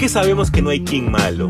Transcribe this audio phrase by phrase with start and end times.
[0.00, 1.46] qué sabemos que no hay King malo?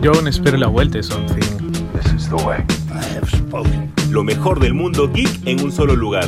[0.00, 1.42] Yo aún espero la vuelta de Something.
[4.08, 6.26] Lo mejor del mundo geek en un solo lugar.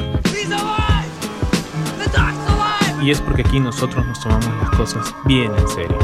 [3.03, 5.99] Y es porque aquí nosotros nos tomamos las cosas bien en serio.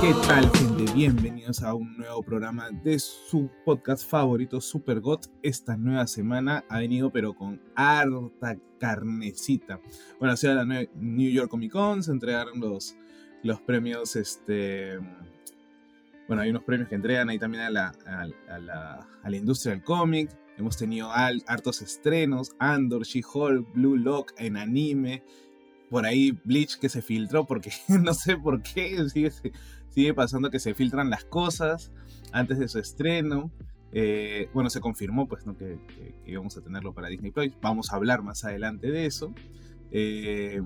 [0.00, 0.92] ¿Qué tal, gente?
[0.94, 5.26] Bienvenidos a un nuevo programa de su podcast favorito, Super Got.
[5.42, 9.80] Esta nueva semana ha venido, pero con harta carnecita.
[10.20, 12.96] Bueno, ha sido la New York Comic Con, se entregaron los,
[13.42, 15.00] los premios, este...
[16.28, 19.74] Bueno, hay unos premios que entregan ahí también a la, a, la, a la industria
[19.74, 20.30] del cómic.
[20.56, 25.24] Hemos tenido hartos estrenos, Andor, She-Hulk, Blue Lock en anime,
[25.90, 29.32] por ahí Bleach que se filtró porque no sé por qué sigue,
[29.90, 31.92] sigue pasando que se filtran las cosas
[32.32, 33.50] antes de su estreno.
[33.92, 35.56] Eh, bueno, se confirmó pues ¿no?
[35.56, 35.78] que,
[36.26, 37.50] íbamos a tenerlo para Disney Plus.
[37.60, 39.32] Vamos a hablar más adelante de eso.
[39.90, 40.62] Eh,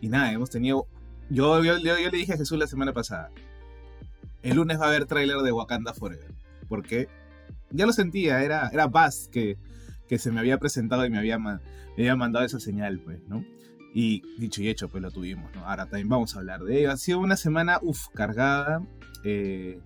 [0.00, 0.86] y nada, hemos tenido...
[1.30, 3.30] Yo, yo, le dije a Jesús la semana pasada,
[4.42, 6.32] el lunes va a haber tráiler de Wakanda Forever.
[6.68, 7.08] Porque
[7.70, 9.58] ya lo sentía, era, era Buzz que,
[10.08, 11.58] que se me había presentado y me había, me
[11.96, 13.44] había mandado esa señal, pues, ¿no?
[13.94, 15.64] Y dicho y hecho, pues lo tuvimos, ¿no?
[15.64, 16.92] Ahora también vamos a hablar de ello.
[16.92, 18.82] Ha sido una semana, uff, cargada
[19.24, 19.80] eh,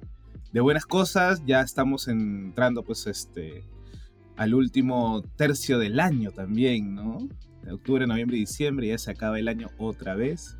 [0.52, 1.42] de buenas cosas.
[1.46, 3.64] Ya estamos entrando, pues, este,
[4.36, 7.18] al último tercio del año también, ¿no?
[7.62, 10.56] De octubre, noviembre y diciembre, ya se acaba el año otra vez.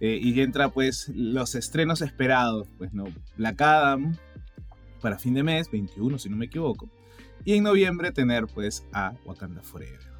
[0.00, 3.04] Eh, y entra, pues, los estrenos esperados, pues, ¿no?
[3.36, 4.16] Black Adam
[5.00, 6.88] para fin de mes, 21, si no me equivoco.
[7.44, 10.11] Y en noviembre tener, pues, a Wakanda Forever.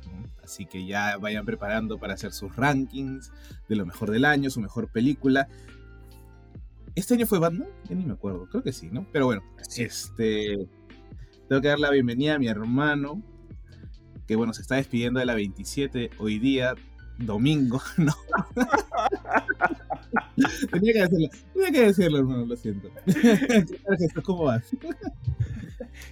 [0.43, 3.33] Así que ya vayan preparando para hacer sus rankings
[3.69, 5.49] de lo mejor del año, su mejor película.
[6.95, 7.69] ¿Este año fue Batman?
[7.89, 9.07] Ya ni me acuerdo, creo que sí, ¿no?
[9.13, 9.43] Pero bueno,
[9.77, 10.69] este.
[11.49, 13.23] Tengo que dar la bienvenida a mi hermano,
[14.27, 16.75] que bueno, se está despidiendo de la 27 hoy día,
[17.19, 18.15] domingo, ¿no?
[20.71, 22.91] tenía que decirlo, tenía que decirlo, hermano, lo siento.
[24.25, 24.65] ¿Cómo vas?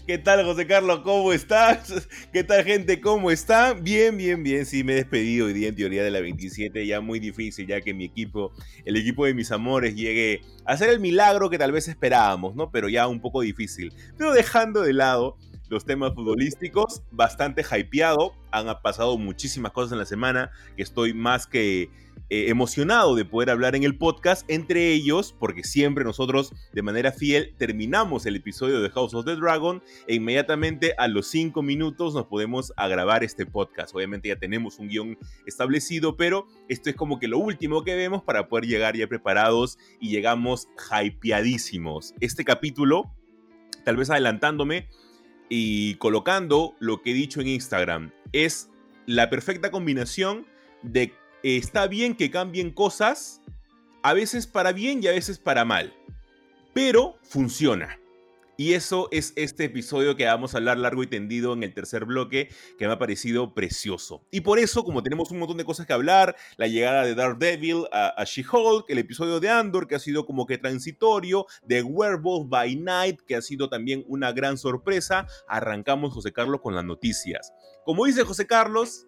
[0.06, 1.00] ¿Qué tal, José Carlos?
[1.00, 2.08] ¿Cómo estás?
[2.32, 3.00] ¿Qué tal, gente?
[3.00, 3.74] ¿Cómo está?
[3.74, 4.66] Bien, bien, bien.
[4.66, 6.86] Sí, me he despedido hoy día en teoría de la 27.
[6.86, 8.52] Ya muy difícil, ya que mi equipo,
[8.84, 12.70] el equipo de mis amores, llegue a hacer el milagro que tal vez esperábamos, ¿no?
[12.70, 13.92] Pero ya un poco difícil.
[14.16, 15.36] Pero dejando de lado
[15.70, 18.34] los temas futbolísticos, bastante hypeado.
[18.50, 21.88] Han pasado muchísimas cosas en la semana que estoy más que
[22.28, 27.12] eh, emocionado de poder hablar en el podcast, entre ellos, porque siempre nosotros de manera
[27.12, 32.14] fiel terminamos el episodio de House of the Dragon e inmediatamente a los cinco minutos
[32.14, 33.94] nos podemos a grabar este podcast.
[33.94, 38.22] Obviamente ya tenemos un guion establecido, pero esto es como que lo último que vemos
[38.22, 42.14] para poder llegar ya preparados y llegamos hypeadísimos.
[42.20, 43.12] Este capítulo,
[43.84, 44.88] tal vez adelantándome
[45.50, 48.70] y colocando lo que he dicho en Instagram, es
[49.04, 50.46] la perfecta combinación
[50.82, 51.12] de
[51.42, 53.42] está bien que cambien cosas,
[54.02, 55.92] a veces para bien y a veces para mal,
[56.72, 57.98] pero funciona.
[58.60, 62.04] Y eso es este episodio que vamos a hablar largo y tendido en el tercer
[62.04, 64.22] bloque, que me ha parecido precioso.
[64.31, 67.87] Y por eso, como tenemos un montón de cosas que hablar, la llegada de Daredevil
[67.91, 72.50] a, a She-Hulk, el episodio de Andor, que ha sido como que transitorio, de Werewolf
[72.50, 77.54] by Night, que ha sido también una gran sorpresa, arrancamos, José Carlos, con las noticias.
[77.87, 79.06] Como dice José Carlos,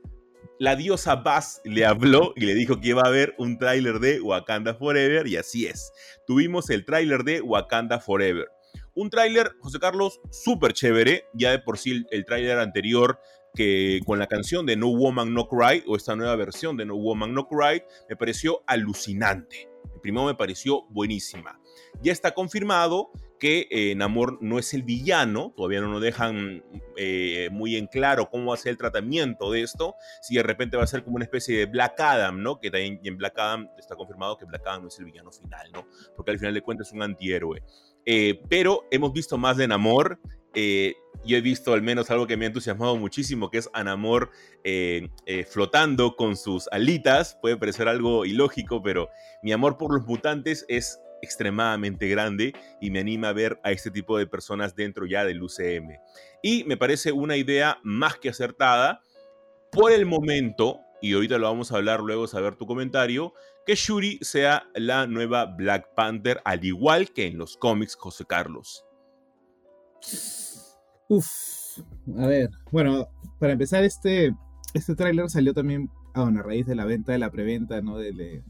[0.58, 4.18] la diosa Bass le habló y le dijo que iba a haber un tráiler de
[4.22, 5.92] Wakanda Forever y así es.
[6.26, 8.48] Tuvimos el tráiler de Wakanda Forever.
[8.94, 11.26] Un tráiler, José Carlos, súper chévere.
[11.32, 13.18] Ya de por sí el, tráiler anterior
[13.54, 16.96] que con la canción de No Woman No Cry o esta nueva versión de No
[16.96, 19.68] Woman No Cry me pareció alucinante.
[19.94, 21.58] El primero me pareció buenísima.
[22.02, 23.10] Ya está confirmado
[23.42, 26.62] que eh, Namor no es el villano, todavía no nos dejan
[26.96, 30.76] eh, muy en claro cómo va a ser el tratamiento de esto, si de repente
[30.76, 32.60] va a ser como una especie de Black Adam, ¿no?
[32.60, 35.72] Que también en Black Adam está confirmado que Black Adam no es el villano final,
[35.72, 35.88] ¿no?
[36.14, 37.64] Porque al final de cuentas es un antihéroe.
[38.06, 40.18] Eh, pero hemos visto más de Namor.
[40.54, 44.30] yo he visto al menos algo que me ha entusiasmado muchísimo, que es a Namor
[45.50, 47.38] flotando con sus alitas.
[47.40, 49.08] Puede parecer algo ilógico, pero
[49.42, 53.90] mi amor por los mutantes es extremadamente grande y me anima a ver a este
[53.90, 55.98] tipo de personas dentro ya del UCM.
[56.42, 59.00] Y me parece una idea más que acertada
[59.70, 63.32] por el momento, y ahorita lo vamos a hablar luego, saber tu comentario,
[63.66, 68.84] que Shuri sea la nueva Black Panther, al igual que en los cómics José Carlos.
[71.08, 71.78] Uf,
[72.18, 74.34] a ver, bueno, para empezar, este,
[74.74, 77.98] este tráiler salió también a raíz de la venta de la preventa, ¿no?
[77.98, 78.42] de,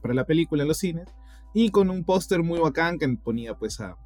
[0.00, 1.08] para la película en los cines
[1.54, 3.96] y con un póster muy bacán que ponía pues a,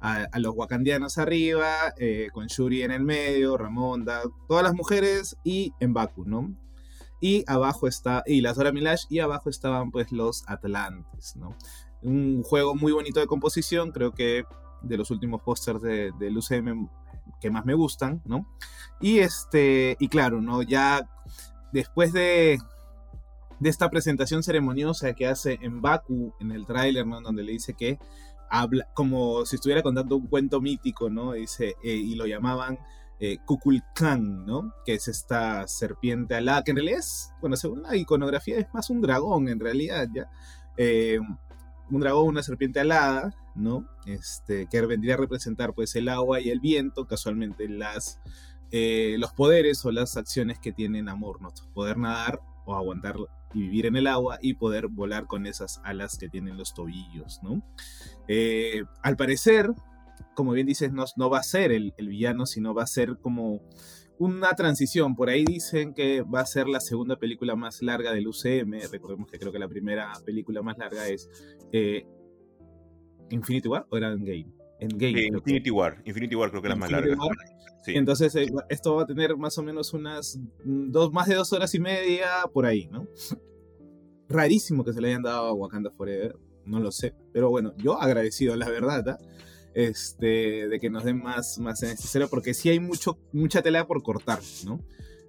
[0.00, 5.72] a, los wakandianos arriba, eh, con Shuri en el medio, Ramonda, todas las mujeres y
[5.80, 6.54] en Baku, ¿no?
[7.20, 11.56] Y abajo está, y las Dora Milash, y abajo estaban pues los Atlantes, ¿no?
[12.02, 14.44] Un juego muy bonito de composición, creo que
[14.82, 16.88] de los últimos pósters de, del UCM
[17.40, 18.46] que más me gustan, ¿no?
[19.00, 20.62] Y este, y claro, ¿no?
[20.62, 21.08] Ya
[21.72, 22.58] después de,
[23.58, 27.20] de esta presentación ceremoniosa que hace en Baku, en el tráiler, ¿no?
[27.20, 27.98] Donde le dice que
[28.48, 31.32] habla, como si estuviera contando un cuento mítico, ¿no?
[31.32, 32.78] Dice, eh, y lo llamaban
[33.18, 34.74] eh, Kukulkan, ¿no?
[34.84, 38.90] Que es esta serpiente alada, que en realidad es, bueno, según la iconografía es más
[38.90, 40.30] un dragón, en realidad, ¿ya?
[40.76, 41.18] Eh,
[41.90, 43.88] un dragón, una serpiente alada, ¿no?
[44.06, 48.20] Este, que vendría a representar, pues, el agua y el viento, casualmente las,
[48.70, 51.48] eh, los poderes o las acciones que tienen amor, ¿no?
[51.72, 53.16] Poder nadar o aguantar
[53.54, 57.40] y vivir en el agua y poder volar con esas alas que tienen los tobillos,
[57.42, 57.62] ¿no?
[58.28, 59.72] Eh, al parecer,
[60.36, 63.62] como bien dices, no, no va a ser el, villano, sino va a ser como
[64.18, 65.16] una transición.
[65.16, 68.88] Por ahí dicen que va a ser la segunda película más larga del UCM.
[68.92, 71.28] Recordemos que creo que la primera película más larga es
[71.72, 72.06] eh,
[73.30, 74.52] Infinity War o era Endgame.
[74.78, 76.02] Endgame Infinity War.
[76.04, 77.16] Infinity War creo que es la más larga.
[77.86, 81.52] Entonces, eh, esto va a tener más o menos unas mm, dos, más de dos
[81.52, 83.08] horas y media por ahí, ¿no?
[84.28, 87.14] Rarísimo que se le hayan dado a Wakanda Forever, no lo sé.
[87.32, 89.18] Pero bueno, yo agradecido, la verdad, ¿ah?
[89.76, 93.86] Este, de que nos den más, más en este porque sí hay mucho, mucha tela
[93.86, 94.80] por cortar, ¿no?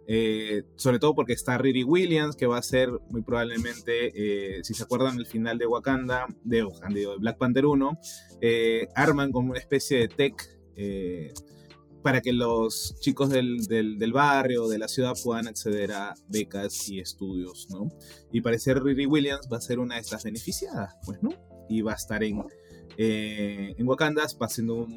[0.07, 4.73] Eh, sobre todo porque está Riri Williams, que va a ser muy probablemente, eh, si
[4.73, 7.99] se acuerdan, el final de Wakanda, de, de Black Panther 1,
[8.39, 10.57] eh, arman como una especie de tech
[12.01, 17.01] para que los chicos del, del, barrio, de la ciudad, puedan acceder a becas y
[17.01, 17.89] estudios, ¿no?
[18.31, 21.31] Y parece Riri Williams va a ser una de estas beneficiadas, pues, ¿no?
[21.67, 22.45] Y va a estar en,
[22.97, 24.88] en Wakanda, va haciendo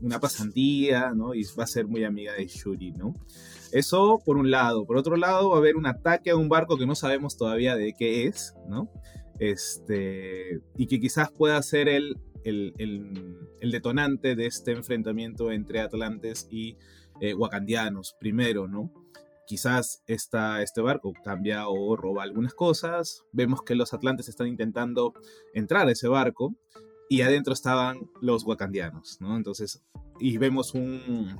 [0.00, 1.34] una pasantía, ¿no?
[1.34, 3.14] Y va a ser muy amiga de Shuri, ¿no?
[3.72, 4.86] Eso por un lado.
[4.86, 7.76] Por otro lado, va a haber un ataque a un barco que no sabemos todavía
[7.76, 8.90] de qué es, ¿no?
[9.38, 12.74] Este, y que quizás pueda ser el, el,
[13.60, 16.76] el, detonante de este enfrentamiento entre atlantes y
[17.20, 18.92] eh, wakandianos, primero, ¿no?
[19.46, 23.24] Quizás esta, este barco cambia o roba algunas cosas.
[23.32, 25.12] Vemos que los atlantes están intentando
[25.54, 26.54] entrar a ese barco
[27.12, 29.36] y adentro estaban los wakandianos, ¿no?
[29.36, 29.82] Entonces,
[30.18, 31.38] y vemos un,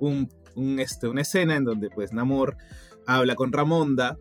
[0.00, 2.56] un este, una escena en donde pues Namor
[3.06, 4.16] habla con Ramonda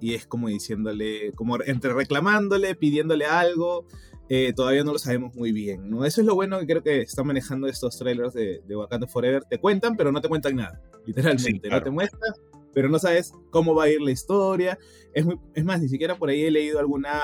[0.00, 3.86] y es como diciéndole, como entre reclamándole, pidiéndole algo,
[4.28, 6.04] eh, todavía no lo sabemos muy bien, ¿no?
[6.04, 9.44] Eso es lo bueno que creo que están manejando estos trailers de, de Wakanda Forever,
[9.44, 12.34] te cuentan pero no te cuentan nada, literalmente, no te muestran,
[12.74, 14.76] pero no sabes cómo va a ir la historia,
[15.14, 17.22] es, muy, es más, ni siquiera por ahí he leído alguna,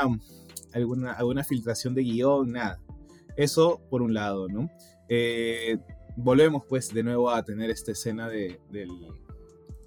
[0.77, 2.81] alguna, alguna filtración de guion, nada.
[3.37, 4.71] Eso por un lado, ¿no?
[5.09, 5.79] Eh,
[6.17, 8.91] volvemos pues de nuevo a tener esta escena de, del,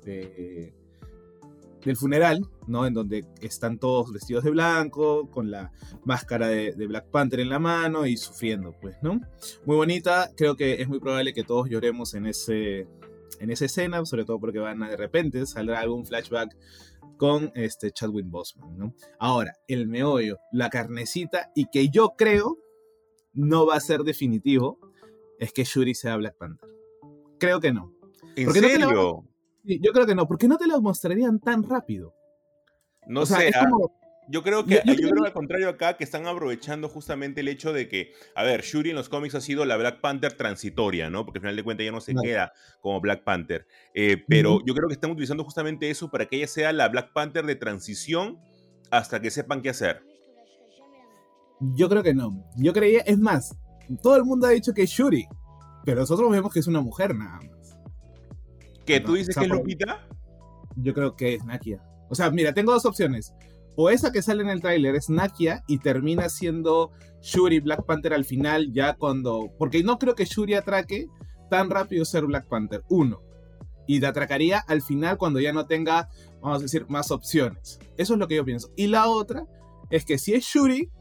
[0.03, 2.85] del funeral, ¿no?
[2.85, 5.71] En donde están todos vestidos de blanco, con la
[6.05, 9.21] máscara de, Black Panther en la mano y sufriendo, pues, ¿no?
[9.65, 12.87] Muy bonita, creo que es muy probable que todos lloremos en, ese,
[13.39, 16.55] en esa escena, sobre todo porque van de repente saldrá algún flashback
[17.19, 18.95] con este Chadwick Boseman, ¿no?
[19.19, 22.57] Ahora, el meollo, la carnecita, y que yo creo
[23.33, 24.79] no va a ser definitivo,
[25.37, 26.69] es que Shuri sea Black Panther.
[27.37, 27.93] Creo que no.
[28.37, 29.25] ¿En serio?
[29.65, 32.15] yo creo que no, porque no te lo mostrarían tan rápido.
[33.05, 33.67] No sé, ah,
[34.29, 37.89] yo creo que yo, creo al contrario acá que están aprovechando justamente el hecho de
[37.89, 41.25] que, a ver, Shuri en los cómics ha sido la Black Panther transitoria, ¿no?
[41.25, 43.65] Porque al final de cuentas ya no se queda como Black Panther.
[43.95, 47.11] Eh, pero yo creo que están utilizando justamente eso para que ella sea la Black
[47.11, 48.39] Panther de transición
[48.91, 50.03] hasta que sepan qué hacer.
[51.59, 52.45] Yo creo que no.
[52.55, 53.57] Yo creía, es más,
[54.03, 55.27] todo el mundo ha dicho que es Shuri,
[55.85, 57.77] pero nosotros vemos que es una mujer nada más.
[58.85, 60.07] ¿Que tú dices que es Lupita?
[60.75, 61.81] Yo creo que es Nakia.
[62.09, 63.33] O sea, mira, tengo dos opciones.
[63.81, 68.13] O esa que sale en el tráiler es Nakia y termina siendo Shuri Black Panther
[68.13, 69.53] al final, ya cuando.
[69.57, 71.07] Porque no creo que Shuri atraque
[71.49, 72.83] tan rápido ser Black Panther.
[72.89, 73.21] Uno.
[73.87, 76.09] Y te atracaría al final cuando ya no tenga,
[76.41, 77.79] vamos a decir, más opciones.
[77.95, 78.69] Eso es lo que yo pienso.
[78.75, 79.45] Y la otra
[79.89, 80.91] es que si es Shuri,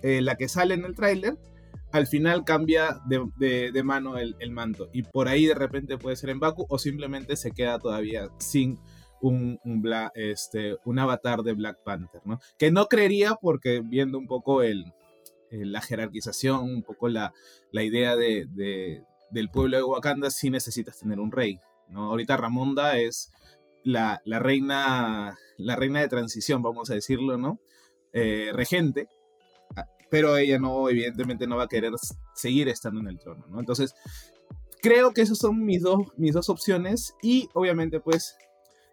[0.00, 1.36] eh, la que sale en el tráiler,
[1.92, 6.40] al final cambia de, mano el, manto y por ahí de repente puede ser en
[6.40, 8.78] Baku o simplemente se queda todavía sin
[9.22, 9.58] un,
[10.14, 12.40] este, un avatar de Black Panther, ¿no?
[12.58, 14.92] Que no creería porque viendo un poco el,
[15.50, 17.32] la jerarquización, un poco la,
[17.70, 18.46] la idea de,
[19.30, 22.06] del pueblo de Wakanda, sí necesitas tener un rey, ¿no?
[22.06, 23.32] Ahorita Ramonda es
[23.84, 27.60] la, la reina, la reina de transición, vamos a decirlo, ¿no?
[28.12, 29.08] Eh, regente,
[30.10, 31.92] pero ella no, evidentemente no va a querer
[32.34, 33.60] seguir estando en el trono, ¿no?
[33.60, 33.94] Entonces,
[34.82, 38.36] creo que esas son mis dos, mis dos opciones y obviamente pues,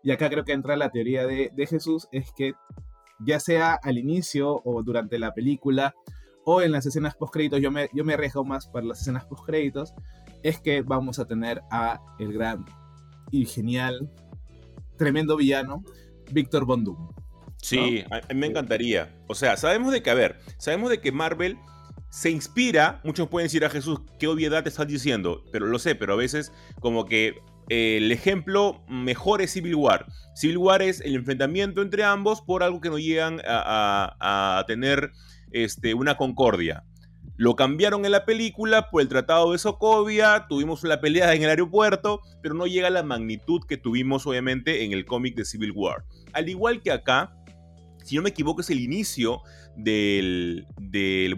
[0.04, 2.54] y acá creo que entra la teoría de, de Jesús, es que
[3.20, 5.94] ya sea al inicio o durante la película
[6.46, 9.26] o en las escenas post créditos, yo me, yo me arriesgo más para las escenas
[9.26, 9.94] post créditos,
[10.42, 12.66] es que vamos a tener a el gran
[13.32, 14.10] y genial,
[14.98, 15.84] tremendo villano,
[16.32, 17.10] Víctor Von Doom.
[17.62, 19.22] Sí, a mí me encantaría.
[19.28, 21.58] O sea, sabemos de que, a ver, sabemos de que Marvel
[22.10, 25.94] se inspira, muchos pueden decir a Jesús, qué obviedad te estás diciendo, pero lo sé,
[25.94, 27.36] pero a veces como que
[27.70, 30.08] el ejemplo mejor es Civil War.
[30.36, 35.12] Civil War es el enfrentamiento entre ambos por algo que no llegan a, tener
[35.52, 36.84] este, una concordia.
[37.38, 41.50] Lo cambiaron en la película por el Tratado de Sokovia, tuvimos una pelea en el
[41.50, 45.72] aeropuerto, pero no llega a la magnitud que tuvimos obviamente en el cómic de Civil
[45.72, 46.04] War.
[46.34, 47.34] Al igual que acá,
[48.04, 49.42] si no me equivoco, es el inicio
[49.78, 50.66] del,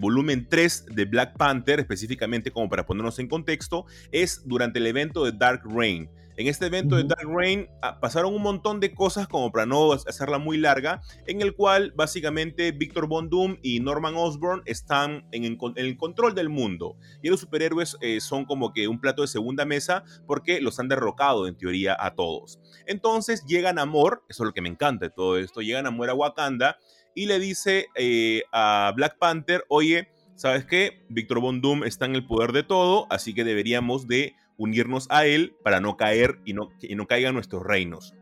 [0.00, 5.24] volumen 3 de Black Panther, específicamente como para ponernos en contexto, es durante el evento
[5.24, 6.10] de Dark Reign.
[6.42, 9.92] En este evento de Dark Reign ah, pasaron un montón de cosas, como para no
[9.92, 15.56] hacerla muy larga, en el cual básicamente Victor Von Doom y Norman Osborn están en,
[15.76, 16.96] el control del mundo.
[17.22, 20.88] Y los superhéroes eh, son como que un plato de segunda mesa porque los han
[20.88, 22.58] derrocado en teoría a todos.
[22.88, 26.14] Entonces llegan Amor, eso es lo que me encanta de todo esto, llegan Amor a
[26.14, 26.76] Wakanda
[27.14, 31.04] y le dice eh, a Black Panther, oye, ¿sabes qué?
[31.08, 35.26] Victor Von Doom está en el poder de todo, así que deberíamos de unirnos a
[35.26, 38.14] él para no caer y no, y no caigan nuestros reinos.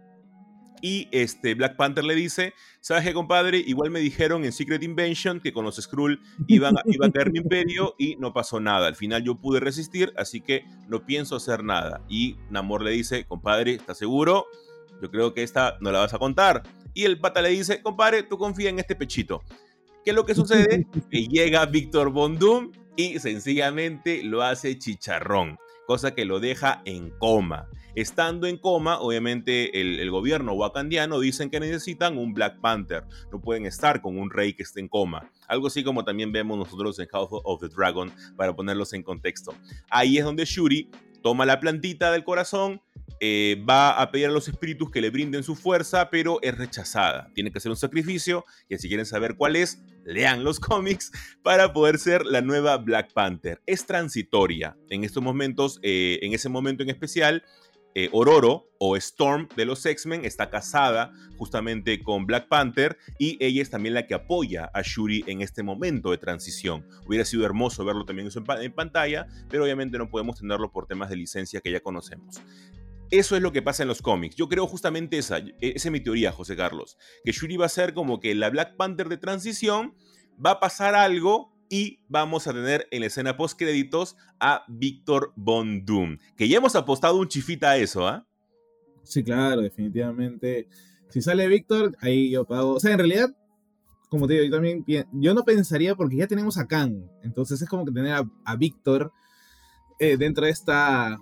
[0.82, 3.58] Y este Black Panther le dice, ¿sabes qué, compadre?
[3.58, 7.30] Igual me dijeron en Secret Invention que con los Skrull iban a, iba a caer
[7.30, 8.86] mi imperio y no pasó nada.
[8.86, 12.02] Al final yo pude resistir, así que no pienso hacer nada.
[12.08, 14.46] Y Namor le dice, compadre, ¿estás seguro?
[15.02, 16.62] Yo creo que esta no la vas a contar.
[16.94, 19.42] Y el pata le dice, compadre, tú confía en este pechito.
[20.02, 20.86] ¿Qué es lo que sucede?
[21.10, 25.58] que llega Víctor Von Doom y sencillamente lo hace chicharrón
[25.90, 27.68] cosa que lo deja en coma.
[27.96, 33.66] Estando en coma, obviamente el, gobierno wakandiano dicen que necesitan un Black Panther, no pueden
[33.66, 35.28] estar con un rey que esté en coma.
[35.48, 39.52] Algo así como también vemos nosotros en House of the Dragon, para ponerlos en contexto.
[39.90, 40.88] Ahí es donde Shuri
[41.22, 42.82] toma la plantita del corazón,
[43.22, 47.30] eh, va a pedir a los espíritus que le brinden su fuerza, pero es rechazada.
[47.34, 51.12] Tiene que hacer un sacrificio, que si quieren saber cuál es, lean los cómics
[51.42, 53.60] para poder ser la nueva Black Panther.
[53.66, 54.76] Es transitoria.
[54.88, 57.44] En estos momentos, eh, en ese momento en especial,
[57.94, 63.62] eh, Ororo o Storm de los X-Men está casada justamente con Black Panther y ella
[63.62, 66.86] es también la que apoya a Shuri en este momento de transición.
[67.06, 71.16] Hubiera sido hermoso verlo también en pantalla, pero obviamente no podemos tenerlo por temas de
[71.16, 72.40] licencia que ya conocemos.
[73.10, 74.36] Eso es lo que pasa en los cómics.
[74.36, 77.92] Yo creo justamente esa, esa es mi teoría, José Carlos, que Shuri va a ser
[77.92, 79.94] como que la Black Panther de transición,
[80.44, 85.32] va a pasar algo y vamos a tener en la escena post créditos a Víctor
[85.36, 88.26] Von Doom, que ya hemos apostado un chifita a eso, ¿ah?
[89.04, 90.68] Sí, claro, definitivamente.
[91.08, 92.74] Si sale Víctor, ahí yo pago.
[92.74, 93.30] O sea, en realidad,
[94.08, 97.68] como te digo, yo también yo no pensaría porque ya tenemos a Kang, entonces es
[97.68, 99.12] como que tener a, Víctor
[100.00, 101.18] eh, dentro de esta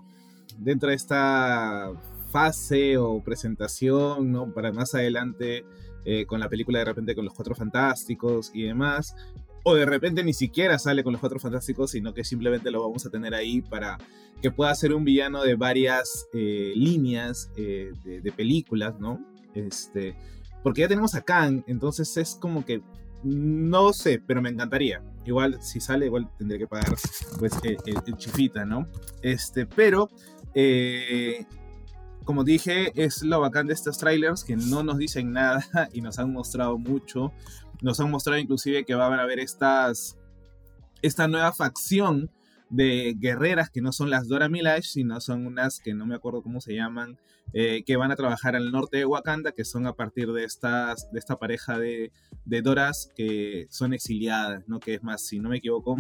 [0.59, 1.93] dentro de esta
[2.33, 4.53] fase o presentación, ¿no?
[4.53, 5.65] Para más adelante
[6.05, 9.15] eh, con la película de repente con los Cuatro Fantásticos y demás.
[9.65, 13.05] O de repente ni siquiera sale con los Cuatro Fantásticos, sino que simplemente lo vamos
[13.07, 13.99] a tener ahí para
[14.41, 19.25] que pueda ser un villano de varias eh, líneas eh, de, películas, ¿no?
[19.55, 20.17] Este,
[20.63, 22.83] porque ya tenemos a Kang, entonces es como que
[23.25, 25.03] no sé, pero me encantaría.
[25.27, 26.95] Igual, si sale, igual tendré que pagar
[27.39, 28.87] pues el, el chifita, ¿no?
[29.23, 30.09] Este, pero
[30.55, 31.45] eh,
[32.25, 36.19] como dije, es lo bacán de estos trailers que no nos dicen nada y nos
[36.19, 37.33] han mostrado mucho.
[37.83, 40.17] Nos han mostrado inclusive que van a haber estas,
[41.03, 42.31] esta nueva facción
[42.71, 46.43] de guerreras que no son las Dora Milaje, sino son unas que no me acuerdo
[46.43, 47.19] cómo se llaman,
[47.55, 51.11] eh, que van a trabajar al norte de Wakanda, que son a partir de, estas,
[51.11, 52.13] de esta pareja de,
[52.45, 54.81] de Doras que son exiliadas, ¿no?
[54.81, 55.97] Que es más, si no me equivoco,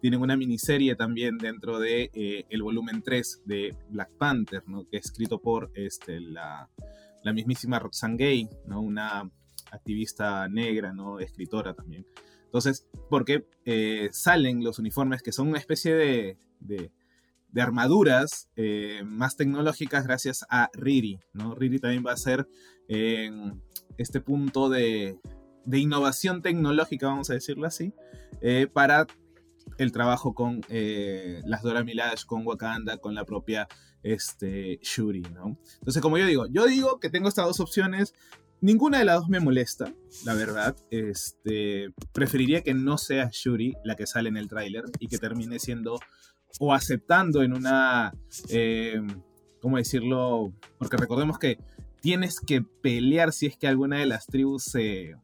[0.00, 4.88] tienen una miniserie también dentro de eh, el volumen 3 de Black Panther, ¿no?
[4.88, 6.68] Que es escrito por este, la,
[7.22, 8.80] la mismísima Roxane Gay, ¿no?
[8.80, 9.30] Una
[9.70, 11.20] activista negra, ¿no?
[11.20, 12.06] Escritora también.
[12.44, 16.90] Entonces, porque eh, salen los uniformes que son una especie de, de,
[17.60, 21.54] armaduras eh, más tecnológicas gracias a Riri, ¿no?
[21.54, 22.48] Riri también va a ser
[22.88, 25.18] este punto de,
[25.70, 27.92] innovación tecnológica, vamos a decirlo así,
[28.40, 29.06] eh, para
[29.76, 33.68] el trabajo con las Dora Milaje, con Wakanda, con la propia
[34.02, 35.58] este, Shuri, ¿no?
[35.80, 38.14] Entonces, como yo digo, yo digo que tengo estas dos opciones,
[38.60, 39.92] ninguna de las dos me molesta,
[40.24, 40.76] la verdad.
[40.90, 45.58] Este, preferiría que no sea Shuri la que sale en el tráiler y que termine
[45.58, 45.98] siendo
[46.60, 48.12] o aceptando en una,
[48.48, 49.00] eh,
[49.60, 50.52] ¿cómo decirlo?
[50.78, 51.58] Porque recordemos que
[52.00, 55.14] tienes que pelear si es que alguna de las tribus se,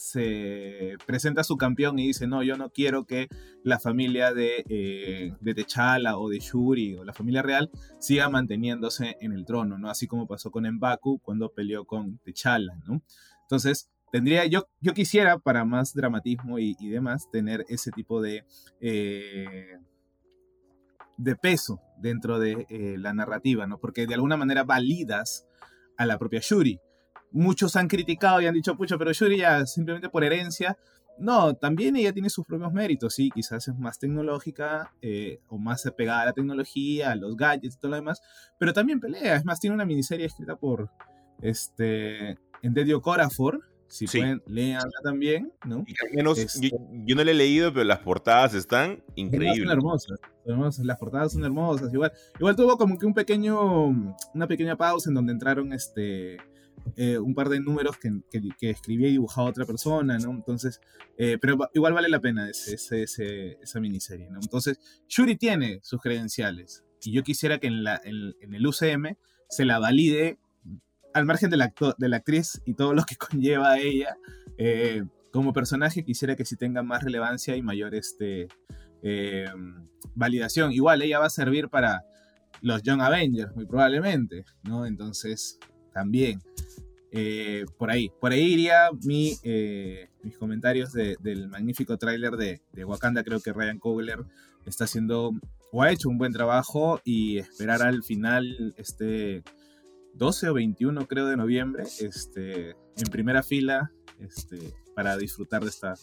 [0.00, 3.28] se presenta a su campeón y dice, no, yo no quiero que
[3.62, 9.18] la familia de, eh, de T'Challa o de Shuri o la familia real siga manteniéndose
[9.20, 9.90] en el trono, ¿no?
[9.90, 13.02] Así como pasó con M'Baku cuando peleó con T'Challa, ¿no?
[13.42, 18.44] Entonces, tendría, yo, yo quisiera, para más dramatismo y, demás, tener ese tipo de,
[18.80, 19.76] eh,
[21.18, 23.78] de peso dentro de eh, la narrativa, ¿no?
[23.78, 25.46] Porque de alguna manera validas
[25.98, 26.80] a la propia Shuri.
[27.32, 30.76] Muchos han criticado y han dicho, pucho, pero Shuri ya simplemente por herencia.
[31.18, 35.84] No, también ella tiene sus propios méritos, sí, quizás es más tecnológica eh, o más
[35.84, 38.22] apegada a la tecnología, a los gadgets y todo lo demás,
[38.58, 39.36] pero también pelea.
[39.36, 40.90] Es más, tiene una miniserie escrita por
[41.42, 43.60] este Endedio Corafor,
[43.90, 45.84] si pueden, leanla también, ¿no?
[46.36, 49.58] Este yo, no la he leído, pero las portadas están increíbles.
[49.58, 51.92] Son hermosas, las portadas son hermosas.
[51.92, 53.86] Igual, igual tuvo como que un pequeño,
[54.32, 56.36] una pequeña pausa en donde entraron este,
[56.96, 58.20] eh, un par de números que,
[58.58, 60.30] que, escribía y dibujaba otra persona, ¿no?
[60.30, 60.80] Entonces,
[61.18, 64.40] eh, pero igual vale la pena ese, esa miniserie, ¿no?
[64.40, 69.16] Entonces, Shuri tiene sus credenciales y yo quisiera que en, la, en el UCM
[69.48, 70.38] se la valide
[71.14, 74.16] al margen de la, de la actriz y todo lo que conlleva a ella,
[74.58, 78.48] eh, como personaje quisiera que sí tenga más relevancia y mayor este,
[80.14, 80.72] validación.
[80.72, 82.04] Igual ella va a servir para
[82.62, 84.86] los Young Avengers, muy probablemente, ¿no?
[84.86, 85.58] Entonces,
[85.92, 86.40] también.
[87.12, 89.34] Eh, por ahí, por ahí iría mi,
[90.22, 93.24] mis comentarios del magnífico tráiler de, de, Wakanda.
[93.24, 94.20] Creo que Ryan Coogler
[94.64, 95.32] está haciendo
[95.72, 99.42] o ha hecho un buen trabajo y esperar al final este
[100.14, 104.58] 12 o 21 creo de noviembre, este, en primera fila, este,
[104.94, 105.94] para disfrutar de esta,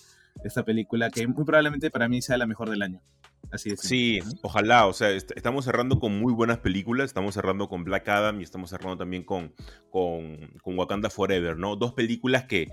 [0.44, 3.02] esta película que muy probablemente para mí sea la mejor del año.
[3.52, 3.80] Así es.
[3.80, 8.40] Sí, ojalá, o sea, estamos cerrando con muy buenas películas, estamos cerrando con Black Adam
[8.40, 9.54] y estamos cerrando también con,
[9.90, 11.76] con, con Wakanda Forever, ¿no?
[11.76, 12.68] Dos películas que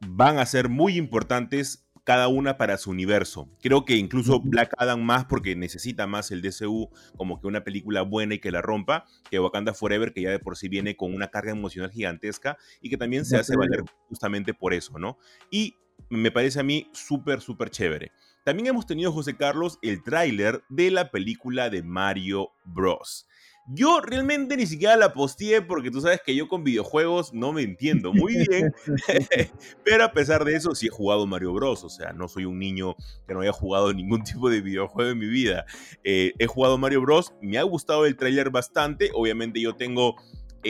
[0.00, 3.50] van a ser muy importantes cada una para su universo.
[3.60, 8.02] Creo que incluso Black Adam más porque necesita más el DCU como que una película
[8.02, 11.12] buena y que la rompa, que Wakanda Forever, que ya de por sí viene con
[11.12, 15.18] una carga emocional gigantesca y que también se hace valer justamente por eso, ¿no?
[15.50, 15.74] Y
[16.08, 18.12] me parece a mí súper, súper chévere.
[18.46, 23.26] También hemos tenido, José Carlos, el tráiler de la película de Mario Bros.
[23.66, 27.62] Yo realmente ni siquiera la posteé porque tú sabes que yo con videojuegos no me
[27.62, 28.72] entiendo muy bien.
[29.84, 31.82] Pero a pesar de eso, sí he jugado Mario Bros.
[31.82, 32.94] O sea, no soy un niño
[33.26, 35.66] que no haya jugado ningún tipo de videojuego en mi vida.
[36.04, 37.34] Eh, he jugado Mario Bros.
[37.42, 39.10] Me ha gustado el tráiler bastante.
[39.12, 40.14] Obviamente yo tengo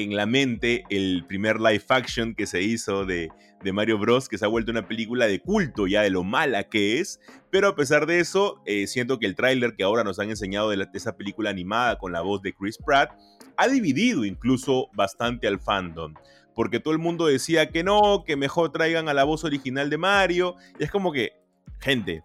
[0.03, 3.31] en la mente el primer live action que se hizo de,
[3.63, 6.65] de, Mario Bros, que se ha vuelto una película de culto ya de lo mala
[6.65, 7.19] que es,
[7.51, 10.69] pero a pesar de eso, eh, siento que el tráiler que ahora nos han enseñado
[10.71, 13.13] de, esa película animada con la voz de Chris Pratt
[13.57, 16.15] ha dividido incluso bastante al fandom.
[16.55, 19.99] Porque todo el mundo decía que no, que mejor traigan a la voz original de
[19.99, 20.57] Mario.
[20.79, 21.33] Y es como que,
[21.81, 22.23] gente,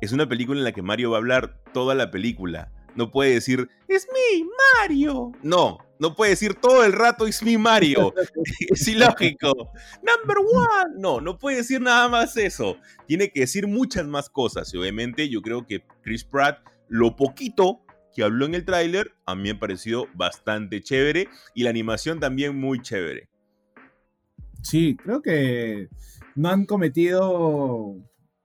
[0.00, 3.32] es una película en la que Mario va a hablar toda la película no puede
[3.32, 4.46] decir, es mi
[4.78, 5.32] Mario.
[5.42, 8.12] No, no puede decir todo el rato, es mi Mario.
[8.68, 9.72] es ilógico.
[10.02, 10.96] Number one.
[10.98, 12.76] No, no puede decir nada más eso.
[13.06, 14.74] Tiene que decir muchas más cosas.
[14.74, 16.58] Y obviamente yo creo que Chris Pratt,
[16.88, 17.80] lo poquito
[18.14, 21.26] que habló en el tráiler, a mí me pareció bastante chévere.
[21.54, 23.30] Y la animación también muy chévere.
[24.62, 25.88] Sí, creo que
[26.34, 27.96] no han cometido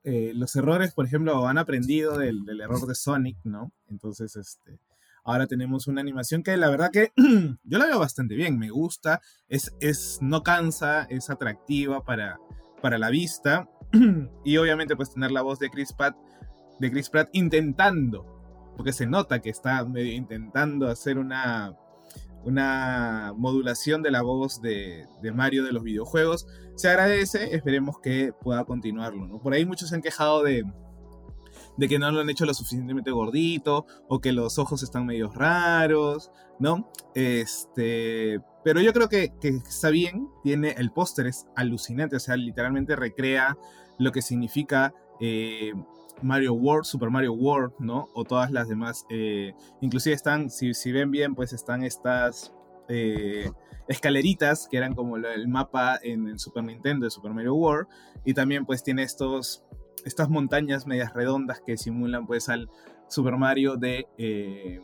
[0.07, 3.71] eh, los errores, por ejemplo, han aprendido del, error de Sonic, ¿no?
[3.89, 4.79] Entonces, este,
[5.23, 7.11] ahora tenemos una animación que la verdad que
[7.63, 12.37] yo la veo bastante bien, me gusta, es, es no cansa, es atractiva para,
[12.83, 13.67] para la vista
[14.45, 16.15] y obviamente pues tener la voz de Chris Pratt,
[16.79, 21.75] de Chris Pratt intentando, porque se nota que está medio intentando hacer una
[22.45, 26.47] una modulación de la voz de, Mario de los videojuegos.
[26.75, 29.27] Se agradece, esperemos que pueda continuarlo.
[29.27, 29.39] ¿no?
[29.39, 30.63] Por ahí muchos se han quejado de,
[31.77, 35.29] de que no lo han hecho lo suficientemente gordito o que los ojos están medio
[35.31, 36.89] raros, ¿no?
[37.13, 42.95] Este, pero yo creo que, está bien, tiene el póster es alucinante, o sea, literalmente
[42.95, 43.57] recrea
[43.97, 45.73] lo que significa eh,
[46.21, 48.09] Mario World, Super Mario World, ¿no?
[48.13, 49.05] O todas las demás.
[49.09, 52.53] Eh, inclusive están, si, si, ven bien, pues están estas
[52.87, 53.51] eh,
[53.87, 57.87] escaleritas que eran como el mapa en Super Nintendo de Super Mario World.
[58.23, 59.63] Y también pues tiene estos,
[60.05, 62.69] estas montañas medias redondas que simulan pues al
[63.07, 64.81] Super Mario de, eh,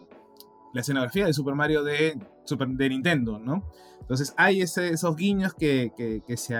[0.73, 3.69] la escenografía de Super Mario de, Super, de Nintendo, ¿no?
[3.99, 6.55] Entonces hay esos guiños que, que, se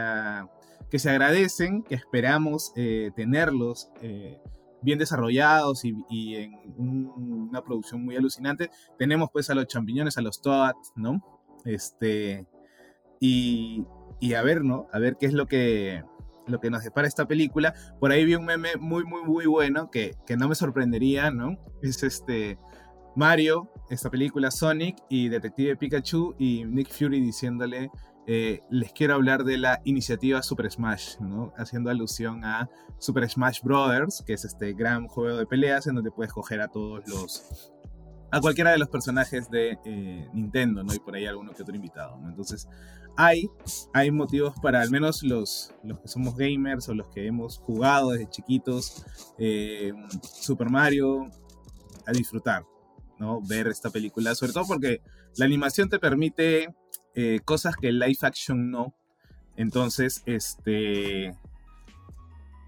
[0.89, 4.39] que se agradecen, que esperamos eh, tenerlos eh,
[4.82, 8.70] bien desarrollados y, en una producción muy alucinante.
[8.98, 11.22] Tenemos pues a los champiñones, a los Toads, ¿no?
[11.65, 12.48] Este,
[13.20, 13.86] y,
[14.20, 14.88] y a ver, ¿no?
[14.91, 16.04] A ver qué es lo que,
[16.48, 17.74] lo que nos depara esta película.
[18.00, 21.58] Por ahí vi un meme muy, muy, muy bueno que, que no me sorprendería, ¿no?
[21.82, 22.58] Es este
[23.15, 27.91] Mario, esta película, Sonic y Detective Pikachu y Nick Fury diciéndole,
[28.27, 31.53] eh, les quiero hablar de la iniciativa Super Smash, ¿no?
[31.57, 36.12] Haciendo alusión a Super Smash Brothers, que es este gran juego de peleas en donde
[36.12, 37.71] puedes coger a todos los...
[38.31, 40.93] a cualquiera de los personajes de eh, Nintendo, ¿no?
[40.93, 42.29] Y por ahí alguno que otro invitado, ¿no?
[42.29, 42.67] Entonces,
[43.17, 43.49] hay,
[43.93, 48.12] hay motivos para al menos los, los que somos gamers o los que hemos jugado
[48.12, 49.05] desde chiquitos
[49.38, 51.29] eh, Super Mario
[52.05, 52.65] a disfrutar,
[53.47, 55.03] Ver esta película, sobre todo porque
[55.36, 56.73] la animación te permite
[57.15, 58.93] eh, cosas que el live action no.
[59.56, 61.36] Entonces, este.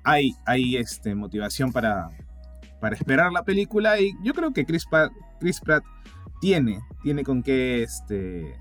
[0.04, 2.10] Hay, hay este, motivación para,
[2.82, 4.00] para esperar la película.
[4.00, 5.84] Y yo creo que Chris, Pratt
[6.42, 8.60] tiene, tiene con qué este,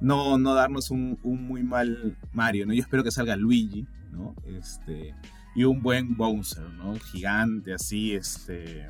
[0.00, 2.64] no, no darnos un, muy mal Mario.
[2.64, 2.72] ¿no?
[2.72, 4.34] Yo espero que salga Luigi, ¿no?
[4.46, 5.14] Este,
[5.54, 6.94] y un buen Bowser, ¿no?
[6.94, 8.88] Gigante, así, este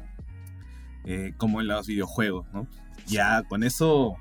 [1.05, 2.67] eh, como en los videojuegos, ¿no?
[3.07, 4.17] Ya con eso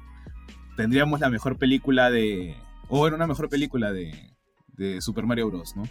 [0.76, 2.56] tendríamos la mejor película de...
[2.90, 4.36] O bueno, una mejor película de,
[4.68, 5.84] de Super Mario Bros, ¿no?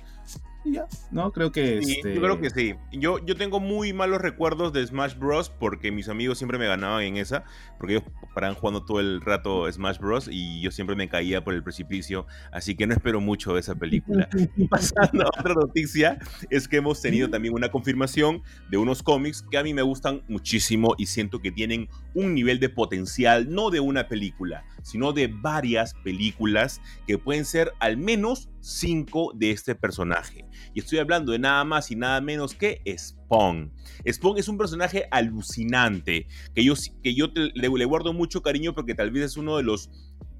[0.64, 1.32] Ya, ¿no?
[1.32, 1.82] Creo que...
[1.82, 2.74] Sí, este Yo creo que sí.
[2.92, 5.50] Yo, yo tengo muy malos recuerdos de Smash Bros.
[5.50, 7.44] porque mis amigos siempre me ganaban en esa,
[7.78, 10.28] porque ellos paraban jugando todo el rato Smash Bros.
[10.30, 13.74] y yo siempre me caía por el precipicio, así que no espero mucho de esa
[13.74, 14.28] película.
[14.56, 16.18] y pasando a otra noticia,
[16.50, 20.22] es que hemos tenido también una confirmación de unos cómics que a mí me gustan
[20.28, 25.28] muchísimo y siento que tienen un nivel de potencial, no de una película, sino de
[25.28, 30.44] varias películas que pueden ser al menos cinco de este personaje.
[30.74, 33.72] Y estoy hablando de nada más y nada menos que Spawn.
[34.10, 39.10] Spawn es un personaje alucinante, que yo, que yo le, guardo mucho cariño porque tal
[39.10, 39.90] vez es uno de los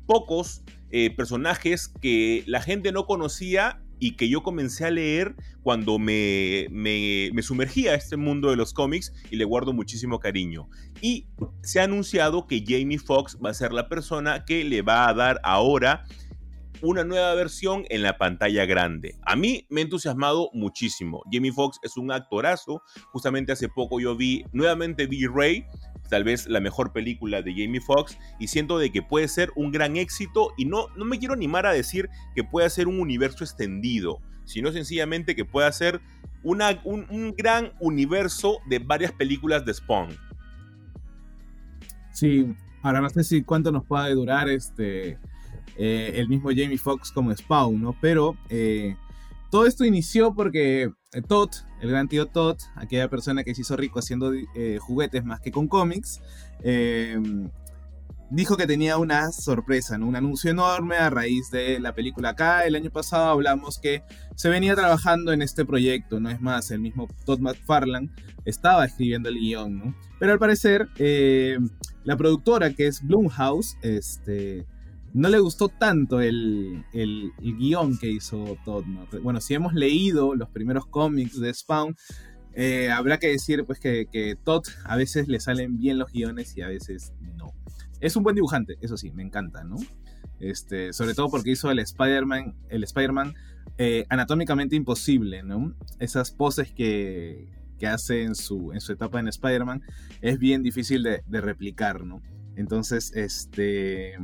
[0.06, 5.96] pocos eh, personajes que la gente no conocía y que yo comencé a leer cuando
[6.00, 10.68] me, me, me, sumergía a este mundo de los cómics y le guardo muchísimo cariño.
[11.00, 11.28] Y
[11.62, 15.14] se ha anunciado que Jamie Foxx va a ser la persona que le va a
[15.14, 16.04] dar ahora
[16.82, 19.16] una nueva versión en la pantalla grande.
[19.22, 21.22] A mí me ha entusiasmado muchísimo.
[21.30, 22.82] Jamie Foxx es un actorazo.
[23.12, 25.64] Justamente hace poco yo vi, nuevamente vi Ray,
[26.10, 29.70] tal vez la mejor película de Jamie Foxx, y siento de que puede ser un
[29.70, 33.44] gran éxito y no, no me quiero animar a decir que pueda ser un universo
[33.44, 36.00] extendido, sino sencillamente que pueda ser
[36.42, 40.10] una, un, un gran universo de varias películas de Spawn.
[42.12, 45.18] Sí, ahora no sé si cuánto nos puede durar este
[45.76, 47.96] eh, el mismo Jamie Foxx como Spawn, ¿no?
[48.00, 48.96] Pero eh,
[49.50, 53.76] todo esto inició porque eh, Todd, el gran tío Todd, aquella persona que se hizo
[53.76, 54.32] rico haciendo
[54.80, 56.20] juguetes más que con cómics,
[58.30, 60.06] dijo que tenía una sorpresa, ¿no?
[60.06, 62.64] un anuncio enorme a raíz de la película acá.
[62.64, 64.02] El año pasado hablamos que
[64.36, 68.10] se venía trabajando en este proyecto, no es más, el mismo Todd McFarlane
[68.44, 69.94] estaba escribiendo el guion, ¿no?
[70.18, 70.88] Pero al parecer,
[72.04, 74.66] la productora que es Blumhouse, este,
[75.14, 78.84] no le gustó tanto el, el, guion que hizo Todd.
[79.22, 81.94] Bueno, si hemos leído los primeros cómics de Spawn,
[82.54, 86.56] eh, habrá que decir pues que, que, Todd a veces le salen bien los guiones
[86.56, 87.52] y a veces no.
[88.00, 89.76] Es un buen dibujante, eso sí, me encanta, ¿no?
[90.40, 93.34] Este, sobre todo porque hizo el Spider-Man, el Spider-Man
[93.78, 95.74] eh, anatómicamente imposible, ¿no?
[95.98, 97.48] Esas poses que,
[97.78, 99.82] que hace en su, en su etapa en Spider-Man
[100.20, 102.22] es bien difícil de, de replicar, ¿no?
[102.56, 104.16] Entonces, este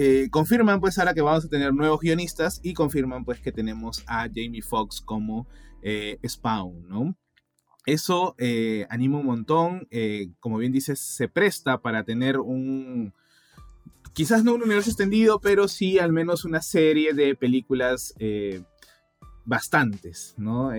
[0.00, 4.04] eh, confirman pues ahora que vamos a tener nuevos guionistas y confirman pues que tenemos
[4.06, 5.48] a Jamie Foxx como
[5.82, 7.16] eh, Spawn, ¿no?
[7.84, 9.88] Eso eh, anima un montón,
[10.38, 13.12] como bien dices, se presta para tener un,
[14.12, 18.14] quizás no un universo extendido, pero sí al menos una serie de películas
[19.46, 20.70] bastantes, ¿no?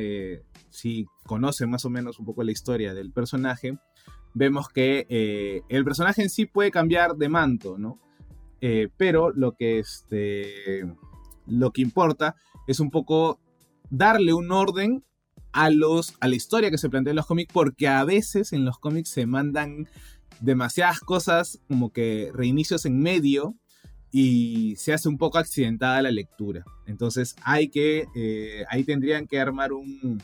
[0.70, 3.80] si conocen más o menos un poco la historia del personaje,
[4.36, 8.00] vemos que el personaje en sí puede cambiar de manto, ¿no?
[8.62, 10.86] Eh, pero lo que, este,
[11.48, 12.36] lo que importa
[12.68, 13.40] es un poco
[13.90, 15.04] darle un orden
[15.52, 18.66] a, los, a la historia que se plantea en los cómics, porque a veces en
[18.66, 19.88] los cómics se mandan
[20.42, 23.56] demasiadas cosas, como que reinicios en medio,
[24.12, 26.64] y se hace un poco accidentada la lectura.
[26.86, 30.22] Entonces hay que, eh, ahí tendrían que armar un,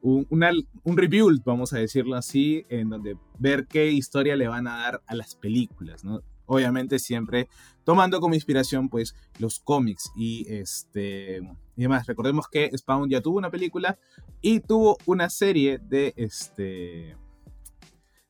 [0.00, 4.76] un, un rebuild, vamos a decirlo así, en donde ver qué historia le van a
[4.78, 6.22] dar a las películas, ¿no?
[6.46, 7.48] Obviamente siempre
[7.84, 11.40] tomando como inspiración pues los cómics y este
[11.76, 12.06] y demás.
[12.06, 13.98] Recordemos que Spawn ya tuvo una película
[14.40, 17.16] y tuvo una serie de este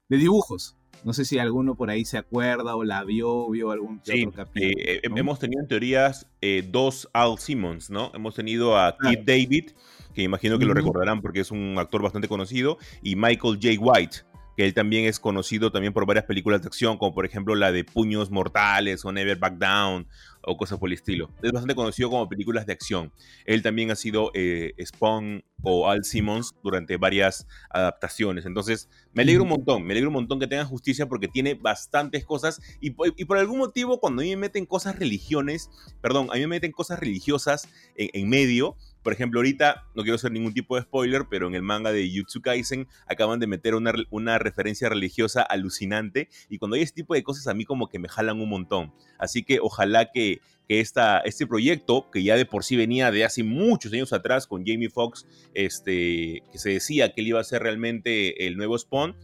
[0.09, 0.76] de dibujos.
[1.05, 4.72] No sé si alguno por ahí se acuerda o la vio, vio algún otro capítulo.
[4.76, 8.11] Eh, hemos tenido en teorías eh, dos Al Simmons, ¿no?
[8.14, 9.70] Hemos tenido a Keith David,
[10.14, 13.79] que imagino que lo recordarán porque es un actor bastante conocido, y Michael J.
[13.79, 14.18] White,
[14.56, 17.72] que él también es conocido también por varias películas de acción, como por ejemplo la
[17.72, 20.08] de Puños Mortales o Never Back Down
[20.46, 21.30] o cosas por el estilo.
[21.42, 23.12] Es bastante conocido como películas de acción.
[23.44, 28.46] Él también ha sido eh, Spawn o Al Simmons durante varias adaptaciones.
[28.46, 32.24] Entonces, me alegro un montón, me alegro un montón que tenga justicia porque tiene bastantes
[32.24, 35.68] cosas y, por algún motivo cuando a mí me meten cosas religiones,
[36.00, 40.32] perdón, a mí me meten cosas religiosas en medio, por ejemplo, ahorita, no quiero hacer
[40.32, 43.92] ningún tipo de spoiler, pero en el manga de Jutsu Kaisen acaban de meter una,
[44.10, 46.28] una referencia religiosa alucinante.
[46.50, 48.92] Y cuando hay este tipo de cosas, a mí como que me jalan un montón.
[49.16, 53.24] Así que ojalá que, que esta, este proyecto, que ya de por sí venía de
[53.24, 57.44] hace muchos años atrás con Jamie Foxx, este, que se decía que él iba a
[57.44, 59.14] ser realmente el nuevo Spawn,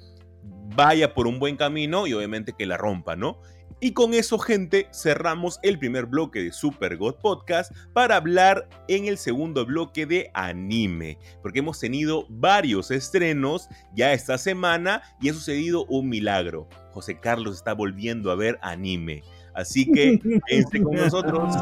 [0.77, 3.41] vaya por un buen camino y obviamente que la rompa, ¿no?
[3.85, 9.07] Y con eso, gente, cerramos el primer bloque de Super God Podcast para hablar en
[9.07, 15.35] el segundo bloque de anime, porque hemos tenido varios estrenos ya esta semana y ha
[15.35, 16.69] sucedido un milagro.
[16.93, 19.25] José Carlos está volviendo a ver anime.
[19.53, 21.53] Así que, este con nosotros.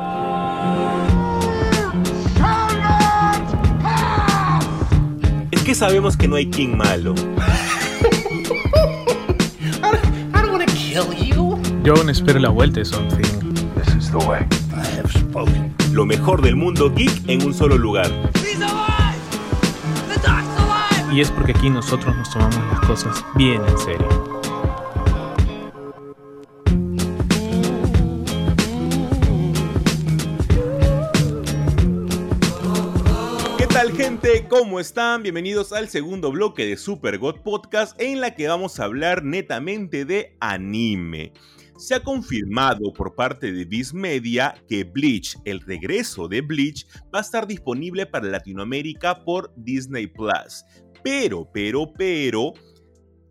[5.51, 7.15] Es que sabemos que no hay King malo.
[11.83, 13.55] Yo aún espero la vuelta de Something.
[15.93, 18.11] Lo mejor del mundo geek en un solo lugar.
[21.13, 24.31] Y es porque aquí nosotros nos tomamos las cosas bien en serio.
[33.81, 34.47] tal gente?
[34.47, 35.23] ¿Cómo están?
[35.23, 40.05] Bienvenidos al segundo bloque de Super God Podcast en la que vamos a hablar netamente
[40.05, 41.33] de anime.
[41.81, 47.21] Se ha confirmado por parte de Viz Media que Bleach, el regreso de Bleach, va
[47.21, 50.63] a estar disponible para Latinoamérica por Disney Plus.
[51.03, 52.53] Pero, pero, pero,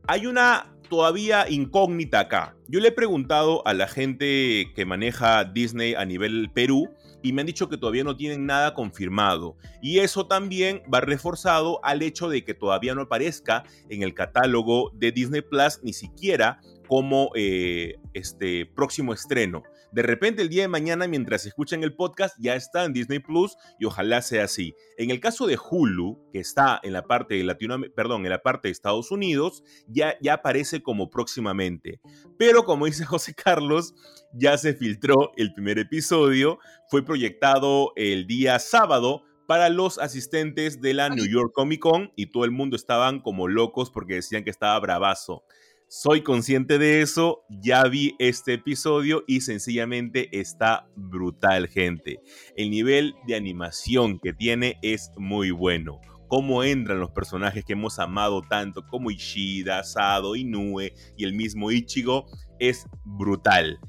[0.08, 2.58] hay una todavía incógnita acá.
[2.68, 6.90] Yo le he preguntado a la gente que maneja Disney a nivel Perú
[7.22, 9.58] y me han dicho que todavía no tienen nada confirmado.
[9.80, 14.90] Y eso también va reforzado al hecho de que todavía no aparezca en el catálogo
[14.96, 19.62] de Disney Plus ni siquiera como eh, este próximo estreno.
[19.92, 23.56] De repente el día de mañana, mientras escuchan el podcast, ya está en Disney Plus
[23.80, 24.74] y ojalá sea así.
[24.98, 28.42] En el caso de Hulu, que está en la parte de Latinoamérica, perdón, en la
[28.42, 32.02] parte de Estados Unidos, ya, ya aparece como próximamente.
[32.40, 33.94] Pero como dice José Carlos,
[34.34, 36.58] ya se filtró el primer episodio,
[36.90, 42.28] fue proyectado el día sábado para los asistentes de la New York Comic Con y
[42.28, 45.44] todo el mundo estaban como locos porque decían que estaba bravazo.
[45.92, 52.20] Soy consciente de eso, ya vi este episodio y sencillamente está brutal, gente.
[52.56, 56.00] El nivel de animación que tiene es muy bueno.
[56.28, 61.72] Cómo entran los personajes que hemos amado tanto como Ishida, Sado, Inoue y el mismo
[61.72, 62.28] Ichigo
[62.60, 63.80] es brutal.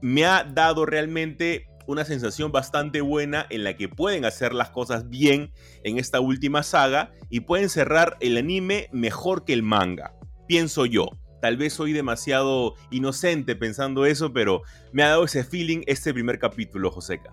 [0.00, 5.08] Me ha dado realmente una sensación bastante buena en la que pueden hacer las cosas
[5.08, 5.52] bien
[5.82, 10.14] en esta última saga y pueden cerrar el anime mejor que el manga
[10.48, 11.06] pienso yo.
[11.40, 16.40] Tal vez soy demasiado inocente pensando eso, pero me ha dado ese feeling este primer
[16.40, 17.32] capítulo, Joseca.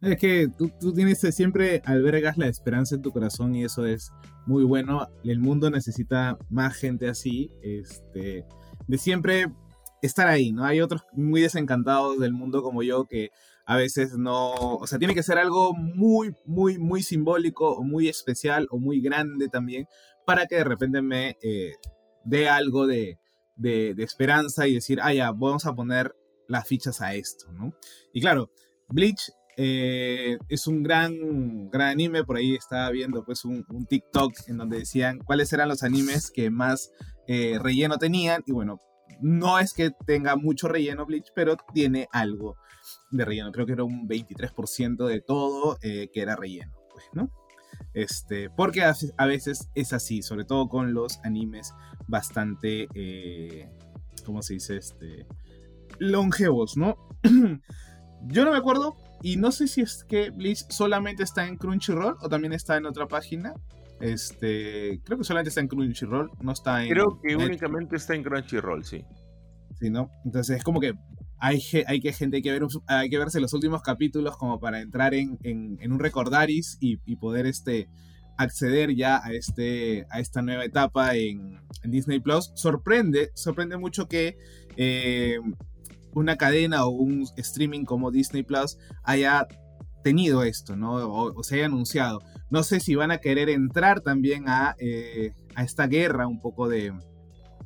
[0.00, 4.12] Es que tú, tienes siempre albergas la esperanza en tu corazón y eso es
[4.46, 5.08] muy bueno.
[5.24, 8.46] El mundo necesita más gente así, este,
[8.86, 9.46] de siempre
[10.00, 10.64] estar ahí, ¿no?
[10.64, 13.30] Hay otros muy desencantados del mundo como yo que
[13.66, 18.08] a veces no, o sea, tiene que ser algo muy, muy, muy simbólico o muy
[18.08, 19.86] especial o muy grande también
[20.24, 21.74] para que de repente me eh,
[22.24, 23.18] de algo de,
[23.98, 26.14] esperanza y decir, ah, ya, vamos a poner
[26.48, 27.74] las fichas a esto, ¿no?
[28.12, 28.50] Y claro,
[28.88, 34.56] Bleach eh, es un gran, gran anime, por ahí estaba viendo pues un, TikTok en
[34.56, 36.90] donde decían cuáles eran los animes que más
[37.26, 38.80] eh, relleno tenían y bueno,
[39.20, 42.56] no es que tenga mucho relleno Bleach, pero tiene algo
[43.10, 47.30] de relleno, creo que era un 23% de todo eh, que era relleno, pues, ¿no?
[47.92, 51.74] Este, porque a, veces es así, sobre todo con los animes
[52.10, 53.68] bastante, eh,
[54.24, 54.76] ¿cómo se dice?
[54.76, 55.26] Este,
[55.98, 56.96] longevos, ¿no?
[58.26, 62.16] Yo no me acuerdo y no sé si es que Bleach solamente está en Crunchyroll
[62.20, 63.54] o también está en otra página.
[64.00, 66.90] Este, creo que solamente está en Crunchyroll, no está en.
[66.90, 69.04] Creo que únicamente está en Crunchyroll, sí.
[69.78, 70.10] Sí, ¿no?
[70.24, 70.94] Entonces es como que
[71.38, 74.80] hay, hay que gente hay que ver hay que verse los últimos capítulos como para
[74.80, 77.88] entrar en, en, un recordaris y, y, poder este
[78.42, 84.36] acceder ya a este a esta nueva etapa en, Disney Plus sorprende sorprende mucho que
[84.76, 85.38] eh,
[86.12, 89.46] una cadena o un streaming como Disney Plus haya
[90.02, 90.94] tenido esto, ¿no?
[90.94, 92.20] O, se haya anunciado.
[92.50, 96.68] No sé si van a querer entrar también a, eh, a esta guerra un poco
[96.68, 96.92] de,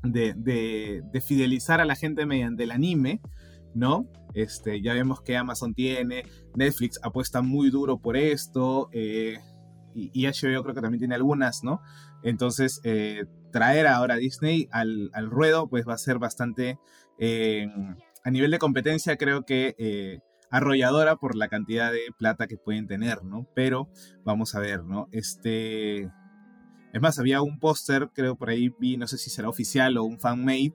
[0.03, 3.21] de, de, fidelizar a la gente mediante el anime,
[3.75, 4.07] ¿no?
[4.35, 6.25] Este, ya vemos que Amazon tiene,
[6.57, 9.39] Netflix apuesta muy duro por esto, eh,
[9.95, 11.81] y, HBO creo que también tiene algunas, ¿no?
[12.23, 16.79] Entonces, eh, traer ahora a Disney al, al, ruedo, pues va a ser bastante,
[18.25, 23.25] a nivel de competencia, creo que arrolladora por la cantidad de plata que pueden tener,
[23.25, 23.47] ¿no?
[23.55, 23.89] Pero
[24.25, 25.09] vamos a ver, ¿no?
[25.11, 26.11] Este...
[26.93, 30.05] Es más, había un póster, creo por ahí vi, no sé si será oficial o
[30.05, 30.75] un fan-made,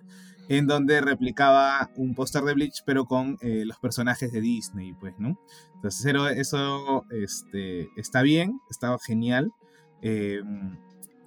[0.49, 5.13] en donde replicaba un póster de Bleach, pero con eh, los personajes de Disney, pues,
[5.19, 5.39] ¿no?
[5.75, 9.53] Entonces, eso, este, está bien, estaba genial.
[10.01, 10.77] Em,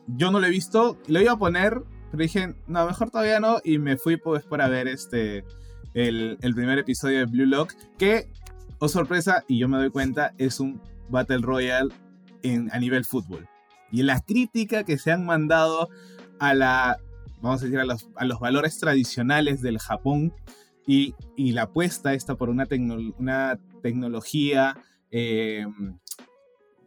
[0.08, 3.60] yo no lo he visto, lo iba a poner, pero dije, no, mejor todavía no,
[3.62, 5.44] y me fui pues para ver este,
[5.94, 8.28] el, el primer episodio de Blue Lock, que
[8.80, 11.94] o sorpresa, y yo me doy cuenta, es un Battle Royale
[12.42, 13.48] en, a nivel fútbol.
[13.92, 15.88] Y la crítica que se han mandado
[16.40, 16.98] a la,
[17.42, 20.32] vamos a decir, a los, a los valores tradicionales del Japón
[20.86, 22.66] y, y, la apuesta esta por una,
[23.18, 24.76] una tecnología
[25.10, 25.66] eh,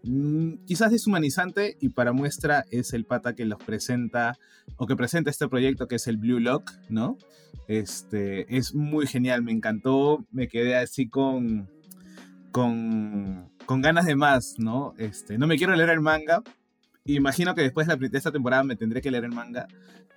[0.04, 4.38] mm, quizás deshumanizante y para muestra es el pata que los presenta
[4.78, 7.18] o que presenta este proyecto que es el Blue Lock, ¿no?
[7.68, 11.70] Este es muy genial, me encantó, me quedé así con
[12.56, 14.94] con, con ganas de más, ¿no?
[14.98, 16.42] Este, no me quiero leer el manga.
[17.06, 19.68] Imagino que después de, esta temporada me tendré que leer el manga.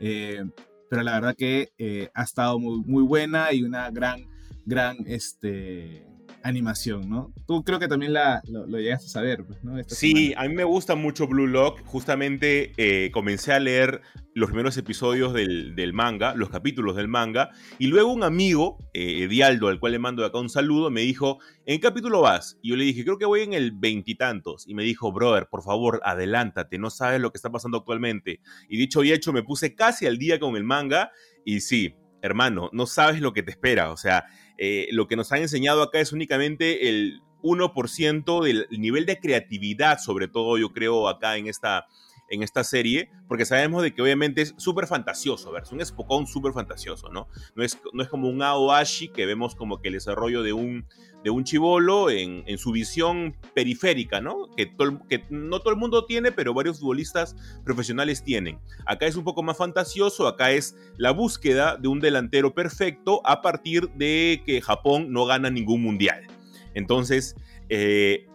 [0.00, 0.42] Eh,
[0.88, 4.26] pero la verdad que eh, ha estado muy, muy buena y una gran,
[4.64, 6.06] gran, este,
[6.42, 7.32] animación, ¿no?
[7.46, 9.76] Tú creo que también la, lo, llegaste a saber, pues, ¿no?
[9.86, 11.82] sí, a mí me gusta mucho Blue Lock.
[11.84, 14.00] Justamente eh, comencé a leer
[14.34, 19.68] los primeros episodios del, manga, los capítulos del manga, y luego un amigo, eh, Edialdo,
[19.68, 22.56] al cual le mando acá un saludo, me dijo, ¿en qué capítulo vas?
[22.62, 24.66] Y yo le dije, creo que voy en el veintitantos.
[24.68, 28.40] Y, me dijo, brother, por favor, adelántate, no sabes lo que está pasando actualmente.
[28.68, 31.10] Y dicho y hecho, me puse casi al día con el manga,
[31.44, 33.90] y sí, hermano, no sabes lo que te espera.
[33.92, 34.26] O sea,
[34.56, 39.98] eh, lo que nos han enseñado acá es únicamente el 1% del nivel de creatividad,
[39.98, 41.86] sobre todo yo creo acá en esta,
[42.30, 45.68] en esta serie, porque sabemos de que obviamente es súper fantasioso, ¿verdad?
[45.68, 47.28] Es un Spokon súper fantasioso, ¿no?
[47.54, 50.86] No es, no es como un Aoashi que vemos como que el desarrollo de un,
[51.24, 54.48] de un chivolo en, su visión periférica, ¿no?
[54.56, 54.72] Que,
[55.08, 58.58] que no todo el mundo tiene, pero varios futbolistas profesionales tienen.
[58.86, 63.42] Acá es un poco más fantasioso, acá es la búsqueda de un delantero perfecto a
[63.42, 66.26] partir de que Japón no gana ningún mundial.
[66.74, 67.34] Entonces,
[67.68, 68.26] eh,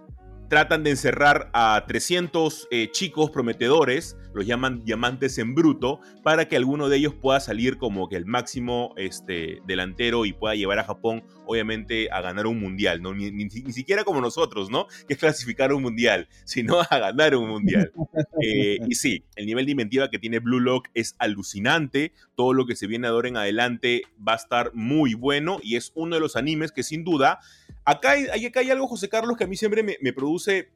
[0.50, 6.56] tratan de encerrar a 300 eh, chicos prometedores, los llaman diamantes en bruto, para que
[6.56, 10.84] alguno de ellos pueda salir como que el máximo este, delantero y pueda llevar a
[10.84, 13.14] Japón, obviamente, a ganar un mundial, ¿no?
[13.14, 14.88] Ni, siquiera como nosotros, ¿no?
[15.08, 17.92] Que es clasificar un mundial, sino a ganar un mundial.
[18.46, 22.66] Eh, y sí, el nivel de inventiva que tiene Blue Lock es alucinante, todo lo
[22.66, 26.20] que se viene ahora en adelante va a estar muy bueno y es uno de
[26.20, 27.40] los animes que sin duda
[27.86, 30.70] Acá hay, hay algo, José Carlos, que a mí siempre me, produce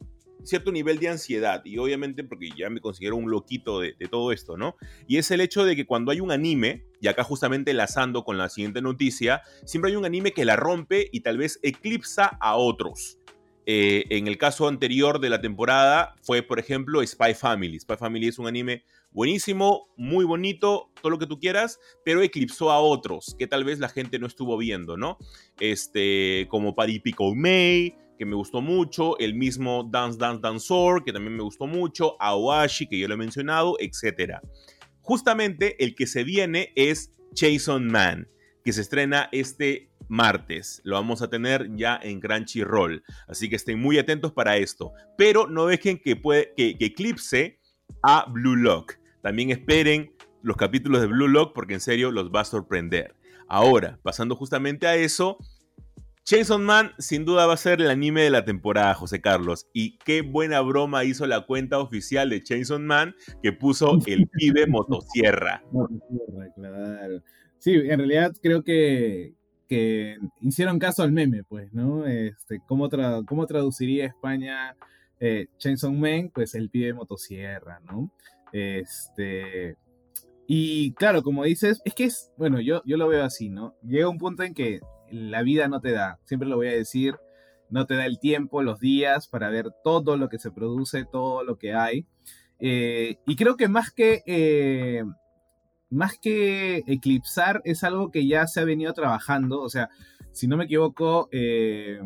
[0.44, 4.58] cierto nivel de ansiedad y obviamente porque ya me considero un loquito de, todo esto,
[4.58, 4.76] ¿no?
[5.08, 8.38] Y es el hecho de que cuando hay un anime, y acá justamente enlazando con
[8.38, 12.56] la siguiente noticia, siempre hay un anime que la rompe y tal vez eclipsa a
[12.56, 13.18] otros.
[13.70, 17.78] Eh, en el caso anterior de la temporada fue, por ejemplo, Spy Family.
[17.82, 22.72] Spy Family es un anime buenísimo, muy bonito, todo lo que tú quieras, pero eclipsó
[22.72, 25.18] a otros que tal vez la gente no estuvo viendo, ¿no?
[25.60, 31.14] Este, como Paddy Pico May, que me gustó mucho, el mismo Dance Dance Dancer, que
[31.14, 34.40] también me gustó mucho, Awashi, que yo lo he mencionado, etc.
[35.02, 38.28] Justamente el que se viene es Jason Man,
[38.64, 40.82] que se estrena este martes.
[40.84, 43.04] Lo vamos a tener ya en Crunchyroll.
[43.28, 44.94] Así que estén muy atentos para esto.
[45.18, 47.60] Pero no dejen que, puede, que, que eclipse
[48.04, 48.96] a Blue Lock.
[49.22, 53.16] También esperen los capítulos de Blue Lock porque en serio los va a sorprender.
[53.48, 55.38] Ahora, pasando justamente a eso,
[56.28, 59.66] Chainsaw Man sin duda va a ser el anime de la temporada, José Carlos.
[59.72, 64.68] Y qué buena broma hizo la cuenta oficial de Chainsaw Man que puso el pibe
[64.68, 65.64] motosierra.
[65.72, 67.24] Motosierra, claro.
[67.60, 69.36] Sí, en realidad creo que,
[69.70, 72.06] que hicieron caso al meme, pues, ¿no?
[72.06, 72.90] Este, ¿cómo,
[73.26, 74.76] ¿Cómo traduciría España
[75.22, 78.12] eh, Chainsaw Man, pues el pibe motosierra, ¿no?
[78.52, 79.78] Este,
[80.46, 83.76] y claro, como dices, es que es, bueno, yo, yo lo veo así, ¿no?
[83.82, 87.16] Llega un punto en que la vida no te da, siempre lo voy a decir,
[87.70, 91.44] no te da el tiempo, los días para ver todo lo que se produce, todo
[91.44, 92.06] lo que hay.
[92.60, 95.04] Eh, y creo que más que, eh,
[95.90, 99.90] más que eclipsar es algo que ya se ha venido trabajando, o sea,
[100.32, 102.00] si no me equivoco, eh,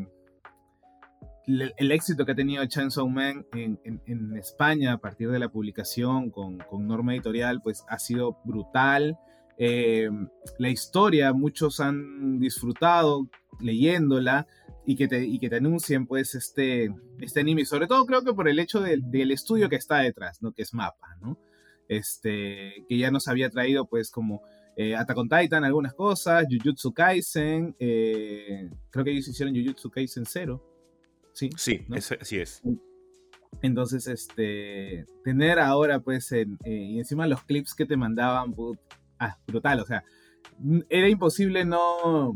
[1.47, 6.29] el, éxito que ha tenido Chainsaw Man en, en, España a partir de la publicación
[6.29, 9.17] con, con Norma Editorial, pues ha sido brutal.
[9.63, 10.09] Eh,
[10.57, 14.47] la historia, muchos han disfrutado leyéndola
[14.87, 18.33] y que te, y que te anuncien pues este, este anime, sobre todo creo que
[18.33, 20.51] por el hecho del estudio que está detrás, ¿no?
[20.51, 21.37] Que es Mapa, ¿no?
[21.87, 24.41] Este, que ya nos había traído pues como
[24.75, 30.25] eh, Attack on Titan algunas cosas, Jujutsu Kaisen, eh, creo que ellos hicieron Jujutsu Kaisen
[30.25, 30.59] 0,
[31.33, 31.85] Sí, sí,
[32.19, 32.63] así es.
[33.61, 38.53] Entonces, este, tener ahora, pues, eh, y encima los clips que te mandaban,
[39.21, 40.03] ah, brutal, o sea,
[40.89, 42.35] era imposible no,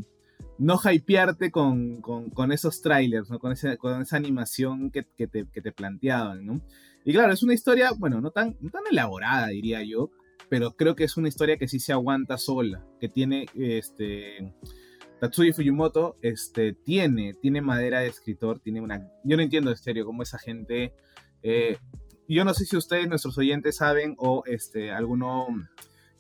[0.58, 3.40] no hypearte con, con, esos trailers, ¿no?
[3.40, 6.62] con, con esa animación que, que, te, que, te, planteaban, ¿no?
[7.04, 10.12] Y claro, es una historia, bueno, no tan, no tan elaborada, diría yo,
[10.50, 14.54] pero creo que es una historia que sí se aguanta sola, que tiene, este,
[15.20, 19.08] Tatsuya Fujimoto este, tiene, tiene madera de escritor, tiene una...
[19.24, 20.94] Yo no entiendo en serio cómo esa gente...
[21.44, 21.78] Eh,
[22.28, 25.48] yo no sé si ustedes, nuestros oyentes, saben o este, alguno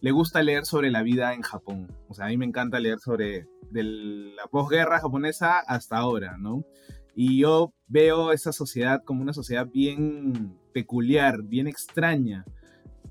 [0.01, 1.87] le gusta leer sobre la vida en Japón.
[2.07, 6.63] O sea, a mí me encanta leer sobre de la posguerra japonesa hasta ahora, ¿no?
[7.15, 12.45] Y yo veo esa sociedad como una sociedad bien peculiar, bien extraña.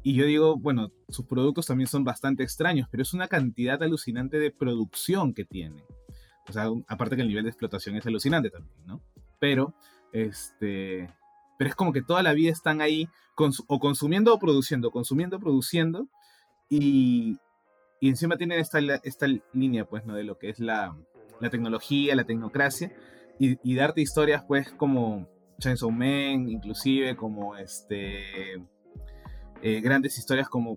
[0.03, 4.39] Y yo digo, bueno, sus productos también son bastante extraños, pero es una cantidad alucinante
[4.39, 5.83] de producción que tiene.
[6.47, 9.01] O sea, aparte que el nivel de explotación es alucinante también, ¿no?
[9.41, 9.75] Pero,
[10.13, 11.11] este,
[11.59, 13.09] pero es como que toda la vida están ahí
[13.67, 16.09] o consumiendo o produciendo, consumiendo produciendo,
[16.69, 17.39] y,
[18.01, 20.15] encima tienen esta, esta línea, pues, ¿no?
[20.15, 20.97] De lo que es la,
[21.41, 22.93] la tecnología, la tecnocracia,
[23.39, 28.57] y, y, darte historias, pues, como Chainsaw Man, inclusive, como este
[29.67, 30.77] eh, grandes historias como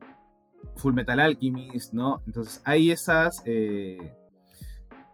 [0.77, 2.21] Full Metal Alchemist, ¿no?
[2.25, 4.15] Entonces hay esas eh,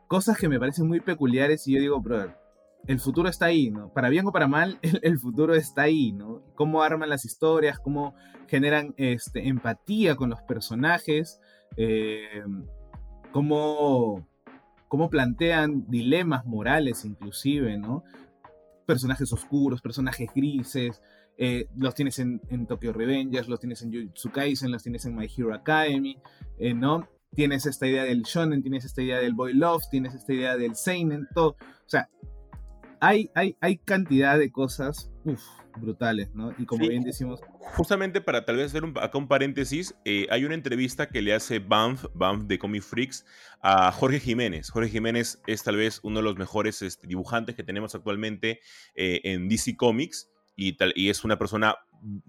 [0.07, 2.37] cosas que me parecen muy peculiares y yo digo, brother,
[2.87, 3.89] el futuro está ahí, ¿no?
[3.93, 6.43] Para bien o para mal, el, futuro está ahí, ¿no?
[6.55, 8.15] Cómo arman las historias, cómo
[8.47, 11.39] generan este, empatía con los personajes,
[11.77, 12.43] eh,
[13.31, 14.27] cómo,
[14.87, 18.03] cómo plantean dilemas morales inclusive, ¿no?
[18.85, 21.01] Personajes oscuros, personajes grises,
[21.37, 25.27] eh, los tienes en, Tokyo Revengers, los tienes en Jujutsu Kaisen, los tienes en My
[25.35, 26.17] Hero Academy,
[26.59, 27.07] eh, ¿no?
[27.33, 30.75] Tienes esta idea del shonen, tienes esta idea del boy love, tienes esta idea del
[30.75, 31.51] seinen, todo.
[31.51, 32.07] O sea,
[33.03, 35.11] hay, hay, hay cantidad de cosas,
[35.75, 36.53] brutales, ¿no?
[36.57, 37.41] Y como bien decimos...
[37.75, 41.33] Justamente para tal vez hacer un, acá un paréntesis, eh, hay una entrevista que le
[41.33, 43.25] hace Banff, Banff de Comic Freaks,
[43.61, 44.69] a Jorge Jiménez.
[44.69, 48.61] Jorge Jiménez es tal vez uno de los mejores este, dibujantes que tenemos actualmente
[48.95, 51.75] en DC Comics y, tal, y es una persona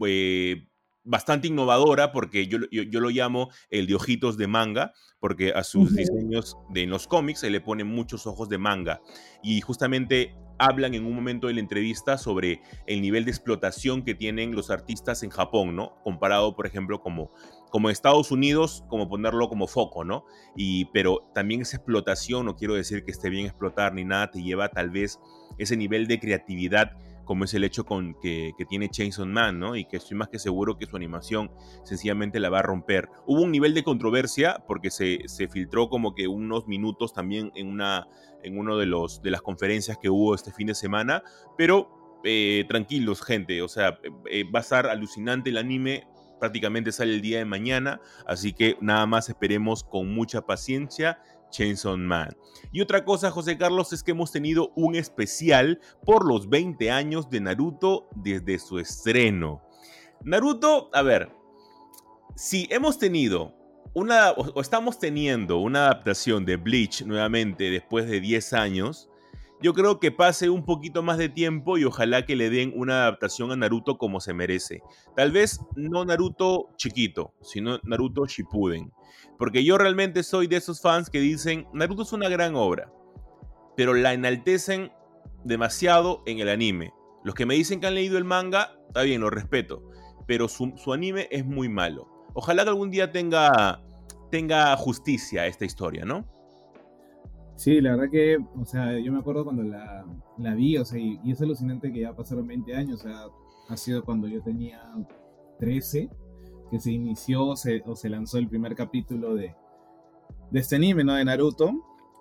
[0.04, 0.66] eh,
[1.05, 5.94] bastante innovadora porque yo, yo, lo llamo el de ojitos de manga, porque a sus
[5.94, 9.00] diseños de los cómics se le ponen muchos ojos de manga.
[9.42, 14.14] Y justamente hablan en un momento de la entrevista sobre el nivel de explotación que
[14.14, 15.96] tienen los artistas en Japón, ¿no?
[16.02, 17.30] Comparado, por ejemplo, como,
[17.70, 20.24] como Estados Unidos, como ponerlo como foco, ¿no?
[20.57, 24.42] Y, pero también esa explotación, no quiero decir que esté bien explotar ni nada, te
[24.42, 25.18] lleva tal vez
[25.59, 26.92] ese nivel de creatividad
[27.24, 29.76] como es el hecho con que, tiene Chainsaw Man, ¿no?
[29.76, 31.50] Y que estoy más que seguro que su animación
[31.84, 33.08] sencillamente la va a romper.
[33.26, 38.08] Hubo un nivel de controversia porque se, filtró como que unos minutos también en una
[38.42, 41.22] en uno de los de las conferencias que hubo este fin de semana,
[41.56, 43.98] pero eh, tranquilos, gente, o sea,
[44.30, 46.06] eh, va a estar alucinante el anime,
[46.40, 51.18] prácticamente sale el día de mañana, así que nada más esperemos con mucha paciencia
[51.55, 52.36] Chainsaw Man.
[52.72, 57.30] Y otra cosa, José Carlos, es que hemos tenido un especial por los 20 años
[57.30, 59.62] de Naruto desde su estreno.
[60.22, 61.30] Naruto, a ver,
[62.34, 63.55] si hemos tenido
[63.94, 69.09] una, o estamos teniendo una adaptación de Bleach nuevamente después de 10 años,
[69.64, 73.04] yo creo que pase un poquito más de tiempo y ojalá que le den una
[73.04, 74.82] adaptación a Naruto como se merece.
[75.16, 78.92] Tal vez no Naruto chiquito, sino Naruto Shippuden.
[79.38, 82.92] Porque yo realmente soy de esos fans que dicen, Naruto es una gran obra,
[83.74, 84.92] pero la enaltecen
[85.44, 86.92] demasiado en el anime.
[87.24, 89.82] Los que me dicen que han leído el manga, está bien, lo respeto,
[90.26, 92.06] pero su, anime es muy malo.
[92.34, 93.82] Ojalá que algún día tenga,
[94.30, 96.34] tenga justicia esta historia, ¿no?
[97.57, 100.05] Sí, la verdad que, o sea, yo me acuerdo cuando la,
[100.38, 103.26] la vi, o sea, y, es alucinante que ya pasaron 20 años, o sea,
[103.68, 104.80] ha sido cuando yo tenía
[105.61, 106.11] 13,
[106.70, 109.55] que se inició o se lanzó el primer capítulo de,
[110.50, 111.14] de este anime, ¿no?
[111.14, 111.72] De Naruto.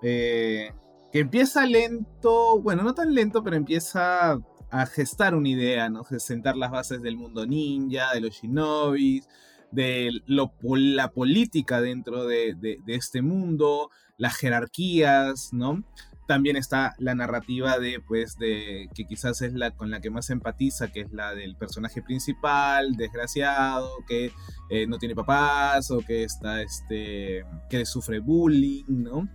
[0.02, 0.72] Eh,
[1.12, 4.40] que empieza lento, bueno, no tan lento, pero empieza
[4.72, 6.04] a gestar una idea, ¿no?
[6.18, 9.30] Sentar las bases del mundo ninja, de los shinobis,
[9.72, 13.92] de la política dentro de, de, de este mundo,
[14.24, 15.84] las jerarquías, ¿no?
[16.30, 20.30] También está la narrativa de, pues, de que quizás es la con la que más
[20.30, 24.32] empatiza, que es la del personaje principal, desgraciado, que
[24.70, 29.28] eh, no tiene papás o que está, este, que sufre bullying, ¿no?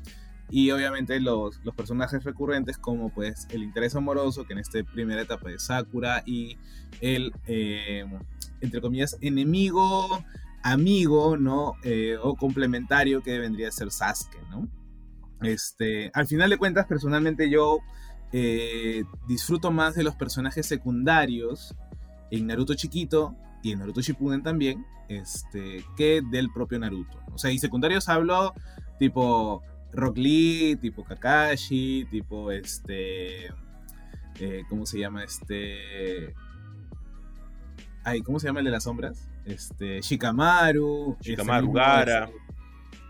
[0.48, 5.20] Y obviamente los, los, personajes recurrentes como pues el interés amoroso, que en esta primera
[5.20, 6.56] etapa de Sakura, y
[7.02, 8.06] el, eh,
[8.62, 10.24] entre comillas, enemigo,
[10.62, 11.74] amigo, ¿no?
[11.82, 14.66] Eh, o complementario que vendría a ser Sasuke, ¿no?
[15.42, 17.78] Este, al final de cuentas, personalmente yo
[18.32, 21.74] eh, disfruto más de los personajes secundarios
[22.30, 27.20] en Naruto chiquito y en Naruto Shippuden también, este, que del propio Naruto.
[27.32, 28.54] O sea, y secundarios hablo
[28.98, 29.62] tipo
[29.92, 33.46] Rock Lee, tipo Kakashi, tipo este,
[34.40, 36.34] eh, ¿cómo se llama este?
[38.04, 39.28] Ay, ¿cómo se llama el de las sombras?
[39.44, 42.30] Este, Shikamaru, Shikamaru, Gara.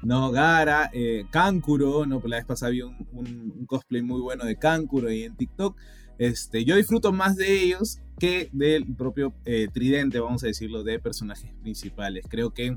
[0.02, 2.22] No, Gara, eh, Kankuro, ¿no?
[2.24, 5.76] La vez pasada vi un, un, cosplay muy bueno de Kankuro ahí en TikTok.
[6.18, 10.98] Este, yo disfruto más de ellos que del propio eh, tridente, vamos a decirlo, de
[10.98, 12.24] personajes principales.
[12.28, 12.76] Creo que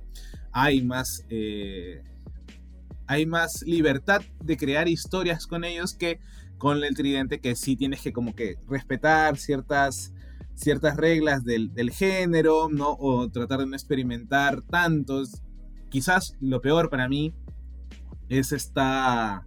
[0.51, 2.03] hay más, eh,
[3.07, 6.19] hay más libertad de crear historias con ellos que
[6.57, 10.13] con el tridente, que sí tienes que como que respetar ciertas,
[10.53, 12.95] ciertas reglas del, del género, ¿no?
[12.99, 15.41] O tratar de no experimentar tantos
[15.91, 17.35] quizás lo peor para mí
[18.29, 19.45] es esta,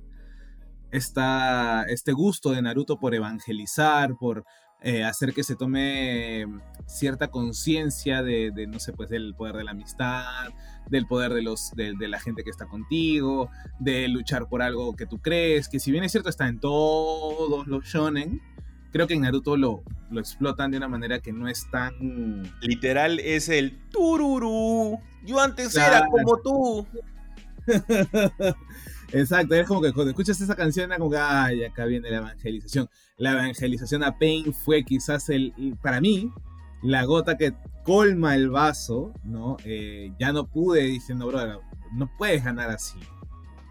[0.93, 4.45] esta, este gusto de Naruto por evangelizar, por
[4.83, 6.45] eh, hacer que se tome
[6.87, 10.51] cierta conciencia de, no sé, pues del poder de la amistad,
[10.91, 13.49] del poder de, los, de, de, la gente que está contigo,
[13.81, 17.67] de luchar por algo que tú crees, que si bien es cierto está en todos
[17.67, 18.43] los shonen,
[18.95, 22.45] creo que en Naruto lo, lo explotan de una manera que no es tan...
[22.61, 25.01] Literal es el tururú.
[25.25, 25.97] Yo antes claro.
[25.97, 26.87] era como tú.
[29.13, 32.19] Exacto, es como que cuando escuchas esa canción era como que, ay, acá viene la
[32.19, 32.89] evangelización.
[33.17, 36.33] La evangelización a Pain fue quizás el, para mí,
[36.81, 39.57] la gota que colma el vaso, ¿no?
[39.65, 41.61] Eh, ya no pude diciendo, bro,
[41.95, 43.01] no puedes ganar así.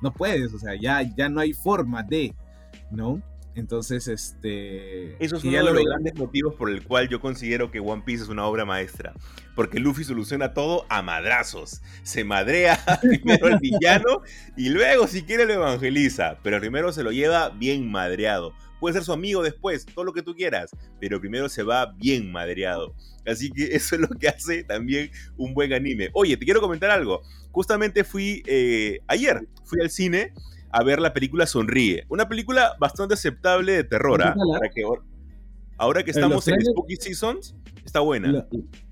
[0.01, 2.35] No puedes, o sea, ya, ya no hay forma de,
[2.91, 3.23] ¿no?
[3.55, 5.23] Entonces, este.
[5.23, 8.23] Eso es uno de los grandes motivos por el cual yo considero que One Piece
[8.23, 9.13] es una obra maestra.
[9.55, 11.81] Porque Luffy soluciona todo a madrazos.
[12.01, 14.21] Se madrea primero al villano
[14.57, 16.39] y luego, si quiere, lo evangeliza.
[16.41, 18.53] Pero primero se lo lleva bien madreado.
[18.79, 20.71] Puede ser su amigo después, todo lo que tú quieras.
[20.99, 22.95] Pero primero se va bien madreado.
[23.25, 26.09] Así que eso es lo que hace también un buen anime.
[26.13, 27.21] Oye, te quiero comentar algo.
[27.51, 30.33] Justamente fui eh, ayer, fui al cine
[30.73, 32.03] a ver la película Sonríe.
[32.09, 34.23] Una película bastante aceptable de terror.
[34.23, 34.35] ¿ah?
[34.59, 34.81] Para que,
[35.77, 37.55] ahora que estamos en Spooky Seasons,
[37.85, 38.31] está buena.
[38.31, 38.47] Lo,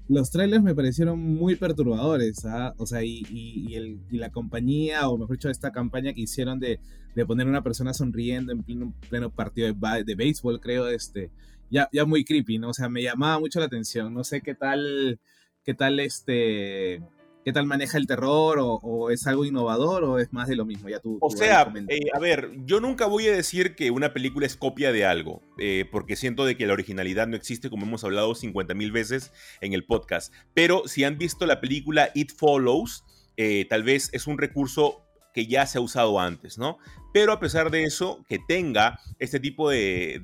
[0.08, 2.76] los trailers me parecieron muy perturbadores, ¿ah?
[2.78, 6.22] o sea, y, y, y, el, y, la compañía, o mejor dicho, esta campaña que
[6.22, 6.80] hicieron de,
[7.16, 11.32] de poner una persona sonriendo en pleno, pleno partido de, de, béisbol, creo, este,
[11.72, 12.70] ya, ya muy creepy, ¿no?
[12.70, 14.14] O sea, me llamaba mucho la atención.
[14.14, 15.20] No sé qué tal,
[15.64, 17.02] qué tal este
[17.44, 18.60] ¿Qué tal maneja el terror?
[18.60, 20.89] O, o, es algo innovador o es más de lo mismo?
[20.89, 24.14] Ya tú, o tú sea, eh, a ver, yo nunca voy a decir que una
[24.14, 27.86] película es copia de algo, eh, porque siento de que la originalidad no existe, como
[27.86, 30.34] hemos hablado 50 mil veces en el podcast.
[30.54, 33.04] Pero si han visto la película It Follows,
[33.38, 35.04] eh, tal vez es un recurso
[35.34, 36.78] que ya se ha usado antes, ¿no?
[37.14, 40.20] Pero a pesar de eso, que tenga este tipo de,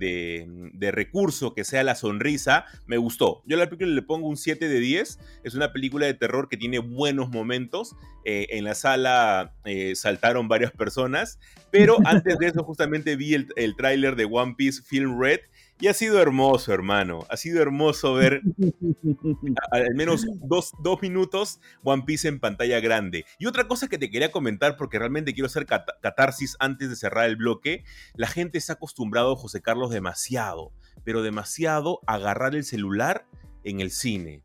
[0.73, 3.43] de, recurso, que sea la sonrisa, me gustó.
[3.45, 5.19] Yo a la película le pongo un 7 de 10.
[5.43, 7.95] Es una película de terror que tiene buenos momentos.
[8.23, 11.39] Eh, en la sala eh, saltaron varias personas.
[11.71, 15.41] Pero antes de eso, justamente vi el, el tráiler de One Piece Film Red
[15.79, 17.25] y ha sido hermoso, hermano.
[17.29, 18.41] Ha sido hermoso ver
[19.71, 23.25] al menos dos, dos, minutos One Piece en pantalla grande.
[23.37, 26.95] Y otra cosa que te quería comentar, porque realmente quiero hacer cat catarsis antes de
[26.95, 27.83] cerrar el bloque.
[28.15, 30.71] La gente se ha acostumbrado, José Carlos, demasiado,
[31.03, 33.27] pero demasiado a agarrar el celular
[33.63, 34.43] en el cine.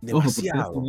[0.00, 0.72] Demasiado.
[0.72, 0.82] Ojo,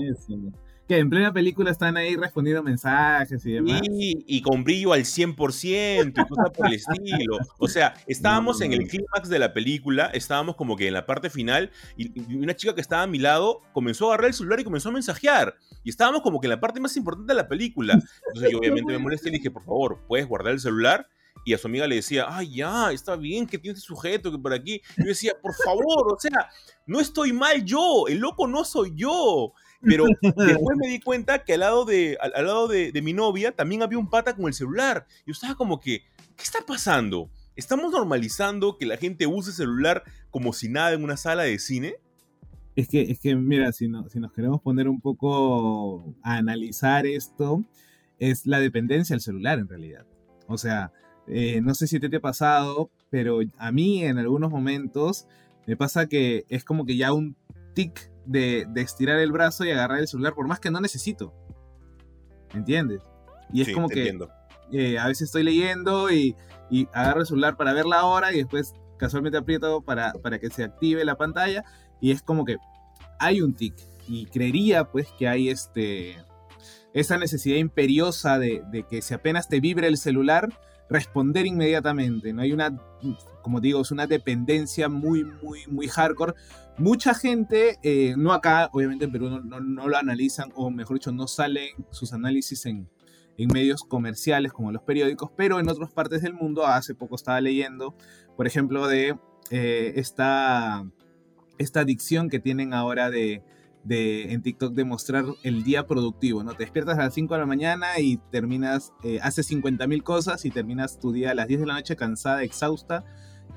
[0.90, 3.80] que en plena película están ahí respondiendo mensajes y demás.
[3.84, 7.38] Y, y con brillo al 100% y cosas por el estilo.
[7.60, 11.30] O sea, estábamos en el clímax de la película, estábamos como que en la parte
[11.30, 14.60] final y, y, una chica que estaba a mi lado comenzó a agarrar el celular
[14.62, 15.54] y comenzó a mensajear.
[15.84, 17.94] Y estábamos como que en la parte más importante de la película.
[17.94, 21.08] Entonces yo obviamente me molesté y le dije, por favor, ¿puedes guardar el celular?
[21.46, 24.38] y a su amiga le decía, ay, ya, está bien que tiene este sujeto, que
[24.38, 24.82] por aquí.
[24.98, 26.50] Yo decía, por favor, o sea,
[26.86, 29.54] no estoy mal yo, el loco no soy yo.
[29.82, 33.82] Pero después me di cuenta que al lado, de, al, lado de, mi novia también
[33.82, 35.06] había un pata con el celular.
[35.26, 36.04] Yo estaba como que,
[36.36, 37.30] ¿qué está pasando?
[37.56, 41.96] ¿Estamos normalizando que la gente use celular como si nada en una sala de cine?
[42.76, 47.06] Es que, es que mira, si, no, si nos queremos poner un poco a analizar
[47.06, 47.66] esto,
[48.20, 50.06] es la dependencia del celular en realidad.
[50.48, 50.92] O sea,
[51.28, 55.28] eh, no sé si te, te ha pasado, pero a mí en algunos momentos
[55.68, 57.36] me pasa que es como que ya un
[57.74, 61.34] tic de, estirar el brazo y agarrar el celular, por más que no necesito.
[62.54, 63.02] ¿Entiendes?
[63.52, 64.18] Y es como que
[64.72, 66.36] eh, a veces estoy leyendo y,
[66.70, 70.50] y, agarro el celular para ver la hora y después casualmente aprieto para, para que
[70.50, 71.64] se active la pantalla
[72.00, 72.58] y es como que
[73.20, 73.76] hay un tic.
[74.08, 76.18] Y creería pues que hay este
[76.94, 80.50] esa necesidad imperiosa de, de que si apenas te vibre el celular,
[80.90, 82.34] responder inmediatamente.
[82.34, 82.76] No hay una,
[83.42, 86.34] como digo, es una dependencia muy, muy, muy hardcore.
[86.78, 91.12] Mucha gente, eh, no acá, obviamente en Perú no, no, lo analizan, o mejor dicho,
[91.12, 92.90] no salen sus análisis en,
[93.38, 97.42] en medios comerciales como los periódicos, pero en otras partes del mundo, hace poco estaba
[97.42, 97.96] leyendo,
[98.36, 99.18] por ejemplo, de
[99.52, 100.86] eh, esta,
[101.58, 103.44] esta adicción que tienen ahora de,
[103.84, 106.54] de, en TikTok de mostrar el día productivo, ¿no?
[106.54, 110.46] Te despiertas a las 5 de la mañana y terminas, eh, haces 50 mil cosas
[110.46, 113.06] y terminas tu día a las 10 de la noche cansada, exhausta,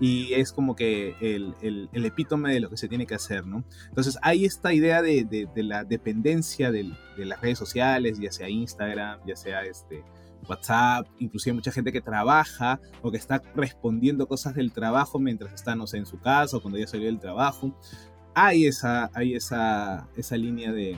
[0.01, 3.65] y es como que el, el, epítome de lo que se tiene que hacer, ¿no?
[3.89, 9.21] Entonces hay esta idea de, de, la dependencia de las redes sociales, ya sea Instagram,
[9.27, 10.03] ya sea este,
[10.49, 15.75] WhatsApp, inclusive mucha gente que trabaja o que está respondiendo cosas del trabajo mientras está,
[15.77, 17.77] no sé, en su casa o cuando ya salió del trabajo
[18.35, 20.97] hay esa, hay esa, esa línea de,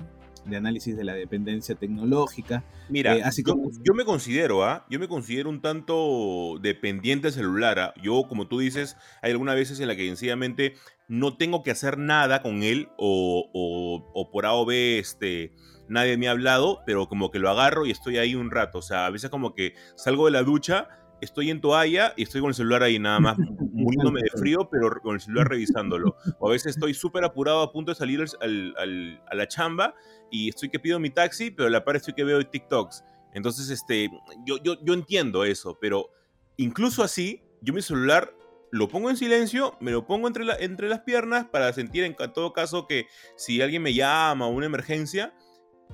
[0.55, 2.65] análisis de la dependencia tecnológica.
[2.89, 3.71] Mira, eh, así como...
[3.83, 4.85] yo, me considero, ¿ah?
[4.91, 7.79] Yo me considero un tanto dependiente celular.
[7.79, 7.95] ¿ah?
[8.03, 10.75] Yo, como tú dices, hay algunas veces en las que sencillamente
[11.09, 15.53] no tengo que hacer nada con él o, o, o por A o B, este,
[15.89, 18.79] nadie me ha hablado, pero como que lo agarro y estoy ahí un rato.
[18.79, 20.89] O sea, a veces como que salgo de la ducha
[21.21, 23.37] estoy en toalla y estoy con el celular ahí nada más,
[23.73, 26.17] muriéndome de frío, pero con el celular revisándolo.
[26.39, 29.95] O a veces estoy súper apurado a punto de salir a la chamba
[30.31, 33.05] y estoy que pido mi taxi, pero a la par estoy que veo TikToks.
[33.33, 34.11] Entonces, este,
[34.47, 36.11] yo, yo, yo entiendo eso, pero
[36.57, 38.33] incluso así, yo mi celular
[38.71, 42.53] lo pongo en silencio, me lo pongo entre, entre las piernas para sentir en todo
[42.53, 43.07] caso que
[43.37, 45.33] si alguien me llama o una emergencia,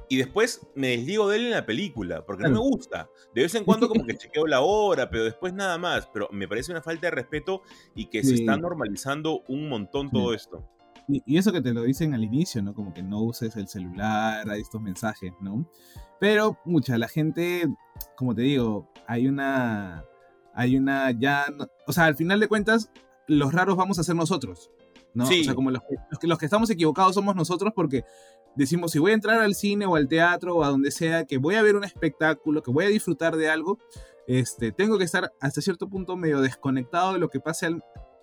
[0.08, 3.08] y después me desligo de él en la película, porque no me gusta.
[3.32, 6.08] De vez en cuando como que chequeo la hora, pero después nada más.
[6.12, 7.62] Pero me parece una falta de respeto
[7.94, 10.68] y que se está normalizando un montón todo esto.
[11.08, 12.74] Y, eso que te lo dicen al inicio, ¿no?
[12.74, 15.68] Como que no uses el celular, hay estos mensajes, ¿no?
[16.18, 17.66] Pero mucha, la gente,
[18.16, 20.04] como te digo, hay una,
[20.54, 21.46] hay una ya,
[21.86, 22.90] o sea, al final de cuentas,
[23.26, 24.70] los raros vamos a ser nosotros,
[25.14, 25.24] ¿no?
[25.24, 28.04] O sea, como los que, los que estamos equivocados somos nosotros porque
[28.56, 31.38] decimos, si voy a entrar al cine o al teatro o a donde sea, que
[31.38, 33.78] voy a ver un espectáculo, que voy a disfrutar de algo,
[34.26, 37.68] este, tengo que estar hasta cierto punto medio desconectado de lo que pase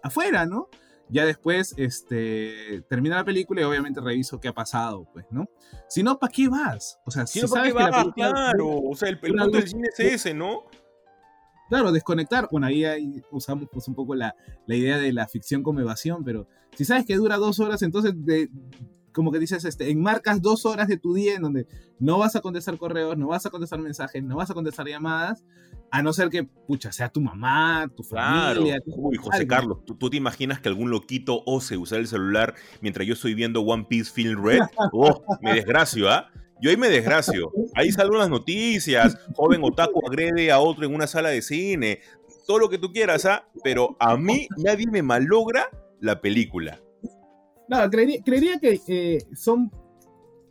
[0.03, 0.69] afuera, ¿no?
[1.09, 5.49] Ya después este, termina la película y obviamente reviso qué ha pasado, pues, ¿no?
[5.87, 6.99] Si no, ¿para qué vas?
[7.05, 9.87] O sea, si no, sabes que la película, Claro, o sea, el, punto del cine
[9.93, 10.63] es ese, ¿no?
[11.69, 12.47] Claro, desconectar.
[12.51, 16.47] Bueno, ahí, usamos pues, un poco la, la, idea de la ficción como evasión, pero
[16.75, 18.49] si sabes que dura dos horas, entonces de,
[19.17, 21.65] como que dices, este, enmarcas dos horas de tu día en donde
[21.97, 25.43] no vas a contestar correos, no vas a contestar mensajes, no vas a contestar llamadas,
[25.89, 28.79] a no ser que, pucha, sea tu mamá, tu familia.
[28.85, 33.15] Uy, José Carlos, ¿tú, te imaginas que algún loquito ose usar el celular mientras yo
[33.15, 34.59] estoy viendo One Piece Film Red?
[34.93, 36.29] Oh, me desgracio, ¿ah?
[36.61, 37.51] Yo ahí me desgracio.
[37.73, 39.17] Ahí salen las noticias.
[39.33, 42.01] Joven otaku agrede a otro en una sala de cine.
[42.45, 43.47] Todo lo que tú quieras, ¿ah?
[43.63, 46.79] Pero a mí nadie me malogra la película.
[47.67, 49.71] No, creería, que eh, son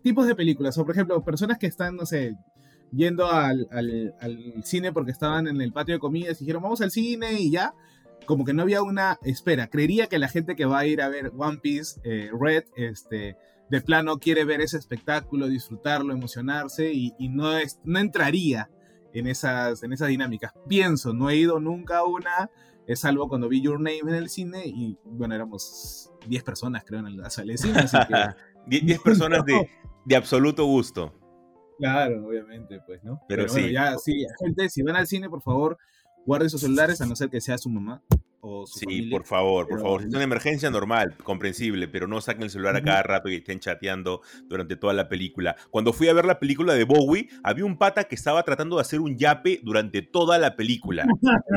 [0.02, 0.76] tipos de películas.
[0.78, 2.36] O, por ejemplo, personas que están, no sé,
[2.92, 3.68] yendo al,
[4.62, 7.74] cine porque estaban en el patio de comidas y dijeron, vamos al cine y ya.
[8.26, 9.68] Como que no había una espera.
[9.68, 13.36] Creería que la gente que va a ir a ver One Piece eh, Red, este,
[13.70, 18.70] de plano quiere ver ese espectáculo, disfrutarlo, emocionarse y, no, es, no entraría
[19.12, 20.52] en esas, en esas dinámicas.
[20.68, 22.50] Pienso, no he ido nunca a una,
[22.86, 27.00] es salvo cuando vi Your Name en el cine y bueno, éramos 10 personas creo
[27.00, 27.86] en la sala de cine.
[28.66, 29.68] 10 personas de,
[30.04, 31.12] de, absoluto gusto.
[31.78, 33.20] Claro, obviamente, pues, ¿no?
[33.28, 33.72] Pero, sí.
[33.72, 35.76] ya, sí, gente, si van al cine, por favor,
[36.24, 38.02] guarden sus celulares, a no ser que sea su mamá
[38.46, 40.02] o su Sí, por favor, por favor.
[40.02, 43.34] Si es una emergencia normal, comprensible, pero no saquen el celular a cada rato y
[43.34, 45.56] estén chateando durante toda la película.
[45.70, 48.82] Cuando fui a ver la película de Bowie, había un pata que estaba tratando de
[48.82, 51.06] hacer un yape durante toda la película.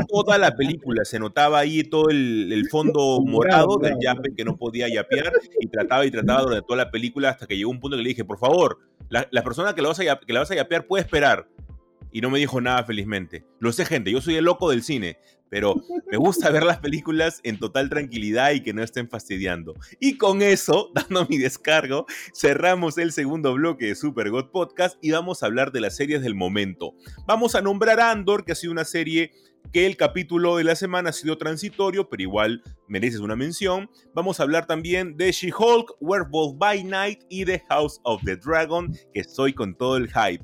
[0.08, 1.04] toda la película.
[1.06, 6.06] Se notaba ahí todo el, fondo morado del yape que no podía yapear y trataba
[6.06, 8.40] y trataba durante toda la película hasta que llegó un punto que le dije, por
[8.40, 8.80] favor,
[9.10, 11.48] la, persona que la, vas a, que la vas a yapear puede esperar
[12.12, 13.46] y no me dijo nada felizmente.
[13.60, 15.82] Lo sé, gente, yo soy el loco del cine, pero
[16.12, 19.74] me gusta ver las películas en total tranquilidad y que no estén fastidiando.
[20.00, 25.12] Y con eso, dando mi descargo, cerramos el segundo bloque de Super God Podcast y
[25.12, 26.94] vamos a hablar de las series del momento.
[27.28, 29.32] Vamos a nombrar a Andor, que ha sido una serie
[29.74, 33.90] que el capítulo de la semana ha sido transitorio, pero igual mereces una mención.
[34.16, 38.92] Vamos a hablar también de She-Hulk, Werewolf by Night y The House of the Dragon,
[39.14, 40.44] que estoy con todo el hype.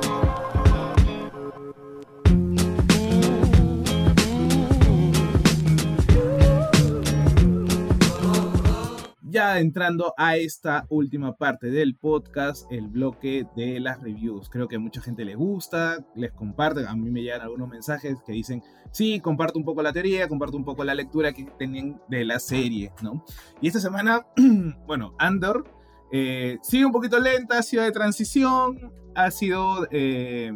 [9.41, 14.49] Ya entrando a esta última parte del podcast, el bloque de las reviews.
[14.49, 18.17] Creo que a mucha gente le gusta, les comparte, a mí me llegan algunos mensajes
[18.23, 18.61] que dicen,
[18.91, 22.37] sí, comparto un poco la teoría, comparto un poco la lectura que tenían de la
[22.37, 23.25] serie, ¿no?
[23.61, 24.27] Y esta semana,
[24.85, 25.65] bueno, Andor
[26.11, 30.51] eh, sigue un poquito lenta, ha sido de transición, ha sido eh,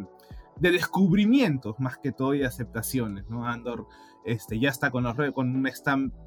[0.60, 3.48] de descubrimientos más que todo y de aceptaciones, ¿no?
[3.48, 3.88] Andor
[4.26, 5.70] este, ya está con, los, con una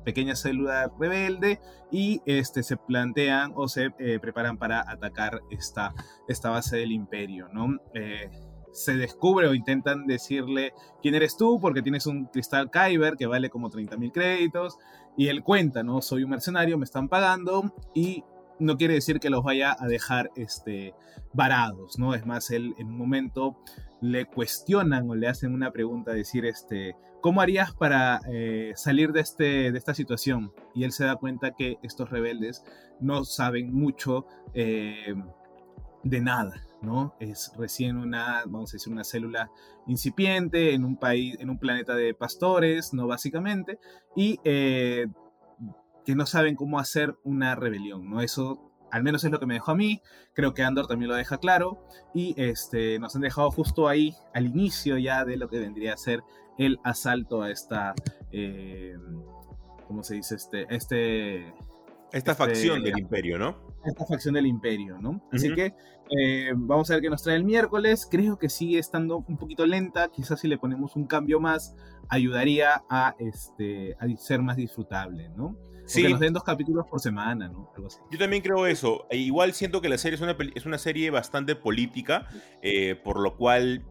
[0.04, 1.60] pequeña célula rebelde
[1.91, 5.93] y este, se plantean o se eh, preparan para atacar esta,
[6.28, 7.78] esta base del imperio, ¿no?
[7.93, 8.32] Eh,
[8.72, 13.50] se descubre o intentan decirle quién eres tú porque tienes un cristal Kyber que vale
[13.50, 14.78] como 30.000 créditos
[15.18, 16.02] y él cuenta, ¿no?
[16.02, 18.24] Soy un mercenario, me están pagando y
[18.60, 20.93] no quiere decir que los vaya a dejar este,
[21.34, 22.14] varados, ¿no?
[22.14, 23.58] Es más, él en un momento
[24.02, 29.22] le cuestionan o le hacen una pregunta, decir, este, ¿cómo harías para eh, salir de,
[29.22, 30.53] este, de esta situación?
[30.74, 32.63] Y él se da cuenta que estos rebeldes
[32.99, 35.15] no saben mucho eh,
[36.03, 37.15] de nada, ¿no?
[37.20, 39.51] Es recién una, vamos a decir, una célula
[39.88, 43.07] incipiente en un país, en un planeta de pastores, ¿no?
[43.07, 43.80] Básicamente,
[44.15, 45.07] y eh,
[46.05, 48.22] que no saben cómo hacer una rebelión, ¿no?
[48.22, 50.01] Eso al menos es lo que me dejó a mí,
[50.34, 54.47] creo que Andor también lo deja claro, y este, nos han dejado justo ahí, al
[54.47, 56.24] inicio ya de lo que vendría a ser
[56.60, 57.95] el asalto a esta,
[58.32, 58.95] eh,
[59.88, 60.36] ¿cómo se dice?
[60.36, 61.53] Este, este,
[62.12, 63.57] esta facción del imperio, ¿no?
[63.86, 65.22] Esta facción del imperio, ¿no?
[65.32, 65.74] Así que
[66.12, 68.07] eh, vamos a ver qué nos trae el miércoles.
[68.12, 70.10] Creo que sigue estando un poquito lenta.
[70.10, 71.76] Quizás si le ponemos un cambio más,
[72.10, 75.55] ayudaría a, este, a ser más disfrutable, ¿no?
[75.86, 76.03] Sí.
[76.03, 77.72] Que nos den dos capítulos por semana, ¿no?
[78.12, 79.07] Yo también creo eso.
[79.10, 82.28] E igual siento que la serie es una, es una serie bastante política,
[82.62, 83.86] eh, por lo cual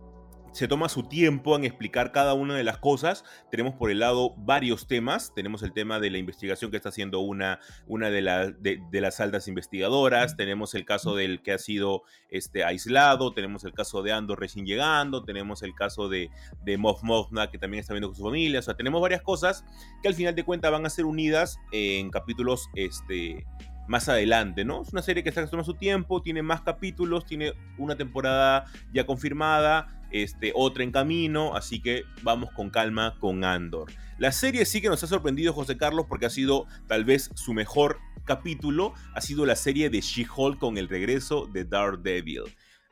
[0.53, 3.25] se toma su tiempo en explicar cada una de las cosas.
[3.51, 5.33] Tenemos por el lado varios temas.
[5.35, 9.49] Tenemos el tema de la investigación que está haciendo una, una de, de, las altas
[9.49, 10.37] investigadoras.
[10.37, 13.33] Tenemos el caso del que ha sido este, aislado.
[13.33, 15.25] Tenemos el caso de Ando recién llegando.
[15.25, 16.31] Tenemos el caso de,
[16.65, 18.61] de Moff Mothma que también está viendo con su familia.
[18.61, 19.65] O sea, tenemos varias cosas
[20.03, 23.47] que al final de cuentas van a ser unidas en capítulos este,
[23.89, 24.83] más adelante, ¿no?
[24.83, 29.05] Es una serie que está tomando su tiempo, tiene más capítulos, tiene una temporada ya
[29.05, 33.91] confirmada este, otra en camino, así que vamos con calma con Andor.
[34.19, 37.55] La serie sí que nos ha sorprendido José Carlos porque ha sido tal vez su
[37.55, 42.43] mejor capítulo, ha sido la serie de She-Hulk con el regreso de Daredevil.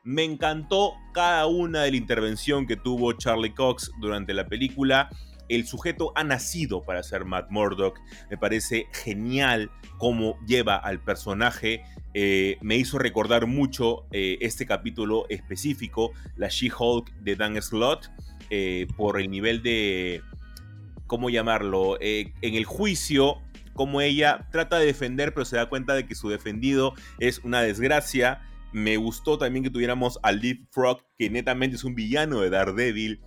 [0.03, 5.09] Me encantó cada una de la intervención que tuvo Charlie Cox durante la película
[5.49, 7.99] el sujeto ha nacido para ser Matt Murdock.
[8.29, 11.83] Me parece genial cómo lleva al personaje.
[12.13, 18.09] Eh, me hizo recordar mucho eh, este capítulo específico, la She-Hulk de Dan Slott,
[18.49, 20.21] eh, por el nivel de,
[21.05, 21.97] ¿cómo llamarlo?
[22.01, 23.37] en el juicio,
[23.73, 27.61] como ella trata de defender, pero se da cuenta de que su defendido es una
[27.61, 28.41] desgracia.
[28.73, 33.21] Me gustó también que tuviéramos a Liv Frog, que netamente es un villano de Daredevil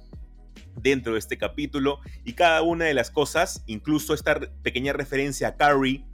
[0.76, 5.56] dentro de este capítulo y cada una de las cosas, incluso esta pequeña referencia a
[5.56, 6.04] Carrie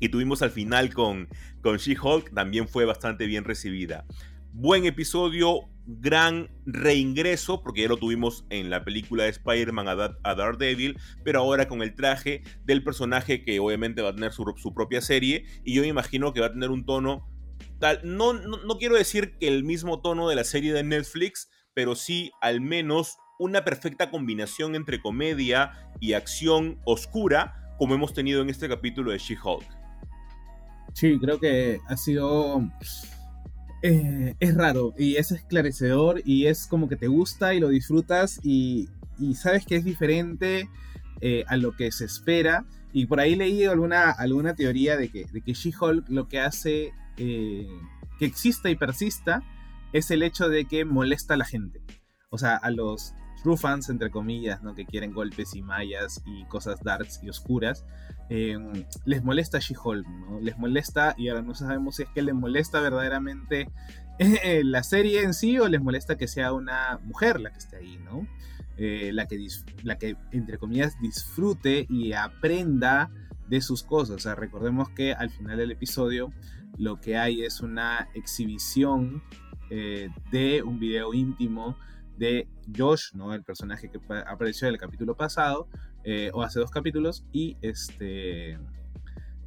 [0.00, 1.28] que tuvimos al final con,
[1.62, 4.04] con She-Hulk, también fue bastante bien recibida.
[4.52, 10.98] Buen episodio, gran reingreso, porque ya lo tuvimos en la película de Spider-Man a, Daredevil,
[11.24, 15.44] pero ahora con el traje del personaje que obviamente va a tener su, propia serie,
[15.64, 17.28] y yo me imagino que va a tener un tono
[17.78, 21.94] tal, no, no, quiero decir que el mismo tono de la serie de Netflix, pero
[21.96, 28.50] sí al menos una perfecta combinación entre comedia y acción oscura, como hemos tenido en
[28.50, 29.66] este capítulo de She-Hulk.
[30.92, 32.62] Sí, creo que ha sido
[33.86, 38.40] eh, es raro y es esclarecedor y es como que te gusta y lo disfrutas
[38.42, 38.88] y,
[39.34, 40.70] sabes que es diferente
[41.20, 42.64] eh, a lo que se espera.
[42.94, 46.92] Y por ahí leí alguna, alguna teoría de que, de que She-Hulk lo que hace
[47.18, 47.68] eh,
[48.18, 49.42] que exista y persista
[49.92, 51.82] es el hecho de que molesta a la gente.
[52.30, 53.14] O sea, a los
[53.44, 54.74] true fans, entre comillas, ¿no?
[54.74, 57.84] que quieren golpes y mallas y cosas darks y oscuras,
[58.30, 60.40] Em, les molesta She-Hulk, ¿no?
[60.40, 63.70] Les molesta, y ahora no sabemos si es que les molesta verdaderamente
[64.62, 67.98] la serie en sí o les molesta que sea una mujer la que esté ahí,
[67.98, 68.26] ¿no?
[68.76, 69.46] Eh, la, que
[69.82, 73.10] la que, entre comillas, disfrute y aprenda
[73.48, 74.16] de sus cosas.
[74.16, 76.32] O sea, recordemos que al final del episodio
[76.78, 79.22] lo que hay es una exhibición
[79.70, 81.76] eh, de un video íntimo
[82.16, 83.34] de Josh, ¿no?
[83.34, 85.68] El personaje que apareció en el capítulo pasado,
[86.04, 88.58] eh, o hace dos capítulos, y este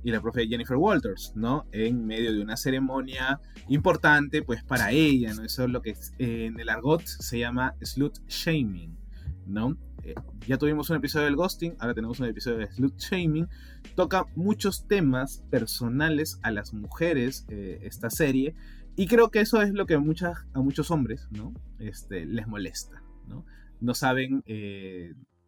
[0.03, 1.65] y la profe Jennifer Walters, ¿no?
[1.71, 5.43] En medio de una ceremonia importante, pues para ella, ¿no?
[5.43, 8.97] Eso es lo que en el argot se llama slut shaming,
[9.47, 9.77] ¿no?
[10.03, 10.15] Eh,
[10.47, 13.49] ya tuvimos un episodio del ghosting, ahora tenemos un episodio de slut shaming.
[13.95, 18.55] Toca muchos temas personales a las mujeres eh, esta serie,
[18.97, 21.53] y creo que eso es lo que a, muchas, a muchos hombres, ¿no?
[21.79, 23.45] Este, les molesta, ¿no?
[23.79, 24.43] No saben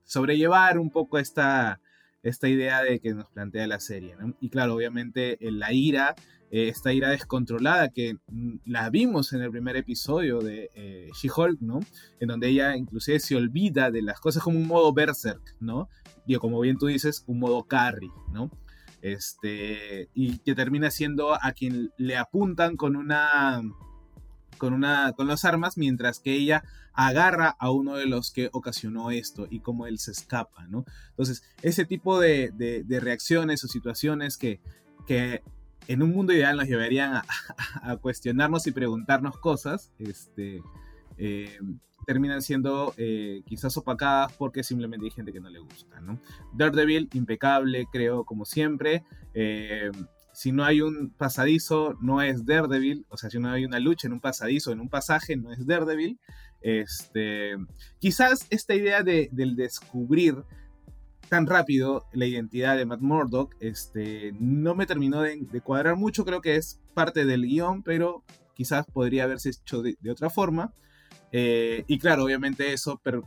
[0.05, 1.81] sobrellevar un poco esta,
[2.23, 4.15] esta idea de que nos plantea la serie.
[4.41, 6.15] Y claro, obviamente eh, la ira,
[6.51, 11.61] eh, esta ira descontrolada que mm, la vimos en el primer episodio de eh, She-Hulk,
[11.61, 11.79] ¿no?
[12.19, 15.89] En donde ella inclusive se olvida de las cosas como un modo berserk, ¿no?
[16.25, 18.51] Digo, como bien tú dices, un modo carry, ¿no?
[19.01, 23.61] Este, y que termina siendo a quien le apuntan con una
[24.59, 29.09] con, una, con las armas, mientras que ella agarra a uno de los que ocasionó
[29.09, 30.85] esto y cómo él se escapa, ¿no?
[31.11, 32.51] Entonces, ese tipo de,
[33.01, 34.59] reacciones o situaciones que,
[35.07, 35.41] que,
[35.87, 40.61] en un mundo ideal nos llevarían a, cuestionarnos y preguntarnos cosas, este,
[41.17, 41.57] eh,
[42.09, 46.19] terminan siendo eh, quizás opacadas porque simplemente hay gente que no le gusta, ¿no?
[46.55, 49.03] Daredevil, impecable, creo, como siempre.
[49.35, 49.91] Eh,
[50.33, 53.05] si no hay un pasadizo, no es Daredevil.
[53.09, 55.67] O sea, si no hay una lucha en un pasadizo, en un pasaje, no es
[55.67, 56.17] Daredevil.
[56.61, 57.55] Este,
[57.99, 60.43] quizás esta idea de, del descubrir
[61.29, 66.25] tan rápido la identidad de Matt Murdock este, no me terminó de, cuadrar mucho.
[66.25, 68.23] Creo que es parte del guion, pero
[68.55, 70.73] quizás podría haberse hecho de, otra forma.
[71.31, 73.23] Eh, y claro, obviamente eso pero,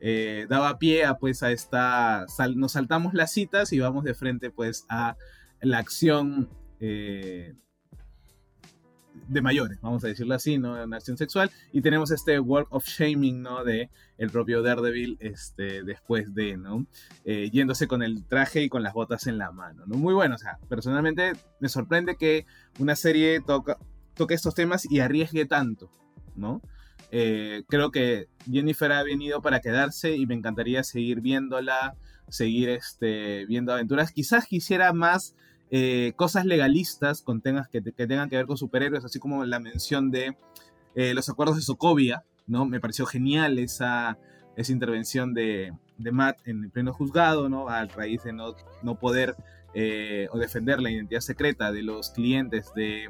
[0.00, 2.26] eh, daba pie a, pues, a esta...
[2.56, 5.16] nos saltamos las citas y vamos de frente pues a
[5.60, 6.48] la acción
[6.80, 7.54] eh,
[9.28, 10.82] de mayores, vamos a decirlo así, ¿no?
[10.82, 11.50] Una acción sexual.
[11.72, 13.64] Y tenemos este work of shaming, ¿no?
[13.64, 16.86] De el propio Daredevil, este, después de, ¿no?
[17.24, 19.96] Eh, yéndose con el traje y con las botas en la mano, ¿no?
[19.96, 22.46] Muy bueno, o sea, personalmente me sorprende que
[22.78, 23.78] una serie toca,
[24.14, 25.90] toque estos temas y arriesgue tanto,
[26.34, 26.60] ¿no?
[27.14, 31.94] Eh, creo que Jennifer ha venido para quedarse y me encantaría seguir viéndola,
[32.28, 34.12] seguir este, viendo aventuras.
[34.12, 35.36] Quizás quisiera más
[35.70, 40.10] eh, cosas legalistas con temas que, tengan que ver con superhéroes, así como la mención
[40.10, 40.38] de
[40.94, 42.64] eh, los acuerdos de Sokovia, ¿no?
[42.64, 44.16] Me pareció genial esa,
[44.56, 47.68] esa intervención de, de, Matt en el pleno juzgado, ¿no?
[47.68, 49.36] A raíz de no, no poder
[50.30, 53.06] o defender la identidad secreta de los clientes de,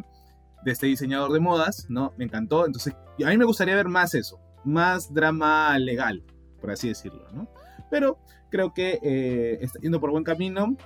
[0.64, 2.12] de, este diseñador de modas, ¿no?
[2.16, 2.66] Me encantó.
[2.66, 2.94] Entonces,
[3.24, 6.22] a mí me gustaría ver más eso, más drama legal,
[6.60, 7.48] por así decirlo, ¿no?
[7.90, 8.18] Pero
[8.50, 10.76] creo que está yendo por buen camino.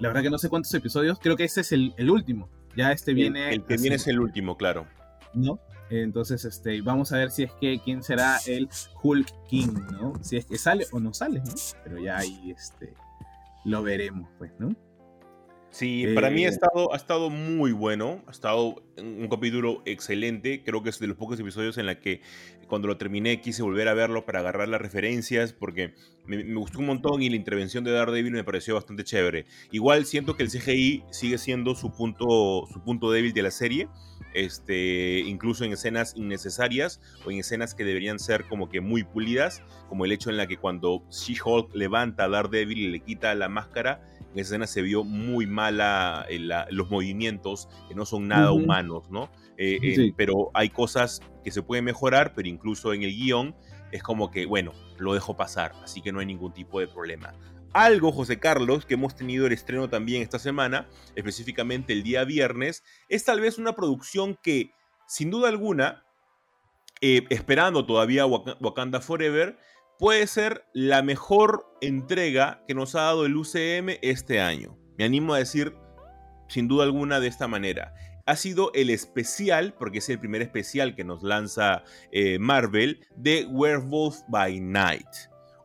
[0.00, 2.48] La verdad que no sé cuántos episodios, creo que ese es el, último.
[2.76, 3.54] Ya este viene.
[3.54, 4.86] El, que viene es el último, claro.
[5.32, 5.60] ¿No?
[5.90, 8.68] Entonces, este, vamos a ver si es que quién será el
[9.02, 10.12] Hulk King, ¿no?
[10.22, 11.52] Si es que sale o no sale, ¿no?
[11.84, 12.94] Pero ya ahí este,
[13.64, 14.74] lo veremos, pues, ¿no?
[15.74, 20.62] Sí, para mí ha eh, estado, ha estado muy bueno, ha estado un capítulo excelente,
[20.62, 22.20] creo que es de los pocos episodios en la que
[22.68, 25.94] cuando lo terminé quise volver a verlo para agarrar las referencias porque
[26.26, 29.46] me, gustó un montón y la intervención de Daredevil me pareció bastante chévere.
[29.72, 33.88] Igual siento que el CGI sigue siendo su punto, su punto débil de la serie,
[34.32, 39.64] este, incluso en escenas innecesarias o en escenas que deberían ser como que muy pulidas,
[39.88, 43.48] como el hecho en la que cuando She-Hulk levanta a Daredevil y le quita la
[43.48, 48.50] máscara, en esa escena se vio muy mala eh, los movimientos que no son nada
[48.50, 49.30] humanos, ¿no?
[49.56, 53.54] Eh, eh, pero hay cosas que se pueden mejorar, pero incluso en el guion
[53.92, 57.32] es como que, bueno, lo dejo pasar, así que no hay ningún tipo de problema.
[57.72, 62.82] Algo, José Carlos, que hemos tenido el estreno también esta semana, específicamente el día viernes,
[63.08, 64.72] es tal vez una producción que,
[65.06, 66.04] sin duda alguna,
[67.00, 69.58] esperando todavía Wakanda Forever,
[69.98, 74.78] puede ser la mejor entrega que nos ha dado el UCM este año.
[74.98, 75.74] Me animo a decir,
[76.48, 77.94] sin duda alguna, de esta manera.
[78.26, 83.46] Ha sido el especial, porque es el primer especial que nos lanza eh, Marvel, de
[83.46, 85.08] Werewolf by Night.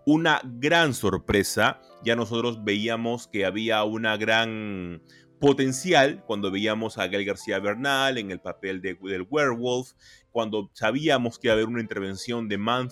[0.06, 1.82] Una gran sorpresa.
[2.04, 5.02] Ya nosotros veíamos que había una gran
[5.40, 9.94] potencial cuando veíamos a Gael García Bernal en el papel de, del werewolf,
[10.32, 12.90] cuando sabíamos que iba a haber una intervención de Man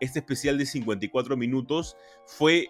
[0.00, 1.96] este especial de 54 minutos
[2.26, 2.68] fue,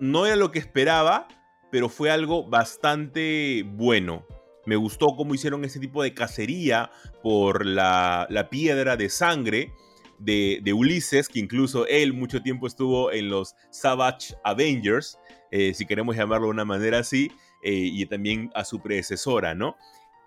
[0.00, 1.28] no era lo que esperaba,
[1.70, 4.26] pero fue algo bastante bueno.
[4.66, 6.90] Me gustó cómo hicieron ese tipo de cacería
[7.22, 9.72] por la, piedra de sangre
[10.18, 15.18] de, Ulises, que incluso él mucho tiempo estuvo en los Savage Avengers,
[15.50, 17.30] eh, si queremos llamarlo de una manera así,
[17.62, 19.76] eh, y también a su predecesora, ¿no?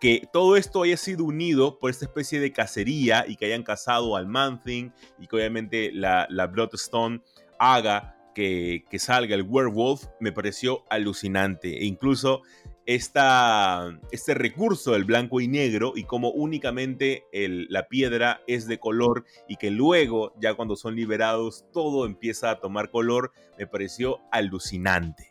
[0.02, 4.16] Que todo esto haya sido unido por esta especie de cacería y que hayan cazado
[4.16, 4.90] al Man-Thing
[5.20, 7.22] y que obviamente la, Bloodstone
[7.60, 11.78] haga que, salga el werewolf, me pareció alucinante.
[11.78, 12.42] E incluso
[12.88, 19.24] esta, este recurso del blanco y negro y como únicamente la piedra es de color
[19.48, 25.31] y que luego, ya cuando son liberados, todo empieza a tomar color, me pareció alucinante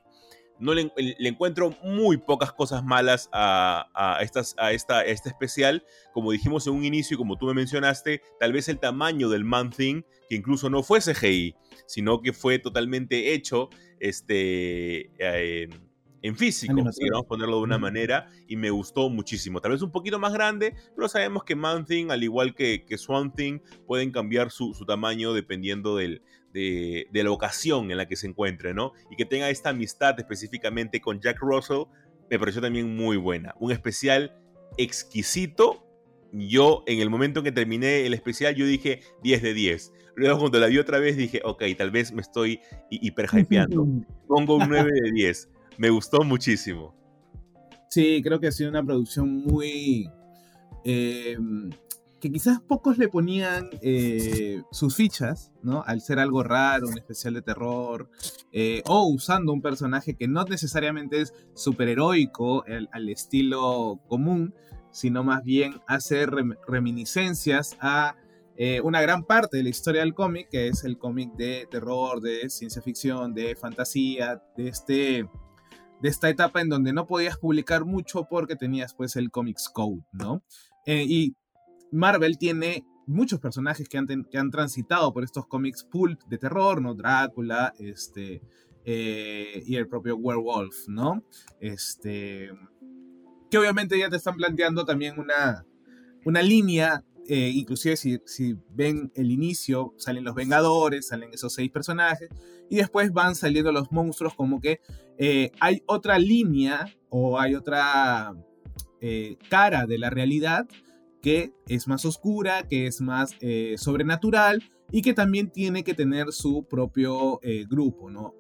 [0.61, 5.85] no le, encuentro muy pocas cosas malas a, estas, a, esta, este especial.
[6.13, 9.45] Como dijimos en un inicio y como tú me mencionaste, tal vez el tamaño del
[9.45, 11.57] Man Thing, que incluso no fue CGI,
[11.87, 15.69] sino que fue totalmente hecho este, eh,
[16.23, 19.61] en físico, vamos a ponerlo de una manera, y me gustó muchísimo.
[19.61, 22.99] Tal vez un poquito más grande, pero sabemos que Man Thing, al igual que, que
[22.99, 28.17] Swan Thing, pueden cambiar su, su tamaño dependiendo del, de, la ocasión en la que
[28.17, 28.93] se encuentre, ¿no?
[29.11, 31.85] Y que tenga esta amistad específicamente con Jack Russell,
[32.31, 33.55] me pareció también muy buena.
[33.59, 34.37] Un especial
[34.77, 35.87] exquisito.
[36.33, 39.93] Yo, en el momento en que terminé el especial, yo dije 10 de 10.
[40.15, 43.87] Luego, cuando la vi otra vez, dije, ok, tal vez me estoy hiper hypeando.
[44.29, 45.49] Pongo un 9 de 10.
[45.79, 46.95] Me gustó muchísimo.
[47.89, 50.09] Sí, creo que ha sido una producción muy.
[50.85, 51.37] Eh,
[52.21, 55.83] que quizás pocos le ponían eh, sus fichas, ¿no?
[55.87, 58.11] Al ser algo raro, un especial de terror,
[58.53, 64.55] eh, o usando un personaje que no necesariamente es superheroico al estilo común,
[64.93, 68.17] sino más bien hace reminiscencias a
[68.57, 72.21] eh, una gran parte de la historia del cómic, que es el cómic de terror,
[72.21, 75.29] de ciencia ficción, de fantasía, de este
[76.03, 80.03] de esta etapa en donde no podías publicar mucho porque tenías pues el Comics Code,
[80.13, 80.43] ¿no?
[80.87, 81.37] y
[81.93, 86.95] Marvel tiene muchos personajes que han, transitado por estos cómics pulp de terror, ¿no?
[86.95, 88.41] Drácula, este,
[88.85, 91.25] eh, y el propio Werewolf, ¿no?
[91.61, 92.51] Este,
[93.51, 95.67] que obviamente ya te están planteando también una,
[96.25, 101.71] una línea, eh, inclusive si, si, ven el inicio, salen los Vengadores, salen esos seis
[101.71, 102.29] personajes,
[102.71, 104.81] y después van saliendo los monstruos como que
[105.19, 108.35] eh, hay otra línea o hay otra
[109.49, 110.69] cara de la realidad
[111.23, 116.33] que es más oscura, que es más eh, sobrenatural y que también tiene que tener
[116.33, 118.35] su propio eh, grupo, ¿no?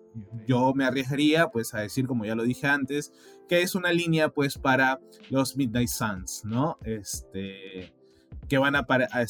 [0.47, 3.13] Yo me arriesgaría pues a decir, como ya lo dije antes,
[3.49, 6.79] que es una línea pues para los Midnight Suns, ¿no?
[6.85, 7.93] Este,
[8.49, 8.85] que van a,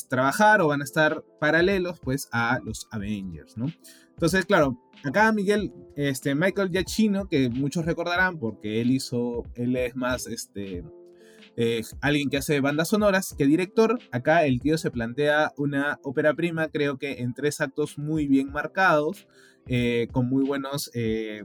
[0.09, 3.66] trabajar o van a estar paralelos pues a los Avengers, ¿no?
[4.11, 9.94] Entonces, claro, acá Miguel, este, Michael Giacchino, que muchos recordarán porque él hizo, él es
[9.94, 10.84] más, este,
[11.62, 13.98] eh, alguien que hace bandas sonoras, que director.
[14.12, 18.50] Acá el tío se plantea una ópera prima, creo que en tres actos muy bien
[18.50, 19.28] marcados,
[19.66, 21.44] eh, con muy buenos eh,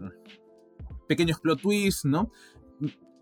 [1.09, 2.31] pequeños plot twists, ¿no?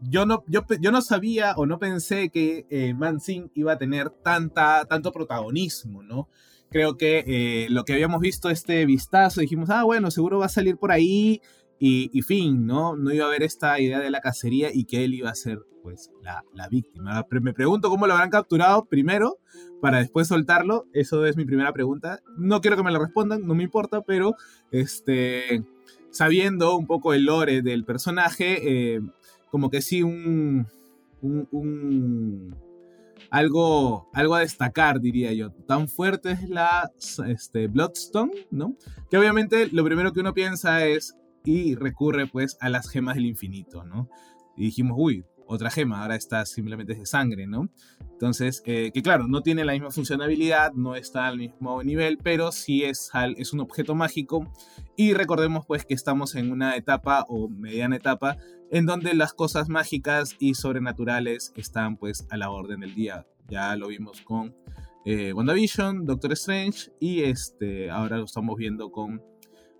[0.01, 5.11] Yo no, yo, no sabía o no pensé que Mansing iba a tener tanta, tanto
[5.11, 6.29] protagonismo, ¿no?
[6.69, 10.77] Creo que lo que habíamos visto este vistazo, dijimos, ah, bueno, seguro va a salir
[10.77, 11.41] por ahí,
[11.79, 12.95] y, fin, ¿no?
[12.95, 15.59] No iba a haber esta idea de la cacería y que él iba a ser,
[15.81, 17.25] pues, la, víctima.
[17.41, 19.37] Me pregunto cómo lo habrán capturado primero
[19.81, 20.85] para después soltarlo.
[20.93, 22.21] Eso es mi primera pregunta.
[22.37, 24.35] No quiero que me la respondan, no me importa, pero
[24.71, 25.63] este,
[26.09, 29.01] sabiendo un poco el lore del personaje, eh,
[29.51, 30.65] como que sí un,
[31.21, 32.55] un,
[33.29, 35.51] algo, algo a destacar, diría yo.
[35.67, 36.89] Tan fuerte es la
[37.27, 38.75] este, Bloodstone, ¿no?
[39.09, 43.25] Que obviamente lo primero que uno piensa es y recurre pues a las gemas del
[43.25, 44.09] infinito, ¿no?
[44.55, 47.69] Y dijimos, uy, otra gema, ahora está simplemente de sangre, ¿no?
[48.11, 52.51] Entonces, eh, que claro, no tiene la misma funcionalidad, no está al mismo nivel, pero
[52.51, 54.51] sí es, es un objeto mágico.
[54.95, 58.37] Y recordemos pues que estamos en una etapa o mediana etapa
[58.71, 63.25] en donde las cosas mágicas y sobrenaturales están pues a la orden del día.
[63.49, 64.55] Ya lo vimos con
[65.05, 69.21] eh, WandaVision, Doctor Strange y este, ahora lo estamos viendo con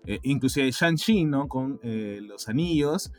[0.06, 1.48] eh, inclusive Shang-Chi, ¿no?
[1.48, 3.12] Con eh, los anillos,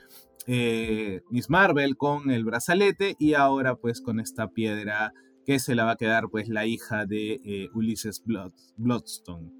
[0.48, 5.14] eh, Miss Marvel con el brazalete y ahora pues con esta piedra
[5.46, 8.24] que se la va a quedar pues la hija de Ulysses
[8.78, 9.52] Bloodstone.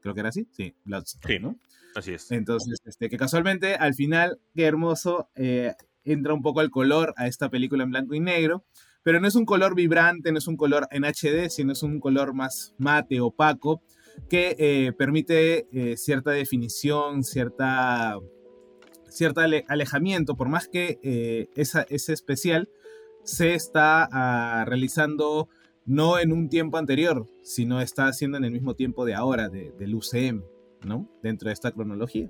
[0.00, 1.58] Creo que era así, sí, Bloodstone, ¿no?
[1.94, 2.30] Así es.
[2.30, 5.28] Entonces, este, que casualmente al final, qué hermoso,
[6.04, 8.64] entra un poco el color a esta película en blanco y negro,
[9.02, 11.98] pero no es un color vibrante, no es un color en HD, sino es un
[11.98, 13.82] color más mate, opaco,
[14.28, 18.18] que eh, permite eh, cierta definición, cierta,
[19.08, 22.68] cierto alejamiento, por más que eh, ese especial
[23.24, 25.48] se está ah, realizando
[25.84, 29.94] no en un tiempo anterior, sino está haciendo en el mismo tiempo de ahora, del
[29.94, 30.42] UCM,
[30.84, 31.08] ¿no?
[31.22, 32.28] Dentro de esta cronología.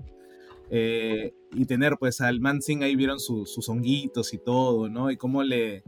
[0.70, 5.10] y tener pues al Mansing ahí vieron sus honguitos y todo, ¿no?
[5.10, 5.82] Y cómo le,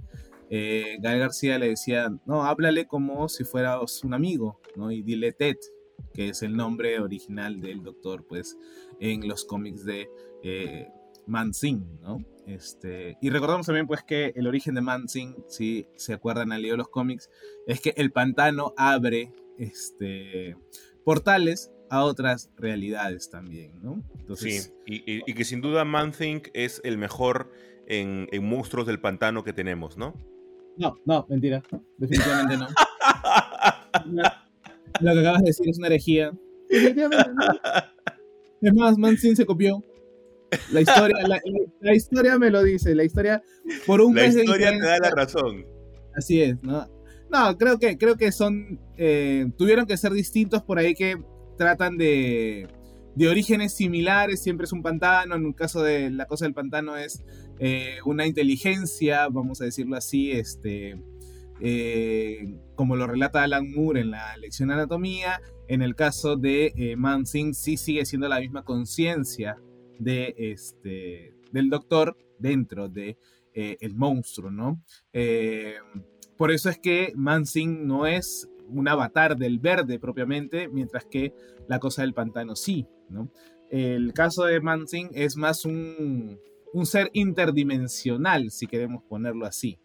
[0.50, 4.90] eh, García le decía, no, háblale como si fueras un amigo, ¿no?
[4.90, 5.56] Y dile Ted,
[6.12, 8.56] que es el nombre original del doctor, pues,
[9.00, 10.08] en los cómics de
[10.42, 10.88] eh,
[11.26, 12.24] Mansing, ¿no?
[12.46, 16.76] Este, y recordamos también, pues, que el origen de Mansing, si se acuerdan al leer
[16.76, 17.30] los cómics,
[17.66, 20.56] es que el pantano abre este,
[21.04, 24.02] portales a otras realidades también, ¿no?
[24.36, 27.50] sí, y, que sin duda Mansing es el mejor
[27.86, 30.14] en, en monstruos del pantano que tenemos, ¿no?
[30.76, 31.62] No, no, mentira.
[31.98, 32.66] Definitivamente no.
[35.00, 36.32] Lo que acabas de decir es una herejía.
[38.60, 39.82] Es más, Mansin se copió.
[40.72, 41.16] La historia,
[41.80, 42.94] la, historia me lo dice.
[42.94, 43.42] La historia,
[43.86, 45.66] por un La historia te da la razón.
[46.16, 46.88] Así es, ¿no?
[47.30, 48.80] No, creo que, creo que son.
[48.96, 51.16] Eh, tuvieron que ser distintos por ahí que
[51.58, 52.68] tratan de
[53.14, 56.96] de orígenes similares, siempre es un pantano, en un caso de la cosa del pantano
[56.96, 57.22] es
[57.58, 61.00] eh, una inteligencia, vamos a decirlo así, este,
[61.60, 66.72] eh, como lo relata Alan Moore en la lección de anatomía, en el caso de
[66.76, 69.56] eh, Mansing sí sigue siendo la misma conciencia
[69.98, 73.16] de este, del doctor dentro de
[73.56, 74.82] el monstruo, ¿no?
[76.36, 81.32] por eso es que Mansing no es un avatar del verde propiamente, mientras que
[81.68, 83.30] la cosa del pantano sí, ¿no?
[83.70, 86.38] El caso de Mansing es más un,
[86.84, 89.78] ser interdimensional, si queremos ponerlo así,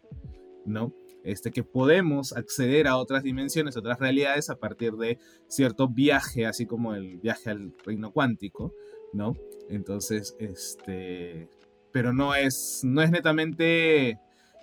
[0.65, 0.93] ¿no?
[1.29, 6.65] Este, que podemos acceder a otras dimensiones, otras realidades a partir de cierto viaje, así
[6.65, 8.73] como el viaje al reino cuántico,
[9.13, 9.35] ¿no?
[9.69, 11.47] Entonces, este,
[11.91, 14.17] pero no es, no es netamente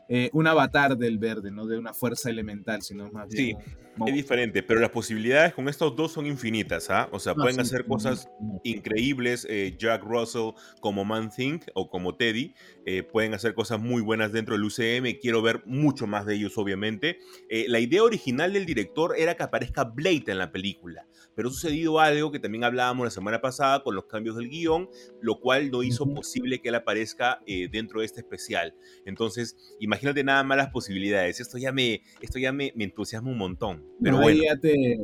[0.08, 3.58] eh, un avatar del verde, no de una fuerza elemental, sino más bien.
[3.58, 3.74] Sí,
[4.06, 7.08] es diferente, pero las posibilidades con estos dos son infinitas, ¿ah?
[7.12, 8.28] O sea, pueden hacer cosas
[8.62, 9.46] increíbles.
[9.48, 10.50] Eh, Jack Russell
[10.80, 12.54] como Man Think o como Teddy
[12.84, 15.18] eh, pueden hacer cosas muy buenas dentro del UCM.
[15.20, 17.18] Quiero ver mucho más de ellos, obviamente.
[17.48, 22.00] la idea original del director era que aparezca Blade en la película pero ha sucedido
[22.00, 24.88] algo que también hablábamos la semana pasada con los cambios del guion,
[25.20, 28.74] lo cual no hizo posible que él aparezca eh, dentro de este especial.
[29.04, 31.38] Entonces, imagínate nada más las posibilidades.
[31.38, 33.84] Esto ya me, esto ya me, entusiasma un montón.
[34.02, 34.40] Pero bueno.
[34.40, 34.98] Ahí ya te,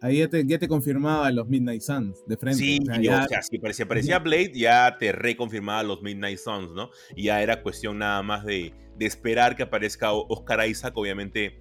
[0.00, 2.58] ahí ya te, ya te confirmaba los Midnight Suns de frente.
[2.58, 6.90] Sí, o sea, si aparecía, Blade, ya te reconfirmaba los Midnight Suns, ¿no?
[7.16, 11.58] Y ya era cuestión nada más de, de esperar que aparezca Oscar Isaac, obviamente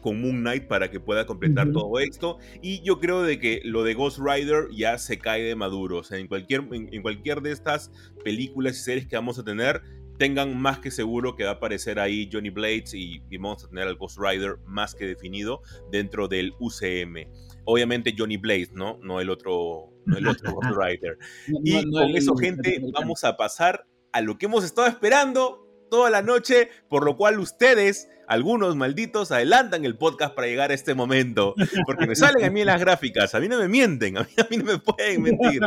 [0.00, 2.38] con Moon Knight para que pueda completar todo esto.
[2.62, 5.98] Y yo creo de que lo de Ghost Rider ya se cae de maduro.
[5.98, 7.90] O sea, en cualquier, en, cualquier de estas
[8.24, 9.82] películas y series que vamos a tener,
[10.18, 13.88] tengan más que seguro que va a aparecer ahí Johnny Blades y, vamos a tener
[13.88, 17.28] al Ghost Rider más que definido dentro del UCM.
[17.64, 18.98] Obviamente Johnny Blades, ¿no?
[19.02, 21.18] No el otro, no el otro Ghost Rider.
[21.64, 26.22] y con eso, gente, vamos a pasar a lo que hemos estado esperando toda la
[26.22, 31.54] noche, por lo cual ustedes, algunos malditos, adelantan el podcast para llegar a este momento,
[31.84, 34.64] porque me salen a mí las gráficas, a mí no me mienten, a mí, no
[34.64, 35.60] me pueden mentir.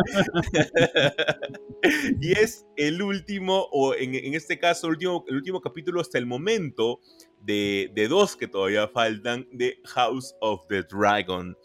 [2.22, 6.26] y es el último, o en, este caso, el último, el último capítulo hasta el
[6.26, 7.02] momento
[7.42, 11.56] de, de dos que todavía faltan de House of the Dragon.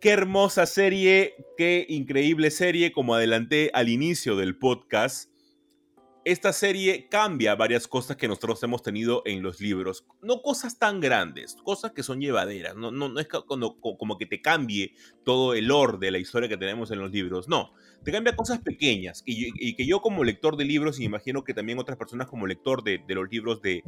[0.00, 5.29] Qué hermosa serie, qué increíble serie, como adelanté al inicio del podcast
[6.24, 10.04] esta serie cambia varias cosas que nosotros hemos tenido en los libros.
[10.22, 12.76] No cosas tan grandes, cosas que son llevaderas.
[12.76, 14.94] No, no, no es como que te cambie
[15.24, 17.48] todo el orden de la historia que tenemos en los libros.
[17.48, 17.72] No,
[18.04, 21.78] te cambia cosas pequeñas y, que yo como lector de libros, y imagino que también
[21.78, 23.82] otras personas como lector de, los libros de,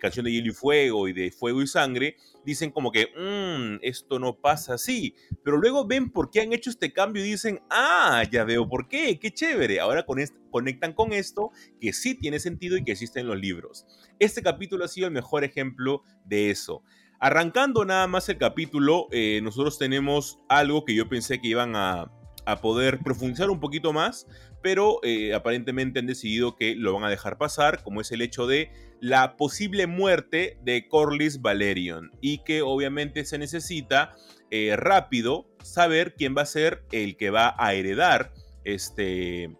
[0.00, 4.18] Canción de Hielo y Fuego y de Fuego y Sangre, dicen como que, mmm, esto
[4.18, 8.22] no pasa así, pero luego ven por qué han hecho este cambio y dicen, ah,
[8.30, 10.20] ya veo por qué, qué chévere, ahora con
[10.50, 11.50] conectan con esto
[11.80, 13.86] que sí tiene sentido y que existe en los libros.
[14.18, 16.82] Este capítulo ha sido el mejor ejemplo de eso.
[17.20, 22.10] Arrancando nada más el capítulo, eh, nosotros tenemos algo que yo pensé que iban a,
[22.50, 24.26] a poder profundizar un poquito más,
[24.62, 28.46] pero eh, aparentemente han decidido que lo van a dejar pasar, como es el hecho
[28.46, 28.70] de
[29.00, 34.14] la posible muerte de Corlys Valerion y que obviamente se necesita
[34.50, 38.32] eh, rápido saber quién va a ser el que va a heredar
[38.64, 39.56] este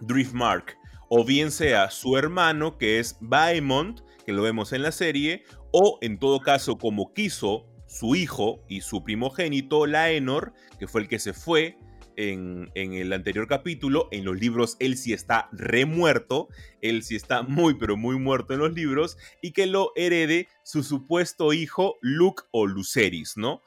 [0.00, 0.76] Driftmark,
[1.08, 5.98] o bien sea su hermano que es Baemont, que lo vemos en la serie, o
[6.00, 11.18] en todo caso como quiso su hijo y su primogénito, Laenor, que fue el que
[11.18, 11.78] se fue
[12.16, 14.08] en, el anterior capítulo.
[14.10, 16.48] En los libros él sí está remuerto,
[16.80, 20.82] él sí está muy pero muy muerto en los libros, y que lo herede su
[20.82, 23.62] supuesto hijo Luke o Luceris, ¿no?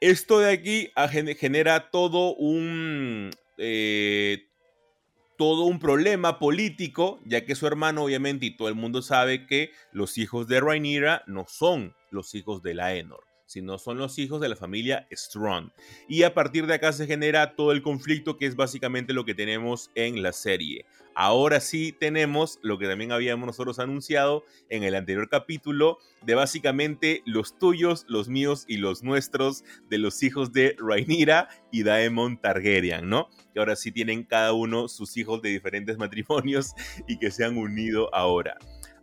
[0.00, 0.90] Esto de aquí
[1.38, 3.30] genera todo un...
[3.56, 4.44] Eh,
[5.36, 9.70] todo un problema político, ya que su hermano obviamente y todo el mundo sabe que
[9.92, 14.48] los hijos de Rhaenyra no son los hijos de Laenor sino son los hijos de
[14.50, 15.70] la familia Strong.
[16.06, 19.34] Y a partir de acá se genera todo el conflicto que es básicamente lo que
[19.34, 20.84] tenemos en la serie.
[21.14, 27.22] Ahora sí tenemos lo que también habíamos nosotros anunciado en el anterior capítulo de básicamente
[27.24, 33.08] los tuyos, los míos y los nuestros de los hijos de Rhaenyra y Daemon Targaryen,
[33.08, 33.30] ¿no?
[33.52, 36.74] Que ahora sí tienen cada uno sus hijos de diferentes matrimonios
[37.08, 38.58] y que se han unido ahora.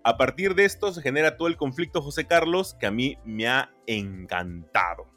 [0.06, 3.48] A partir de esto se genera todo el conflicto, José Carlos, que a mí me
[3.48, 5.08] ha encantado.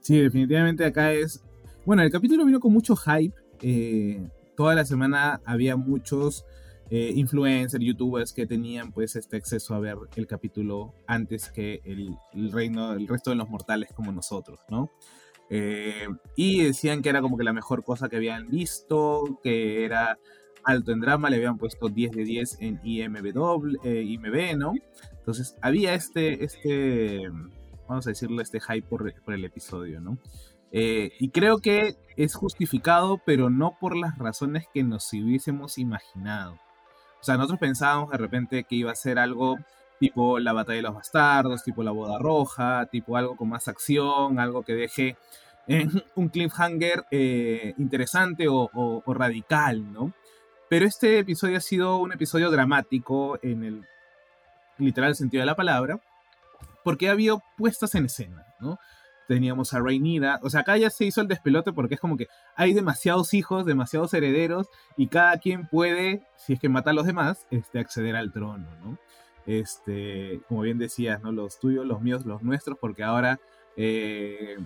[0.00, 1.42] Sí, definitivamente acá es...
[1.86, 3.34] Bueno, el capítulo vino con mucho hype.
[3.62, 6.44] Eh, toda la semana había muchos
[6.90, 12.52] eh, influencers, youtubers que tenían pues este acceso a ver el capítulo antes que el,
[12.52, 14.90] reino, el resto de los mortales como nosotros, ¿no?
[15.48, 20.18] Eh, y decían que era como que la mejor cosa que habían visto, que era
[20.64, 23.26] alto en drama, le habían puesto 10 de 10 en IMB,
[23.84, 24.74] eh, IMB ¿no?
[25.18, 27.28] Entonces había este, este,
[27.88, 30.18] vamos a decirlo, este hype por, el episodio, ¿no?
[30.72, 36.54] Eh, y creo que es justificado, pero no por las razones que nos hubiésemos imaginado.
[37.20, 39.56] O sea, nosotros pensábamos de repente que iba a ser algo
[40.00, 44.38] tipo la batalla de los bastardos, tipo la boda roja, tipo algo con más acción,
[44.38, 45.16] algo que deje
[46.14, 50.12] un cliffhanger eh, interesante o, o, radical, ¿no?
[50.74, 53.86] Pero este episodio ha sido un episodio dramático en el
[54.76, 56.00] literal sentido de la palabra,
[56.82, 58.80] porque ha habido puestas en escena, ¿no?
[59.28, 62.26] Teníamos a Rhaenyra, o sea, acá ya se hizo el despelote porque es como que
[62.56, 67.06] hay demasiados hijos, demasiados herederos y cada quien puede, si es que mata a los
[67.06, 68.98] demás, este, acceder al trono, ¿no?
[69.46, 71.30] Este, como bien decías, ¿no?
[71.30, 73.38] Los tuyos, los míos, los nuestros, porque ahora
[73.76, 74.56] eh,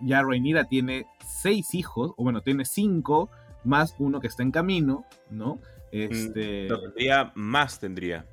[0.00, 3.30] ya Rhaenyra tiene seis hijos, o bueno, tiene cinco,
[3.64, 5.60] más uno que está en camino, ¿no?
[5.92, 6.68] Este...
[6.68, 8.24] tendría más, tendría.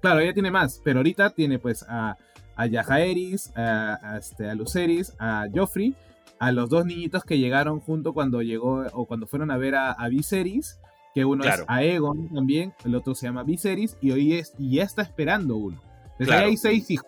[0.00, 2.16] Claro, ella tiene más, pero ahorita tiene pues a,
[2.56, 5.94] a Yajaeris, a, este, a Luceris, a Joffrey,
[6.38, 10.08] a los dos niñitos que llegaron junto cuando llegó o cuando fueron a ver a,
[10.08, 10.80] Viserys,
[11.14, 14.82] que uno es Aegon también, el otro se llama Viserys y hoy es y ya
[14.82, 15.80] está esperando uno.
[16.18, 17.06] Entonces hay seis hijos.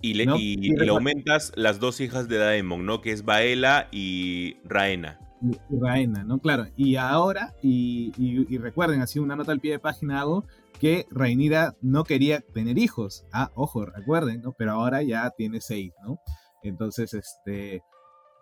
[0.00, 3.00] Y le, y, le aumentas las dos hijas de Daemon, ¿no?
[3.02, 6.38] Que es Baela y Raena y, ¿no?
[6.38, 10.44] Claro, y ahora, y, recuerden, así una nota al pie de página hago,
[10.78, 13.24] que Rhaenyra no quería tener hijos.
[13.32, 14.52] Ah, ojo, recuerden, ¿no?
[14.56, 16.18] Pero ahora ya tiene seis, ¿no?
[16.62, 17.82] Entonces, este,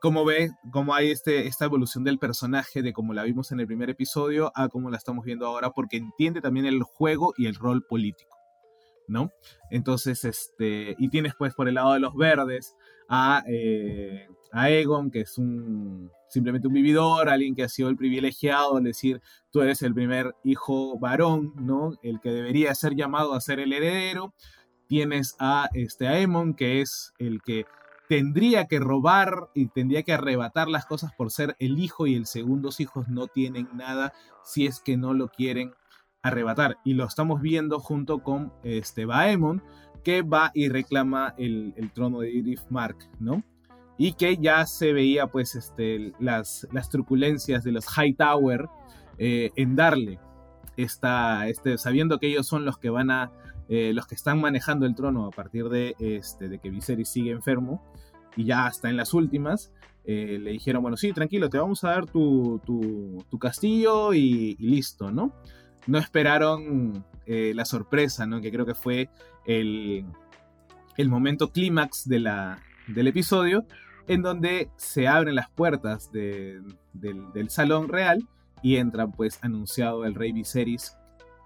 [0.00, 3.66] como ve, cómo hay este, esta evolución del personaje de como la vimos en el
[3.66, 7.54] primer episodio a cómo la estamos viendo ahora, porque entiende también el juego y el
[7.54, 8.36] rol político,
[9.08, 9.30] ¿no?
[9.70, 12.74] Entonces, este, y tienes pues por el lado de los verdes
[13.08, 17.96] a, eh, a Egon, que es un simplemente un vividor, alguien que ha sido el
[17.96, 19.20] privilegiado, es decir,
[19.50, 21.92] tú eres el primer hijo varón, ¿no?
[22.02, 24.32] El que debería ser llamado a ser el heredero.
[24.86, 27.66] Tienes a este Aemon, que es el que
[28.08, 32.26] tendría que robar y tendría que arrebatar las cosas por ser el hijo y el
[32.26, 34.12] segundos hijos no tienen nada
[34.42, 35.74] si es que no lo quieren
[36.22, 36.78] arrebatar.
[36.84, 39.62] Y lo estamos viendo junto con este Baemon,
[40.02, 43.44] que va y reclama el, trono de Edith Mark, ¿no?
[44.02, 48.66] Y que ya se veía pues este, las, las truculencias de los Hightower
[49.18, 50.18] eh, en darle
[50.78, 53.30] esta, este, sabiendo que ellos son los que van a,
[53.68, 57.30] eh, los que están manejando el trono a partir de, este, de que Viserys sigue
[57.30, 57.84] enfermo
[58.36, 59.70] y ya está en las últimas,
[60.06, 65.12] eh, le dijeron, bueno, sí, tranquilo, te vamos a dar tu, tu, castillo y, listo,
[65.12, 65.34] ¿no?
[65.86, 68.40] No esperaron eh, la sorpresa, ¿no?
[68.40, 69.10] Que creo que fue
[69.44, 70.06] el,
[70.96, 72.56] el momento clímax de
[72.88, 73.64] del episodio,
[74.10, 78.28] en donde se abren las puertas del, del salón real
[78.60, 80.96] y entra pues anunciado el rey Viserys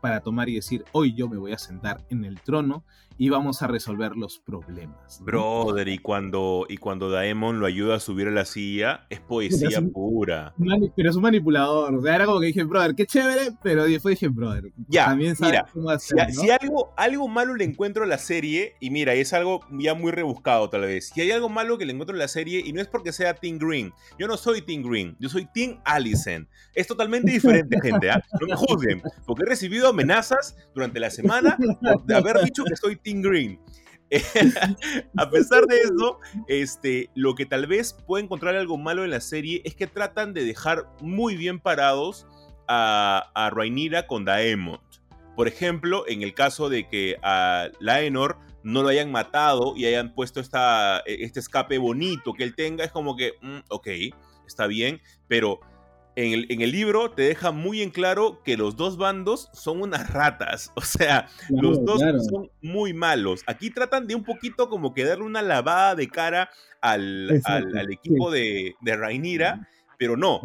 [0.00, 2.82] para tomar y decir, hoy yo me voy a sentar en el trono
[3.16, 5.20] y vamos a resolver los problemas.
[5.22, 9.80] Brother, y cuando, y cuando Daemon lo ayuda a subir a la silla, es poesía
[9.92, 10.54] pura.
[10.96, 11.94] pero es un manipulador.
[11.94, 15.36] O sea, era como que dije, brother, qué chévere, pero después dije, brother, ya, también
[15.40, 15.66] mira,
[15.98, 20.10] si, algo, algo malo le encuentro a la serie, y mira, es algo ya muy
[20.12, 22.80] rebuscado tal vez, si hay algo malo que le encuentro a la serie, y no
[22.80, 26.48] es porque sea Team Green, yo no soy Team Green, yo soy Team Allison.
[26.74, 28.22] Es totalmente diferente, gente, ¿ah?
[28.40, 31.56] no me juzguen, porque he recibido amenazas durante la semana
[32.04, 33.60] de haber dicho que soy Green.
[35.16, 39.20] a pesar de eso, este, lo que tal vez puede encontrar algo malo en la
[39.20, 42.26] serie es que tratan de dejar muy bien parados
[42.68, 44.80] a, a con Daemon.
[45.36, 50.14] Por ejemplo, en el caso de que a Laenor no lo hayan matado y hayan
[50.14, 53.88] puesto esta, este escape bonito que él tenga, es como que, mm, ok,
[54.46, 55.60] está bien, pero
[56.16, 60.72] en el, libro te deja muy en claro que los dos bandos son unas ratas.
[60.76, 62.00] O sea, los dos
[62.30, 63.42] son muy malos.
[63.46, 66.50] Aquí tratan de un poquito como que darle una lavada de cara
[66.80, 67.30] al,
[67.90, 69.68] equipo de, de Rainira,
[69.98, 70.40] pero no.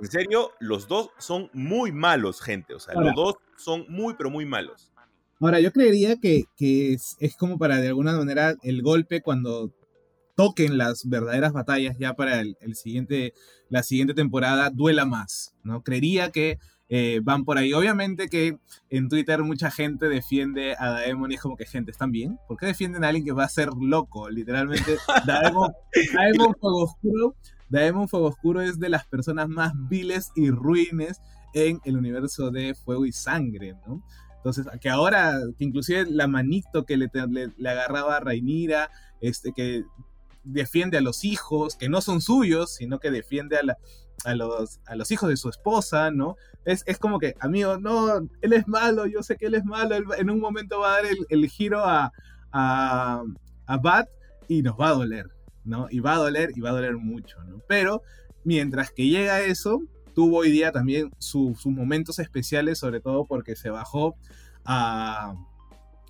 [0.00, 2.74] En serio, los dos son muy malos, gente.
[2.74, 4.92] O sea, los dos son muy, pero muy malos.
[5.40, 9.72] Ahora, yo creería que, es, es como para de alguna manera el golpe cuando
[10.34, 13.34] toquen las verdaderas batallas ya para el, siguiente,
[13.68, 15.82] la siguiente temporada duela más, ¿no?
[15.82, 17.72] Creería que eh, van por ahí.
[17.72, 18.58] Obviamente que
[18.90, 22.38] en Twitter mucha gente defiende a Daemon y es como que, gente, ¿están bien?
[22.48, 24.28] ¿Por qué defienden a alguien que va a ser loco?
[24.28, 24.96] Literalmente,
[25.26, 25.72] Daemon,
[26.14, 27.36] Daemon Fuego Oscuro,
[27.68, 31.20] Daemon Fuego Oscuro es de las personas más viles y ruines
[31.54, 34.02] en el universo de Fuego y Sangre, ¿no?
[34.36, 37.08] Entonces, que ahora, que inclusive la manito que le,
[37.56, 38.90] le, agarraba a Rainira,
[39.20, 39.84] este, que
[40.44, 45.10] defiende a los hijos, que no son suyos, sino que defiende a, los, a los
[45.10, 46.36] hijos de su esposa, ¿no?
[46.64, 50.30] Es, como que, amigo, no, él es malo, yo sé que él es malo, en
[50.30, 52.12] un momento va a dar el, giro a,
[52.52, 53.24] a,
[53.82, 54.08] Bat
[54.48, 55.26] y nos va a doler,
[55.64, 55.88] ¿no?
[55.90, 57.60] Y va a doler y va a doler mucho, ¿no?
[57.66, 58.02] Pero
[58.44, 59.82] mientras que llega eso,
[60.14, 64.14] tuvo hoy día también sus momentos especiales, sobre todo porque se bajó
[64.64, 65.34] a,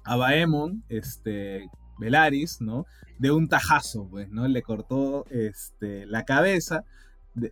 [0.05, 1.71] a Baemon, este,
[2.03, 2.87] Velaris, ¿no?
[3.19, 4.47] De un tajazo, pues, ¿no?
[4.49, 6.85] Le cortó este, la cabeza,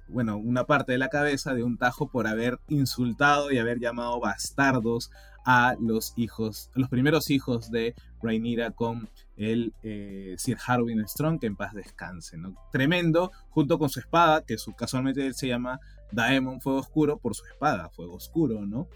[0.09, 4.21] bueno, una parte de la cabeza de un tajo por haber insultado y haber llamado
[4.21, 5.11] bastardos
[5.47, 11.47] a los hijos, los primeros hijos de Rhaenyra con el eh, Sir Harwin Strong, que
[11.47, 12.55] en paz descanse, ¿no?
[12.73, 15.81] Tremendo, junto con su espada, que su, casualmente se llama
[16.13, 18.89] Daemon Fuego Oscuro por su espada, Fuego Oscuro, ¿no?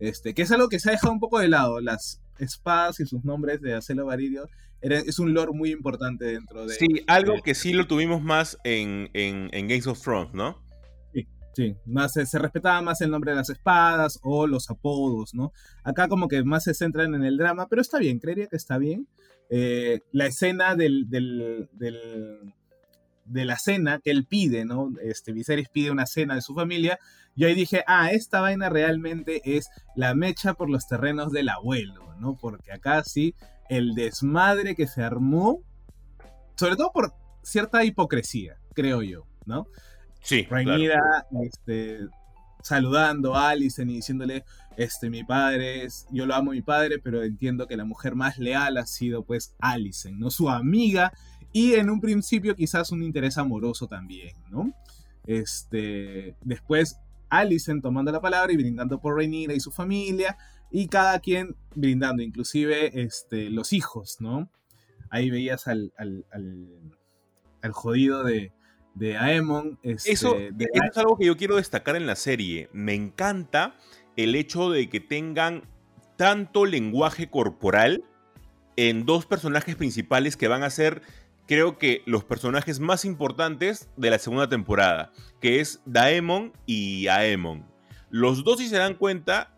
[0.00, 3.06] Este, que es algo que se ha dejado un poco de lado, las espadas y
[3.06, 4.48] sus nombres de Acelo Varidio
[4.82, 6.74] es un lore muy importante dentro de...
[6.74, 10.60] Sí, algo que sí lo tuvimos más en, en, Games of Thrones, ¿no?
[11.14, 15.52] Sí, sí, más se, respetaba más el nombre de las espadas o los apodos, ¿no?
[15.84, 18.78] Acá como que más se centran en el drama, pero está bien, creería que está
[18.78, 19.06] bien.
[19.50, 21.68] Eh, la escena del, del,
[23.24, 24.92] de la cena que él pide, ¿no?
[25.02, 26.98] Este, Viserys pide una cena de su familia,
[27.34, 32.14] y ahí dije, ah, esta vaina realmente es la mecha por los terrenos del abuelo,
[32.18, 32.36] ¿no?
[32.36, 33.34] Porque acá sí
[33.68, 35.62] el desmadre que se armó,
[36.56, 39.66] sobre todo por cierta hipocresía, creo yo, ¿no?
[40.22, 40.46] Sí.
[40.48, 42.00] Rhaenyra, este,
[42.62, 44.44] saludando a Alicent y diciéndole,
[44.76, 48.14] este, mi padre es, yo lo amo a mi padre, pero entiendo que la mujer
[48.14, 50.30] más leal ha sido pues Alicent, ¿no?
[50.30, 51.12] Su amiga
[51.52, 54.72] y en un principio quizás un interés amoroso también, ¿no?
[55.26, 56.98] Este, después
[57.28, 60.36] Alicent tomando la palabra y brindando por Rhaenyra y su familia,
[60.72, 64.50] y cada quien brindando, inclusive este, los hijos, ¿no?
[65.10, 66.24] Ahí veías al, al,
[67.60, 68.52] al, jodido de,
[68.94, 69.78] de Aemon.
[69.82, 72.70] Este, eso, es algo que yo quiero destacar en la serie.
[72.72, 73.76] Me encanta
[74.16, 75.68] el hecho de que tengan
[76.16, 78.04] tanto lenguaje corporal
[78.76, 81.02] en dos personajes principales que van a ser,
[81.46, 87.66] creo que, los personajes más importantes de la segunda temporada, que es Daemon y Aemon.
[88.08, 89.51] Los dos, si se dan cuenta,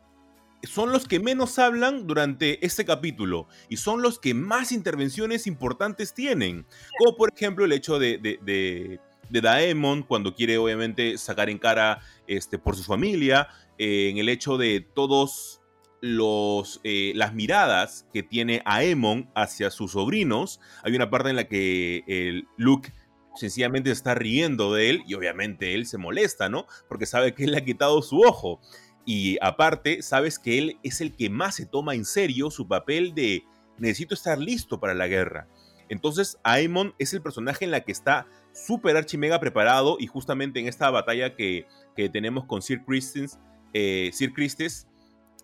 [0.67, 6.15] son los que menos hablan durante este capítulo y son los que más intervenciones importantes
[6.15, 6.67] tienen.
[6.99, 9.01] Como por ejemplo el hecho de, de,
[9.31, 14.57] Daemon cuando quiere obviamente sacar en cara este, por su familia, eh, en el hecho
[14.59, 15.61] de todos
[16.05, 20.61] los, eh, las miradas que tiene Aemon hacia sus sobrinos.
[20.83, 22.93] Hay una parte en la que el Luke
[23.35, 26.67] sencillamente está riendo de él y obviamente él se molesta, ¿no?
[26.89, 28.61] Porque sabe que él le ha quitado su ojo.
[29.05, 33.15] Y aparte, sabes que él es el que más se toma en serio su papel
[33.15, 33.45] de
[33.79, 35.49] necesito estar listo para la guerra.
[35.89, 40.69] Entonces, Aemon es el personaje en la que está súper archimega preparado y justamente en
[40.69, 41.67] esta batalla que,
[42.13, 43.39] tenemos con Sir Christens,
[43.73, 44.89] eh, Sir Christes,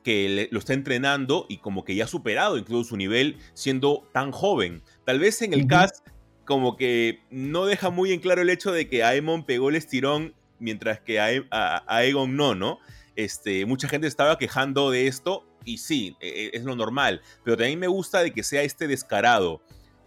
[0.03, 4.33] que lo está entrenando y como que ya ha superado incluso su nivel siendo tan
[4.33, 4.83] joven.
[5.05, 6.07] Tal vez en el cast
[6.45, 10.35] como que no deja muy en claro el hecho de que Aemon pegó el estirón
[10.59, 12.79] mientras que a, Aegon no, ¿no?
[13.17, 17.57] Este, mucha gente estaba quejando de esto y sí, e, e, es lo normal, pero
[17.57, 19.63] también me gusta de que sea este descarado.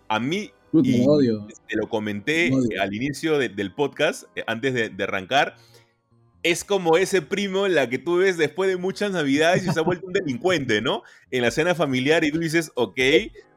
[0.07, 1.05] A mí, y
[1.67, 5.55] te lo comenté al inicio del podcast, eh, antes de, de arrancar,
[6.43, 9.79] es como ese primo en la que tú ves después de muchas navidades y se
[9.79, 11.03] ha vuelto un delincuente, ¿no?
[11.31, 12.99] En la cena familiar y tú dices, ok,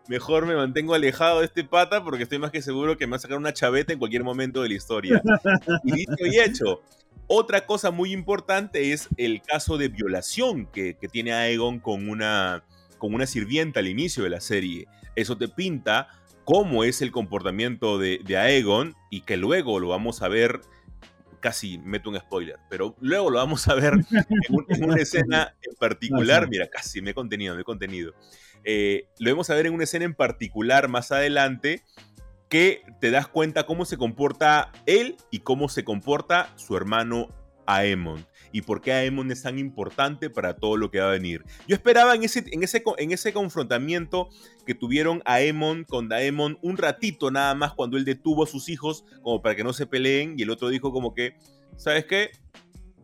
[0.09, 3.17] mejor me mantengo alejado de este pata porque estoy más que seguro que me va
[3.17, 5.23] a sacar una chaveta en cualquier momento de la historia.
[5.85, 6.81] Y dicho y hecho.
[7.29, 12.65] Otra cosa muy importante es el caso de violación que, tiene Aegon con una,
[12.99, 14.87] con una sirvienta al inicio de la serie.
[15.17, 16.09] Eso te pinta
[16.45, 20.61] cómo es el comportamiento de, de Aegon y que luego lo vamos a ver
[21.41, 23.95] casi meto un spoiler, pero luego lo vamos a ver
[24.69, 26.49] en, una escena en particular.
[26.49, 28.15] Mira, casi me he contenido, me he contenido.
[28.65, 31.83] Eh, lo vamos a ver en una escena en particular más adelante
[32.49, 37.29] que te das cuenta cómo se comporta él y cómo se comporta su hermano
[37.67, 41.45] Aemon y por qué Aemon es tan importante para todo lo que va a venir.
[41.69, 44.31] Yo esperaba en ese, en ese, en ese confrontamiento
[44.65, 49.05] que tuvieron Aemon con Daemon un ratito nada más cuando él detuvo a sus hijos
[49.23, 51.37] como para que no se peleen y el otro dijo como que,
[51.77, 52.31] ¿sabes qué?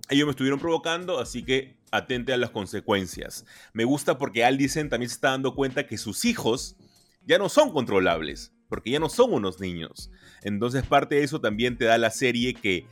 [0.09, 3.45] Ellos me estuvieron provocando, así que atente a las consecuencias.
[3.73, 6.77] Me gusta porque Aldisen también se está dando cuenta que sus hijos
[7.27, 10.11] ya no son controlables, porque ya no son unos niños.
[10.41, 12.87] Entonces parte de eso también te da la serie que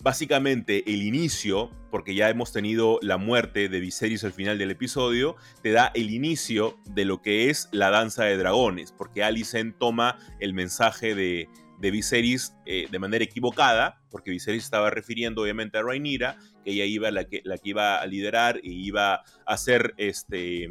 [0.00, 5.36] básicamente el inicio, porque ya hemos tenido la muerte de Viserys al final del episodio,
[5.62, 10.18] te da el inicio de lo que es la danza de dragones, porque Alicent toma
[10.40, 11.48] el mensaje de,
[11.78, 16.86] de Viserys eh, de manera equivocada, porque Viserys estaba refiriendo obviamente a Rhaenyra, que ella
[16.86, 20.68] iba la que, la que iba a liderar y iba a ser este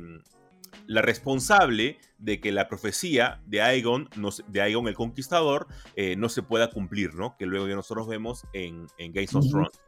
[0.88, 4.10] la responsable de que la profecía de Aegon,
[4.48, 7.36] de Aegon el Conquistador, eh, no se pueda cumplir, ¿no?
[7.38, 9.80] Que luego ya nosotros vemos en, en Games of Thrones.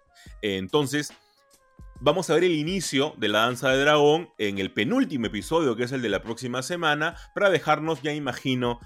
[0.41, 1.14] entonces,
[1.99, 5.84] vamos a ver el inicio de la danza de dragón en el penúltimo episodio, que
[5.84, 8.80] es el de la próxima semana, para dejarnos, ya imagino,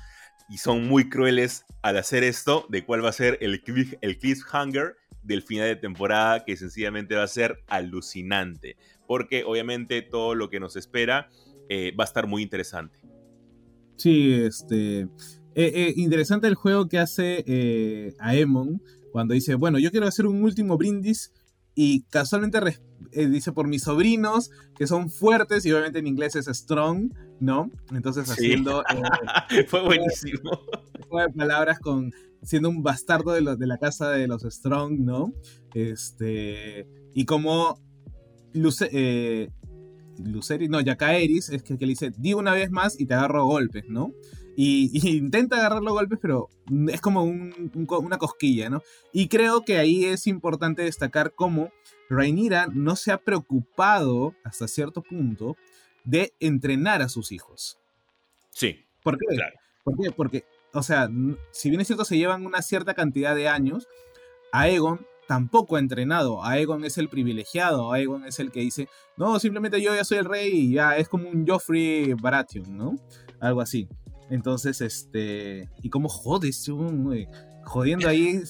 [0.49, 3.61] y son muy crueles al hacer esto, de cuál va a ser el,
[4.01, 8.75] el cliffhanger del final de temporada, que sencillamente va a ser alucinante,
[9.07, 11.29] porque obviamente todo lo que nos espera
[11.69, 12.99] eh, va a estar muy interesante.
[13.95, 15.01] Sí, este.
[15.01, 15.07] Eh,
[15.55, 18.81] eh, interesante el juego que hace Aemon
[19.13, 21.31] cuando dice, bueno, yo quiero hacer un último brindis
[21.73, 22.59] y casualmente
[23.11, 27.71] dice por mis sobrinos que son fuertes y obviamente en inglés es strong, ¿no?
[27.93, 28.83] Entonces haciendo...
[29.67, 30.51] Fue buenísimo.
[31.35, 32.11] palabras con
[32.43, 35.33] siendo un bastardo de, de la casa de los strong, ¿no?
[35.73, 36.85] Este...
[37.13, 37.79] Y como
[38.51, 39.49] Luce,
[40.23, 43.45] Luceri, no, Yakaeris, es que, que, le dice, di una vez más y te agarro
[43.45, 44.11] golpes, ¿no?
[44.55, 46.49] Y, intenta agarrarlo golpes, pero
[46.87, 48.81] es como una cosquilla, ¿no?
[49.11, 51.71] Y creo que ahí es importante destacar cómo
[52.09, 55.55] Rhaenyra no se ha preocupado hasta cierto punto
[56.03, 57.79] de entrenar a sus hijos.
[58.51, 58.85] Sí.
[59.03, 59.25] ¿Por qué?
[59.83, 60.11] ¿Por qué?
[60.11, 61.09] Porque, o sea,
[61.51, 63.87] si bien es cierto, se llevan una cierta cantidad de años,
[64.51, 66.43] Aegon tampoco ha entrenado.
[66.43, 68.87] Aegon es el privilegiado, Aegon es el que dice,
[69.17, 72.95] no, simplemente yo ya soy el rey y ya es como un Joffrey Baratheon, ¿no?
[73.39, 73.87] Algo así.
[74.29, 76.69] Entonces, este, y cómo jodes,
[77.63, 78.41] jodiendo ahí,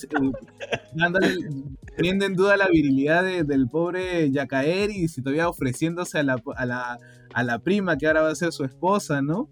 [0.95, 1.35] dándole,
[1.95, 6.99] poniendo en duda la virilidad del pobre Yakaeri y todavía ofreciéndose a la, a, la,
[7.34, 9.49] a la prima que ahora va a ser su esposa, ¿no?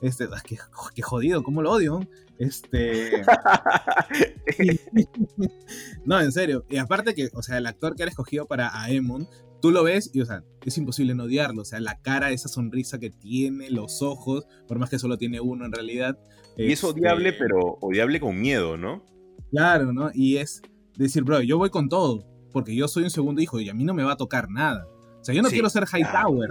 [0.00, 0.58] Este, ah, qué,
[0.94, 2.00] qué jodido, cómo lo odio.
[2.38, 3.22] Este.
[6.04, 6.64] no, en serio.
[6.68, 9.28] Y aparte que, o sea, el actor que era escogido para Aemon,
[9.60, 11.62] tú lo ves y, o sea, es imposible no odiarlo.
[11.62, 15.40] O sea, la cara, esa sonrisa que tiene, los ojos, por más que solo tiene
[15.40, 16.18] uno en realidad.
[16.56, 19.04] Y es odiable, este pero odiable con miedo, ¿no?
[19.50, 20.10] Claro, ¿no?
[20.14, 20.62] Y es
[20.96, 23.84] decir, bro, yo voy con todo, porque yo soy un segundo hijo y a mí
[23.84, 24.86] no me va a tocar nada.
[25.20, 26.50] O sea, yo no quiero ser Hightower.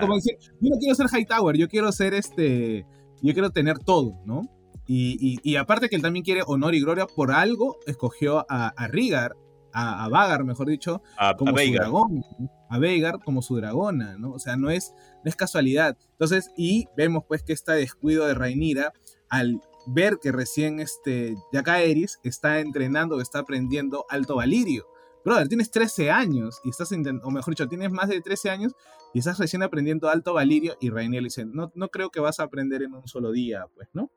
[0.00, 2.86] Como decir, yo no quiero ser Hightower, yo quiero ser este.
[3.22, 4.42] Yo quiero tener todo, ¿no?
[4.92, 9.36] Y, aparte que él también quiere honor y gloria, por algo escogió a, a Rigar,
[9.72, 11.00] a, Vagar, mejor dicho,
[11.38, 12.24] como su dragón.
[12.68, 14.32] a Veigar como su dragona, ¿no?
[14.32, 14.92] O sea, no es,
[15.24, 15.96] no es casualidad.
[16.10, 18.92] Entonces, y vemos pues que este descuido de Rhaenyra
[19.28, 24.86] al ver que recién este Eris está entrenando, está aprendiendo Alto Valirio.
[25.24, 28.72] Brother, tienes 13 años y estás o mejor dicho, tienes más de 13 años
[29.14, 32.44] y estás recién aprendiendo Alto Valirio y Rhaenyra dice, no, no creo que vas a
[32.44, 34.10] aprender en un solo día, pues, ¿no?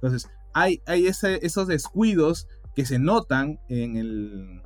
[0.00, 4.62] Entonces, hay, hay esos descuidos que se notan en el,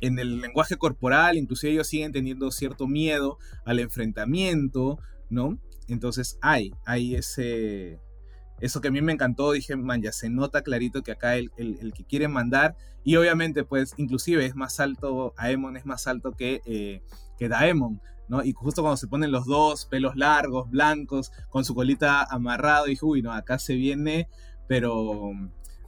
[0.00, 4.98] en el lenguaje corporal, inclusive ellos siguen teniendo cierto miedo al enfrentamiento,
[5.28, 5.58] ¿no?
[5.88, 8.00] Entonces hay, hay ese,
[8.60, 11.50] eso que a mí me encantó, dije, man, ya se nota clarito que acá el,
[11.56, 16.32] el, que quiere mandar, y obviamente pues inclusive es más alto, Aemon es más alto
[16.32, 17.02] que, eh,
[17.38, 18.42] que Daemon, ¿no?
[18.42, 23.04] Y justo cuando se ponen los dos, pelos largos, blancos, con su colita amarrado, dije,
[23.04, 24.28] uy, no, acá se viene,
[24.68, 25.30] pero,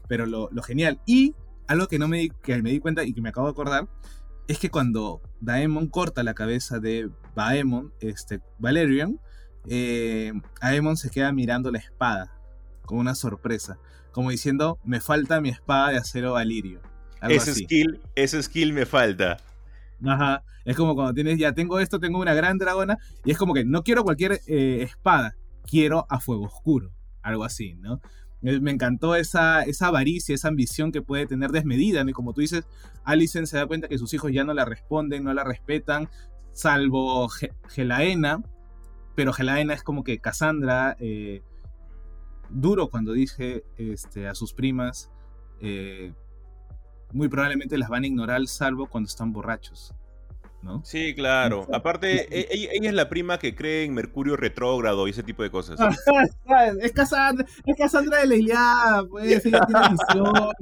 [0.09, 1.01] pero lo, lo genial.
[1.07, 1.35] Y
[1.67, 3.89] algo que no me di, que me di cuenta y que me acabo de acordar
[4.49, 9.21] es que cuando Daemon corta la cabeza de Baemon, este, Valerian,
[9.69, 12.33] eh, Aemon se queda mirando la espada
[12.87, 13.79] con una sorpresa,
[14.13, 16.81] como diciendo, me falta mi espada de acero Valirio.
[17.29, 19.37] ese skill, ese skill me falta.
[20.05, 23.55] Ajá, es como cuando tienes, ya tengo esto, tengo una gran dragona, y es como
[23.55, 26.93] que no quiero cualquier eh, espada, quiero a fuego oscuro,
[27.23, 28.01] algo así, ¿no?
[28.41, 32.05] Me encantó esa, esa avaricia, esa ambición que puede tener desmedida.
[32.07, 32.69] Y como tú dices,
[33.03, 36.09] Alicent se da cuenta que sus hijos ya no la responden, no la respetan,
[36.53, 37.29] salvo
[37.69, 38.41] Gelaena.
[39.17, 41.43] Pero Gelaena es como que Cassandra, eh,
[42.49, 45.11] duro cuando dice este, a sus primas,
[45.61, 46.13] eh,
[47.13, 49.95] muy probablemente las van a ignorar, salvo cuando están borrachos.
[50.83, 51.67] Sí, claro.
[51.73, 55.51] Aparte, e, ella, es la prima que cree en Mercurio retrógrado y ese tipo de
[55.51, 55.79] cosas.
[56.83, 59.61] es Cassandra, es Cassandra de la Iliada, pues, ella tiene
[59.91, 60.53] visión.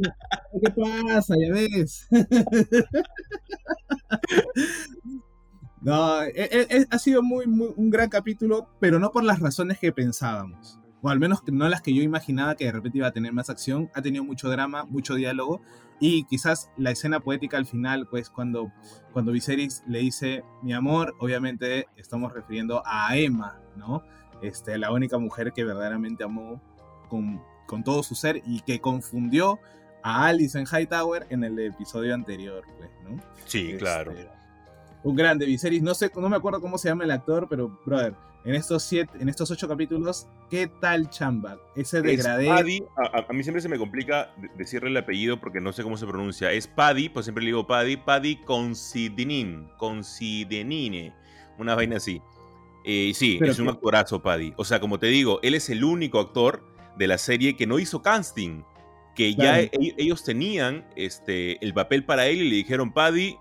[0.62, 1.34] ¿Qué pasa?
[1.36, 2.06] Ya ves.
[5.80, 9.78] no, e, e, ha sido muy, muy, un gran capítulo, pero no por las razones
[9.78, 13.12] que pensábamos o al menos no las que yo imaginaba que de repente iba a
[13.12, 15.60] tener más acción, ha tenido mucho drama, mucho diálogo,
[16.00, 18.72] y quizás la escena poética al final, pues cuando,
[19.12, 24.02] cuando Viserys le dice, mi amor, obviamente estamos refiriendo a Emma, ¿no?
[24.42, 26.60] Este, la única mujer que verdaderamente amó
[27.08, 29.60] con, con todo su ser y que confundió
[30.02, 33.22] a Alice en Hightower en el episodio anterior, pues, ¿no?
[33.44, 34.10] Sí, claro.
[34.10, 34.28] Este,
[35.04, 38.16] un grande Viserys, no sé, no me acuerdo cómo se llama el actor, pero brother,
[38.46, 41.58] en estos siete, en estos ocho capítulos, ¿qué tal chamba?
[41.74, 42.46] Ese degradé.
[42.46, 46.06] Paddy, a, mí siempre se me complica decirle el apellido porque no sé cómo se
[46.06, 46.52] pronuncia.
[46.52, 51.12] Es Paddy, pues siempre le digo Paddy, Paddy Considinin, Considenine,
[51.58, 52.22] una vaina así.
[52.84, 54.54] Eh, sí, es un actorazo Paddy.
[54.56, 56.64] O sea, como te digo, él es el único actor
[56.96, 58.62] de la serie que no hizo casting.
[59.16, 63.38] Que ya e, ellos tenían este, el papel para él y le dijeron, Paddy,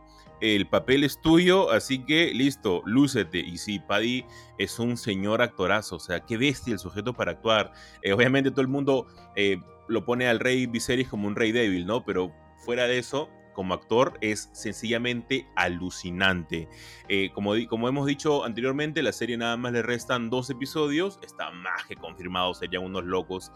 [0.53, 3.39] el papel es tuyo, así que listo, lúcete.
[3.39, 4.25] Y sí, Paddy
[4.59, 7.71] es un señor actorazo, o sea, qué bestia el sujeto para actuar.
[8.03, 9.57] Eh, obviamente todo el mundo eh,
[9.87, 12.05] lo pone al rey Viserys como un rey débil, ¿no?
[12.05, 16.69] Pero fuera de eso, como actor es sencillamente alucinante.
[17.07, 21.85] Eh, como, hemos dicho anteriormente, la serie nada más le restan dos episodios, está más
[21.87, 23.51] que confirmado, serían unos locos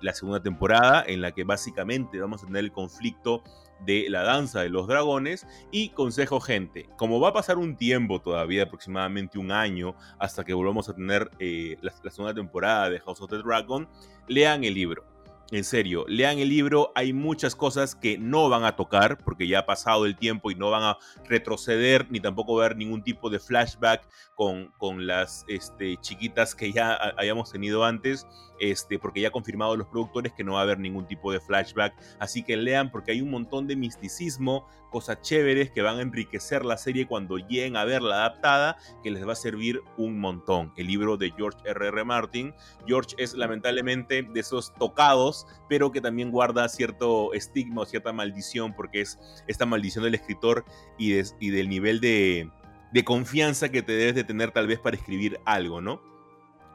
[0.00, 3.42] la segunda temporada, en la que básicamente vamos a tener el conflicto
[3.80, 5.46] de la danza de los dragones.
[5.70, 10.54] Y consejo gente, como va a pasar un tiempo todavía, aproximadamente un año, hasta que
[10.54, 13.88] volvamos a tener eh, la, segunda temporada de House of the Dragon,
[14.28, 15.13] lean el libro.
[15.50, 19.60] En serio, lean el libro, hay muchas cosas que no van a tocar porque ya
[19.60, 23.38] ha pasado el tiempo y no van a retroceder ni tampoco ver ningún tipo de
[23.38, 28.26] flashback con, con las este, chiquitas que ya hayamos tenido antes,
[28.58, 31.40] este, porque ya ha confirmado los productores que no va a haber ningún tipo de
[31.40, 31.94] flashback.
[32.18, 36.64] Así que lean porque hay un montón de misticismo, cosas chéveres que van a enriquecer
[36.64, 40.72] la serie cuando lleguen a verla adaptada, que les va a servir un montón.
[40.76, 41.88] El libro de George R.R.
[41.88, 42.04] R.
[42.04, 42.54] Martin.
[42.86, 45.33] George es lamentablemente de esos tocados,
[45.68, 50.64] pero que también guarda cierto estigma o cierta maldición, porque es esta maldición del escritor
[50.98, 52.50] y, y del nivel de,
[52.92, 56.00] de confianza que te debes de tener tal vez para escribir algo, ¿no?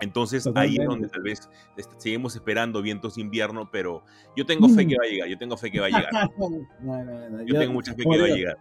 [0.02, 1.50] Entonces ahí es donde tal vez
[1.98, 4.04] seguimos esperando vientos de invierno, pero
[4.36, 6.10] yo tengo fe que va a llegar, yo tengo fe que va a llegar.
[7.46, 8.58] yo, tengo mucha fe que va a llegar.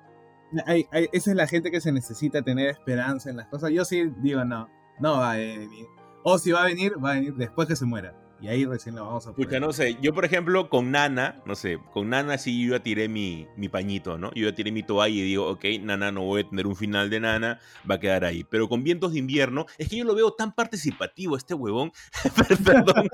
[1.12, 3.70] esa es la gente que se necesita tener esperanza en las cosas.
[3.70, 4.68] Yo sí digo, no,
[4.98, 5.86] no va a venir.
[6.24, 8.14] O si va a venir, va a venir después que se muera.
[8.40, 9.40] Y ahí recién lo vamos a poner.
[9.40, 12.82] Escucha, no sé, yo por ejemplo con Nana, no sé, con Nana sí yo ya
[12.82, 14.32] tiré mi, mi pañito, ¿no?
[14.34, 17.10] Yo ya tiré mi toalla y digo, ok, Nana no voy a tener un final
[17.10, 18.44] de Nana, va a quedar ahí.
[18.44, 21.92] Pero con Vientos de Invierno, es que yo lo veo tan participativo este huevón.
[22.64, 23.08] Perdón.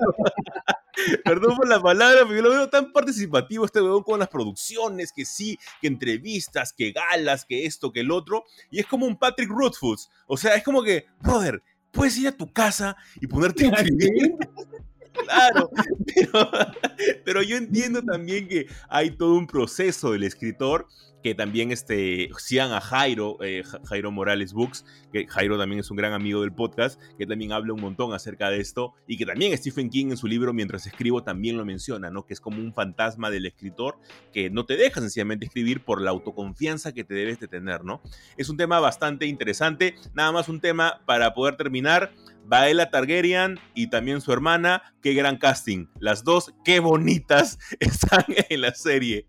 [1.23, 5.11] Perdón por la palabra, pero yo lo veo tan participativo este weón con las producciones,
[5.11, 8.45] que sí, que entrevistas, que galas, que esto, que el otro.
[8.71, 10.09] Y es como un Patrick Rothfuss.
[10.27, 11.61] O sea, es como que, brother,
[11.91, 14.35] puedes ir a tu casa y ponerte a escribir.
[15.23, 15.69] Claro,
[17.25, 20.87] pero, yo entiendo también que hay todo un proceso del escritor
[21.25, 22.29] que también este,
[22.61, 27.01] a Jairo, eh, Jairo Morales Books, que Jairo también es un gran amigo del podcast,
[27.17, 30.27] que también habla un montón acerca de esto, y que también Stephen King en su
[30.27, 32.27] libro Mientras escribo también lo menciona, ¿no?
[32.27, 33.97] Que es como un fantasma del escritor
[34.33, 38.03] que no te deja sencillamente escribir por la autoconfianza que te debes de tener, ¿no?
[38.37, 42.13] Es un tema bastante interesante, nada más un tema para poder terminar.
[42.45, 45.87] Baela Targaryen y también su hermana, qué gran casting.
[45.99, 49.27] Las dos, qué bonitas están en la serie.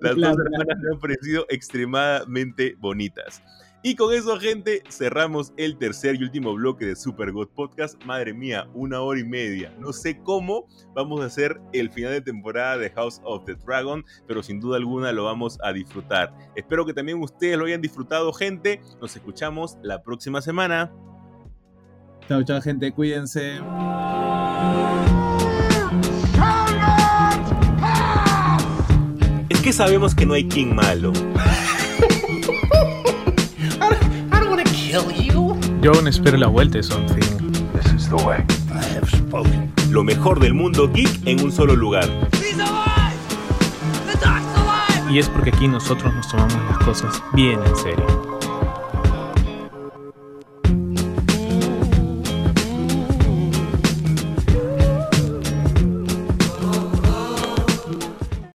[0.00, 3.42] Las dos hermanas me han parecido extremadamente bonitas.
[3.80, 8.02] Y con eso, gente, cerramos el tercer y último bloque de Super God Podcast.
[8.04, 9.72] Madre mía, una hora y media.
[9.78, 10.66] No sé cómo
[10.96, 14.78] vamos a hacer el final de temporada de House of the Dragon, pero sin duda
[14.78, 16.34] alguna lo vamos a disfrutar.
[16.56, 18.80] Espero que también ustedes lo hayan disfrutado, gente.
[19.00, 20.92] Nos escuchamos la próxima semana.
[22.28, 22.92] Chao, chao, gente.
[22.92, 23.58] Cuídense.
[29.48, 31.14] Es que sabemos que no hay King malo.
[35.80, 37.52] Yo aún espero la vuelta de Something.
[39.90, 42.08] Lo mejor del mundo geek en un solo lugar.
[45.10, 48.37] Y es porque aquí nosotros nos tomamos las cosas bien en serio.